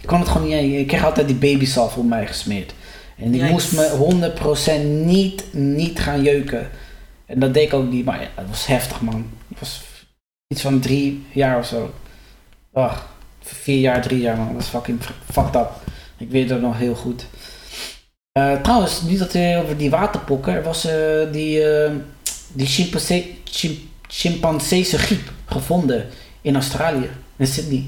Ik 0.00 0.06
kon 0.06 0.20
het 0.20 0.28
gewoon 0.28 0.48
niet. 0.48 0.80
Ik 0.80 0.86
kreeg 0.86 1.04
altijd 1.04 1.26
die 1.26 1.36
babysalf 1.36 1.96
op 1.96 2.06
mij 2.06 2.26
gesmeerd. 2.26 2.74
En 3.16 3.34
ik 3.34 3.50
moest 3.50 3.72
me 3.72 3.88
100% 3.96 4.84
niet, 5.04 5.44
niet 5.52 6.00
gaan 6.00 6.22
jeuken. 6.22 6.70
En 7.26 7.38
dat 7.38 7.54
deed 7.54 7.66
ik 7.66 7.74
ook 7.74 7.90
niet, 7.90 8.04
maar 8.04 8.20
ja, 8.20 8.28
het 8.34 8.48
was 8.48 8.66
heftig, 8.66 9.00
man. 9.00 9.30
Het 9.48 9.58
was 9.58 9.82
iets 10.46 10.62
van 10.62 10.80
drie 10.80 11.26
jaar 11.32 11.58
of 11.58 11.66
zo. 11.66 11.94
Ach, 12.72 13.06
vier 13.54 13.80
jaar, 13.80 14.02
drie 14.02 14.20
jaar, 14.20 14.36
man. 14.36 14.52
Dat 14.52 14.62
is 14.62 14.68
fucking 14.68 15.00
fucked 15.30 15.54
up. 15.56 15.70
Ik 16.16 16.30
weet 16.30 16.48
dat 16.48 16.60
nog 16.60 16.78
heel 16.78 16.94
goed. 16.94 17.26
Eh, 18.32 18.60
trouwens, 18.60 19.02
niet 19.02 19.18
dat 19.18 19.32
we 19.32 19.60
over 19.62 19.76
die 19.76 19.90
waterpokken. 19.90 20.54
Er 20.54 20.62
was 20.62 20.84
eh, 20.84 21.32
die, 21.32 21.64
eh, 21.64 21.92
die 22.52 22.66
chimpansee, 22.66 23.40
chim, 23.44 23.78
chimpanseese 24.08 24.98
griep 24.98 25.32
gevonden 25.46 26.06
in 26.40 26.54
Australië, 26.54 27.10
in 27.36 27.46
Sydney. 27.46 27.86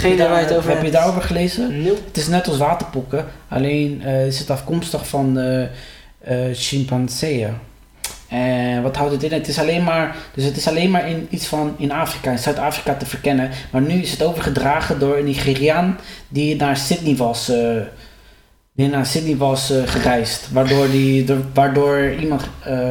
Geen 0.00 0.16
je 0.16 0.22
het 0.22 0.54
over 0.54 0.70
Heb 0.70 0.82
je 0.82 0.90
daarover 0.90 1.22
gelezen? 1.22 1.82
Nope. 1.82 2.00
Het 2.06 2.16
is 2.16 2.26
net 2.26 2.48
als 2.48 2.56
waterpokken, 2.56 3.26
alleen 3.48 4.00
is 4.02 4.38
het 4.38 4.50
afkomstig 4.50 5.08
van 5.08 5.38
chimpanseeën. 6.52 7.54
En 8.28 8.82
wat 8.82 8.96
houdt 8.96 9.12
het 9.12 9.22
in? 9.22 9.32
Het 9.32 9.48
is 9.48 9.58
alleen 9.58 9.84
maar, 9.84 10.16
dus 10.34 10.44
het 10.44 10.56
is 10.56 10.68
alleen 10.68 10.90
maar 10.90 11.08
in 11.08 11.26
iets 11.30 11.46
van 11.46 11.74
in 11.78 11.92
Afrika, 11.92 12.30
in 12.30 12.38
Zuid-Afrika 12.38 12.94
te 12.94 13.06
verkennen. 13.06 13.50
Maar 13.70 13.82
nu 13.82 13.94
is 14.02 14.10
het 14.10 14.22
overgedragen 14.22 14.98
door 14.98 15.16
een 15.16 15.24
Nigeriaan 15.24 15.98
die 16.28 16.56
naar 16.56 16.76
Sydney 16.76 17.16
was, 17.16 17.48
eh, 17.48 17.76
die 18.74 18.88
naar 18.88 19.06
Sydney 19.06 19.36
was 19.36 19.70
eh, 19.70 19.82
gereisd. 19.86 20.48
Waardoor, 20.52 20.90
die, 20.90 21.24
door- 21.24 21.44
waardoor 21.54 22.12
iemand 22.20 22.42
eh, 22.64 22.90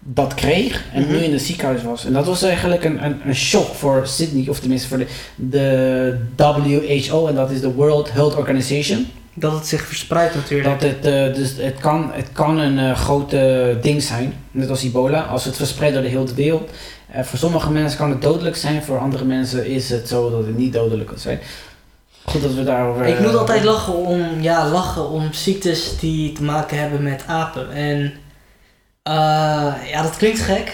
dat 0.00 0.34
kreeg 0.34 0.84
en 0.92 1.02
Mhm. 1.02 1.10
nu 1.10 1.16
in 1.18 1.32
het 1.32 1.42
ziekenhuis 1.42 1.82
was. 1.82 2.04
En 2.04 2.12
dat 2.12 2.26
was 2.26 2.42
eigenlijk 2.42 2.84
een, 2.84 3.04
een, 3.04 3.20
een 3.26 3.34
shock 3.34 3.74
voor 3.74 4.06
Sydney, 4.06 4.48
of 4.48 4.60
tenminste 4.60 4.88
voor 4.88 4.98
de, 4.98 5.06
de 5.34 6.18
WHO, 6.36 7.26
en 7.26 7.34
dat 7.34 7.50
is 7.50 7.60
de 7.60 7.72
World 7.72 8.12
Health 8.12 8.34
Organization. 8.36 9.06
Dat 9.38 9.52
het 9.52 9.66
zich 9.66 9.82
verspreidt 9.82 10.34
natuurlijk. 10.34 10.80
Dat 10.80 10.90
het, 10.90 11.04
eh, 11.04 11.34
dus 11.34 11.56
het, 11.56 11.78
kan, 11.78 12.10
het 12.12 12.32
kan 12.32 12.58
een 12.58 12.78
eh, 12.78 12.96
grote 12.96 13.78
ding 13.82 14.02
zijn, 14.02 14.34
net 14.50 14.70
als 14.70 14.82
ebola, 14.82 15.20
als 15.20 15.44
het 15.44 15.56
verspreidt 15.56 15.94
door 15.94 16.02
de 16.02 16.08
hele 16.08 16.34
wereld. 16.34 16.70
Eh, 17.10 17.24
voor 17.24 17.38
sommige 17.38 17.70
mensen 17.70 17.98
kan 17.98 18.10
het 18.10 18.22
dodelijk 18.22 18.56
zijn, 18.56 18.82
voor 18.82 18.98
andere 18.98 19.24
mensen 19.24 19.66
is 19.66 19.90
het 19.90 20.08
zo 20.08 20.30
dat 20.30 20.46
het 20.46 20.56
niet 20.56 20.72
dodelijk 20.72 21.08
kan 21.08 21.18
zijn. 21.18 21.40
Goed 22.24 22.42
dat 22.42 22.54
we 22.54 22.64
daarover... 22.64 23.06
Ik 23.06 23.20
moet 23.20 23.36
altijd 23.36 23.64
lachen 23.64 23.94
om, 23.94 24.40
ja, 24.40 24.68
lachen 24.68 25.08
om 25.08 25.32
ziektes 25.32 25.98
die 25.98 26.32
te 26.32 26.42
maken 26.42 26.78
hebben 26.78 27.02
met 27.02 27.24
apen. 27.26 27.72
En 27.72 28.12
ja, 29.90 30.02
dat 30.02 30.16
klinkt 30.16 30.40
gek. 30.40 30.72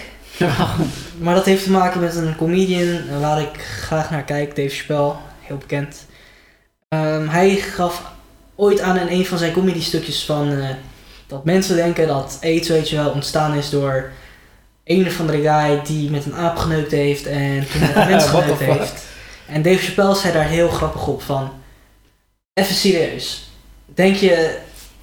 Maar 1.18 1.34
dat 1.34 1.44
heeft 1.44 1.64
te 1.64 1.70
maken 1.70 2.00
met 2.00 2.16
een 2.16 2.36
comedian 2.36 3.20
waar 3.20 3.40
ik 3.40 3.60
graag 3.60 4.10
naar 4.10 4.24
kijk, 4.24 4.56
Dave 4.56 4.68
Chappelle, 4.68 5.12
heel 5.40 5.56
bekend. 5.56 6.06
Ehm, 6.88 7.28
hij 7.28 7.54
gaf 7.54 8.11
ooit 8.62 8.80
aan 8.80 8.96
in 8.96 9.18
een 9.18 9.26
van 9.26 9.38
zijn 9.38 9.52
comedy 9.52 9.80
stukjes 9.80 10.24
van 10.24 10.52
eh, 10.52 10.68
dat 11.26 11.44
mensen 11.44 11.76
denken 11.76 12.06
dat 12.06 12.38
AIDS, 12.42 12.68
weet 12.68 12.88
je 12.88 12.96
wel, 12.96 13.10
ontstaan 13.10 13.54
is 13.54 13.70
door 13.70 14.12
een 14.84 15.06
of 15.06 15.20
andere 15.20 15.42
guy 15.42 15.80
die 15.84 16.10
met 16.10 16.24
een 16.24 16.34
aap 16.34 16.56
geneukt 16.56 16.90
heeft 16.90 17.26
en 17.26 17.66
toen 17.70 17.80
met 17.80 17.96
een 17.96 18.08
mens 18.08 18.24
geneukt 18.34 18.58
heeft. 18.58 19.04
En 19.46 19.62
Dave 19.62 19.78
Chappelle 19.78 20.14
zei 20.14 20.32
daar 20.32 20.46
heel 20.46 20.68
grappig 20.68 21.06
op 21.06 21.22
van, 21.22 21.52
even 22.54 22.74
serieus, 22.74 23.50
denk 23.84 24.16
je 24.16 24.58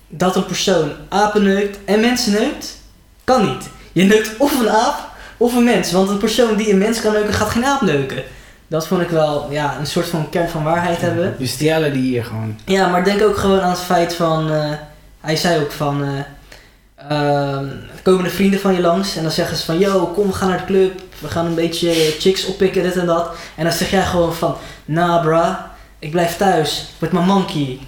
dat 0.07 0.35
een 0.35 0.45
persoon 0.45 0.91
apen 1.09 1.43
neukt 1.43 1.77
en 1.85 1.99
mensen 1.99 2.31
neukt? 2.31 2.77
Kan 3.23 3.45
niet. 3.47 3.69
Je 3.91 4.03
neukt 4.03 4.37
of 4.37 4.59
een 4.59 4.69
aap 4.69 5.09
of 5.37 5.53
een 5.53 5.63
mens. 5.63 5.91
Want 5.91 6.09
een 6.09 6.17
persoon 6.17 6.57
die 6.57 6.71
een 6.71 6.77
mens 6.77 7.01
kan 7.01 7.13
neuken, 7.13 7.33
gaat 7.33 7.49
geen 7.49 7.65
aap 7.65 7.81
neuken. 7.81 8.23
Dat 8.69 8.87
vond 8.87 9.01
ik 9.01 9.09
wel 9.09 9.51
ja, 9.51 9.79
een 9.79 9.87
soort 9.87 10.07
van 10.07 10.29
kern 10.29 10.49
van 10.49 10.63
waarheid 10.63 11.01
hebben. 11.01 11.35
Bestialen 11.37 11.93
die 11.93 12.01
hier 12.01 12.25
gewoon. 12.25 12.59
Ja, 12.65 12.87
maar 12.87 13.03
denk 13.03 13.21
ook 13.21 13.37
gewoon 13.37 13.61
aan 13.61 13.69
het 13.69 13.79
feit 13.79 14.15
van... 14.15 14.51
eh, 14.51 14.71
hij 15.21 15.35
zei 15.35 15.61
ook 15.61 15.71
van... 15.71 16.03
eh, 16.03 16.19
ehm, 17.09 17.67
komen 18.03 18.23
de 18.23 18.29
vrienden 18.29 18.59
van 18.59 18.73
je 18.73 18.81
langs 18.81 19.15
en 19.15 19.21
dan 19.23 19.31
zeggen 19.31 19.57
ze 19.57 19.65
van... 19.65 19.79
Yo, 19.79 20.05
kom, 20.05 20.27
we 20.27 20.33
gaan 20.33 20.49
naar 20.49 20.57
de 20.57 20.65
club. 20.65 21.01
We 21.19 21.27
gaan 21.27 21.45
een 21.45 21.55
beetje 21.55 21.93
chicks 22.19 22.45
oppikken, 22.45 22.83
dit 22.83 22.95
en 22.97 23.05
dat. 23.05 23.29
En 23.55 23.63
dan 23.63 23.73
zeg 23.73 23.89
jij 23.89 24.05
gewoon 24.05 24.33
van... 24.33 24.55
Nah, 24.85 25.21
bruh. 25.21 25.55
Ik 25.99 26.11
blijf 26.11 26.37
thuis. 26.37 26.93
With 26.97 27.11
my 27.11 27.21
monkey. 27.21 27.79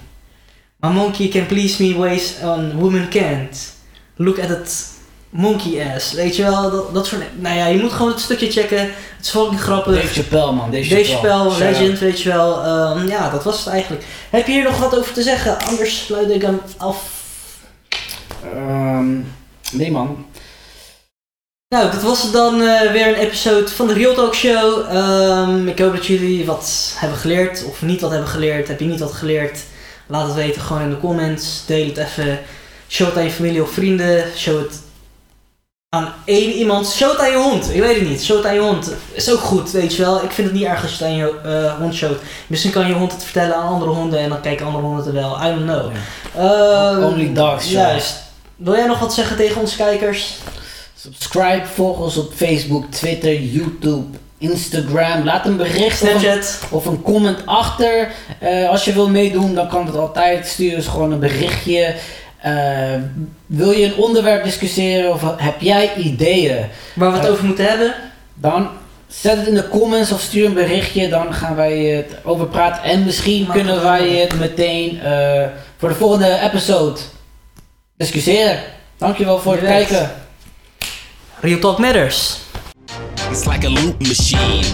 My 0.76 0.90
monkey 0.90 1.28
can 1.28 1.46
please 1.46 1.82
me 1.82 1.98
ways 1.98 2.34
on 2.42 2.72
women 2.78 3.08
can't. 3.08 3.72
Look 4.16 4.38
at 4.38 4.50
it 4.50 4.91
monkey 5.32 5.94
ass. 5.94 6.12
Weet 6.12 6.36
je 6.36 6.42
wel, 6.42 6.70
dat, 6.70 6.94
dat 6.94 7.06
soort... 7.06 7.22
Nou 7.40 7.56
ja, 7.56 7.66
je 7.66 7.80
moet 7.80 7.92
gewoon 7.92 8.12
het 8.12 8.20
stukje 8.20 8.50
checken. 8.50 8.80
Het 8.80 8.92
is 9.20 9.30
fucking 9.30 9.60
grappig. 9.60 9.94
Dave 9.94 10.20
Chappelle 10.20 10.52
man, 10.52 10.70
Dave 10.70 10.88
Dave 10.88 11.04
Chappelle. 11.04 11.58
Legend, 11.58 11.98
weet 11.98 12.20
je 12.20 12.28
wel. 12.28 12.64
Ehm, 12.64 13.08
ja, 13.08 13.30
dat 13.30 13.44
was 13.44 13.58
het 13.58 13.66
eigenlijk. 13.66 14.04
Heb 14.30 14.46
je 14.46 14.52
hier 14.52 14.62
nog 14.62 14.78
wat 14.78 14.96
over 14.96 15.12
te 15.12 15.22
zeggen? 15.22 15.58
Anders 15.60 16.04
sluit 16.04 16.30
ik 16.30 16.42
hem 16.42 16.60
af. 16.76 17.10
Ehm, 18.54 19.20
nee 19.72 19.90
man. 19.90 20.26
Nou, 21.68 21.90
dat 21.90 22.02
was 22.02 22.22
het 22.22 22.32
dan 22.32 22.62
eh, 22.62 22.92
weer 22.92 23.08
een 23.08 23.14
episode 23.14 23.68
van 23.68 23.86
de 23.86 23.92
Real 23.92 24.14
Talk 24.14 24.34
Show. 24.34 24.86
Ehm, 24.88 25.68
ik 25.68 25.78
hoop 25.78 25.92
dat 25.92 26.06
jullie 26.06 26.44
wat 26.44 26.94
hebben 26.96 27.18
geleerd. 27.18 27.64
Of 27.64 27.82
niet 27.82 28.00
wat 28.00 28.10
hebben 28.10 28.28
geleerd. 28.28 28.68
Heb 28.68 28.80
je 28.80 28.86
niet 28.86 29.00
wat 29.00 29.12
geleerd? 29.12 29.58
Laat 30.06 30.26
het 30.26 30.34
weten 30.34 30.62
gewoon 30.62 30.82
in 30.82 30.90
de 30.90 31.00
comments. 31.00 31.66
Deel 31.66 31.86
het 31.86 31.96
even. 31.96 32.40
Show 32.88 33.06
het 33.06 33.16
aan 33.16 33.24
je 33.24 33.30
familie 33.30 33.62
of 33.62 33.70
vrienden. 33.70 34.24
Show 34.36 34.58
het 34.58 34.80
aan 35.94 36.12
één 36.24 36.50
iemand. 36.52 36.90
Show 36.90 37.10
het 37.10 37.20
aan 37.20 37.30
je 37.30 37.36
hond. 37.36 37.74
Ik 37.74 37.80
weet 37.80 37.98
het 37.98 38.08
niet. 38.08 38.24
Show 38.24 38.36
het 38.36 38.46
aan 38.46 38.54
je 38.54 38.60
hond. 38.60 38.92
Is 39.12 39.30
ook 39.30 39.38
goed, 39.38 39.70
weet 39.70 39.96
je 39.96 40.02
wel. 40.02 40.22
Ik 40.22 40.30
vind 40.30 40.48
het 40.48 40.56
niet 40.56 40.66
erg 40.66 40.82
als 40.82 40.98
je 40.98 41.04
het 41.04 41.12
aan 41.12 41.18
je 41.18 41.40
eh, 41.44 41.78
hond 41.78 41.94
showt. 41.94 42.20
Misschien 42.46 42.70
kan 42.70 42.86
je 42.86 42.92
hond 42.92 43.12
het 43.12 43.24
vertellen 43.24 43.54
aan 43.56 43.68
andere 43.68 43.90
honden. 43.90 44.18
En 44.18 44.28
dan 44.28 44.40
kijken 44.40 44.66
andere 44.66 44.84
honden 44.84 45.04
het 45.04 45.14
wel. 45.14 45.38
I 45.42 45.48
don't 45.48 45.64
know. 45.64 45.90
Ehm, 46.36 47.02
Only 47.02 47.32
dogs, 47.32 47.64
show. 47.64 47.72
Juist. 47.72 48.16
Wil 48.56 48.74
jij 48.74 48.86
nog 48.86 48.98
wat 48.98 49.14
zeggen 49.14 49.36
tegen 49.36 49.60
onze 49.60 49.76
kijkers? 49.76 50.36
Subscribe, 50.96 51.62
volg 51.74 51.98
ons 51.98 52.16
op 52.16 52.32
Facebook, 52.34 52.84
Twitter, 52.90 53.40
YouTube, 53.40 54.18
Instagram. 54.38 55.24
Laat 55.24 55.46
een 55.46 55.56
bericht 55.56 56.02
of 56.02 56.22
een, 56.22 56.42
of 56.70 56.86
een 56.86 57.02
comment 57.02 57.38
achter. 57.44 58.12
Eh, 58.38 58.68
als 58.68 58.84
je 58.84 58.92
wil 58.92 59.08
meedoen, 59.08 59.54
dan 59.54 59.68
kan 59.68 59.86
het 59.86 59.96
altijd. 59.96 60.46
Stuur 60.46 60.74
eens 60.74 60.86
gewoon 60.86 61.12
een 61.12 61.18
berichtje. 61.18 61.94
Eh, 62.42 63.00
wil 63.46 63.70
je 63.70 63.84
een 63.84 63.96
onderwerp 63.96 64.44
discussiëren 64.44 65.12
of 65.12 65.22
heb 65.36 65.60
jij 65.60 65.94
ideeën? 65.94 66.66
Waar 66.94 67.12
we 67.12 67.18
het 67.18 67.28
over 67.28 67.44
moeten 67.44 67.68
hebben. 67.68 67.94
Dan 68.34 68.68
Zet 69.20 69.36
het 69.36 69.46
in 69.46 69.54
de 69.54 69.68
comments 69.68 70.12
of 70.12 70.20
stuur 70.20 70.46
een 70.46 70.54
berichtje, 70.54 71.08
dan 71.08 71.34
gaan 71.34 71.54
wij 71.56 71.78
het 71.78 72.16
over 72.24 72.46
praten. 72.46 72.82
En 72.82 73.04
misschien 73.04 73.44
Maar 73.46 73.56
kunnen 73.56 73.82
wij 73.82 74.08
het 74.08 74.38
meteen 74.38 75.00
eh, 75.00 75.46
voor 75.76 75.88
de 75.88 75.94
volgende 75.94 76.40
episode 76.42 77.00
discussiëren. 77.96 78.58
Dankjewel 78.98 79.38
voor 79.38 79.52
het 79.52 79.60
Yes. 79.60 79.70
kijken. 79.70 80.10
Real 81.40 81.58
Talk 81.58 81.78
Matters. 81.78 82.38
It's 83.30 83.44
like 83.44 83.66
a 83.66 83.70
loop 83.70 83.98
machine. 83.98 84.64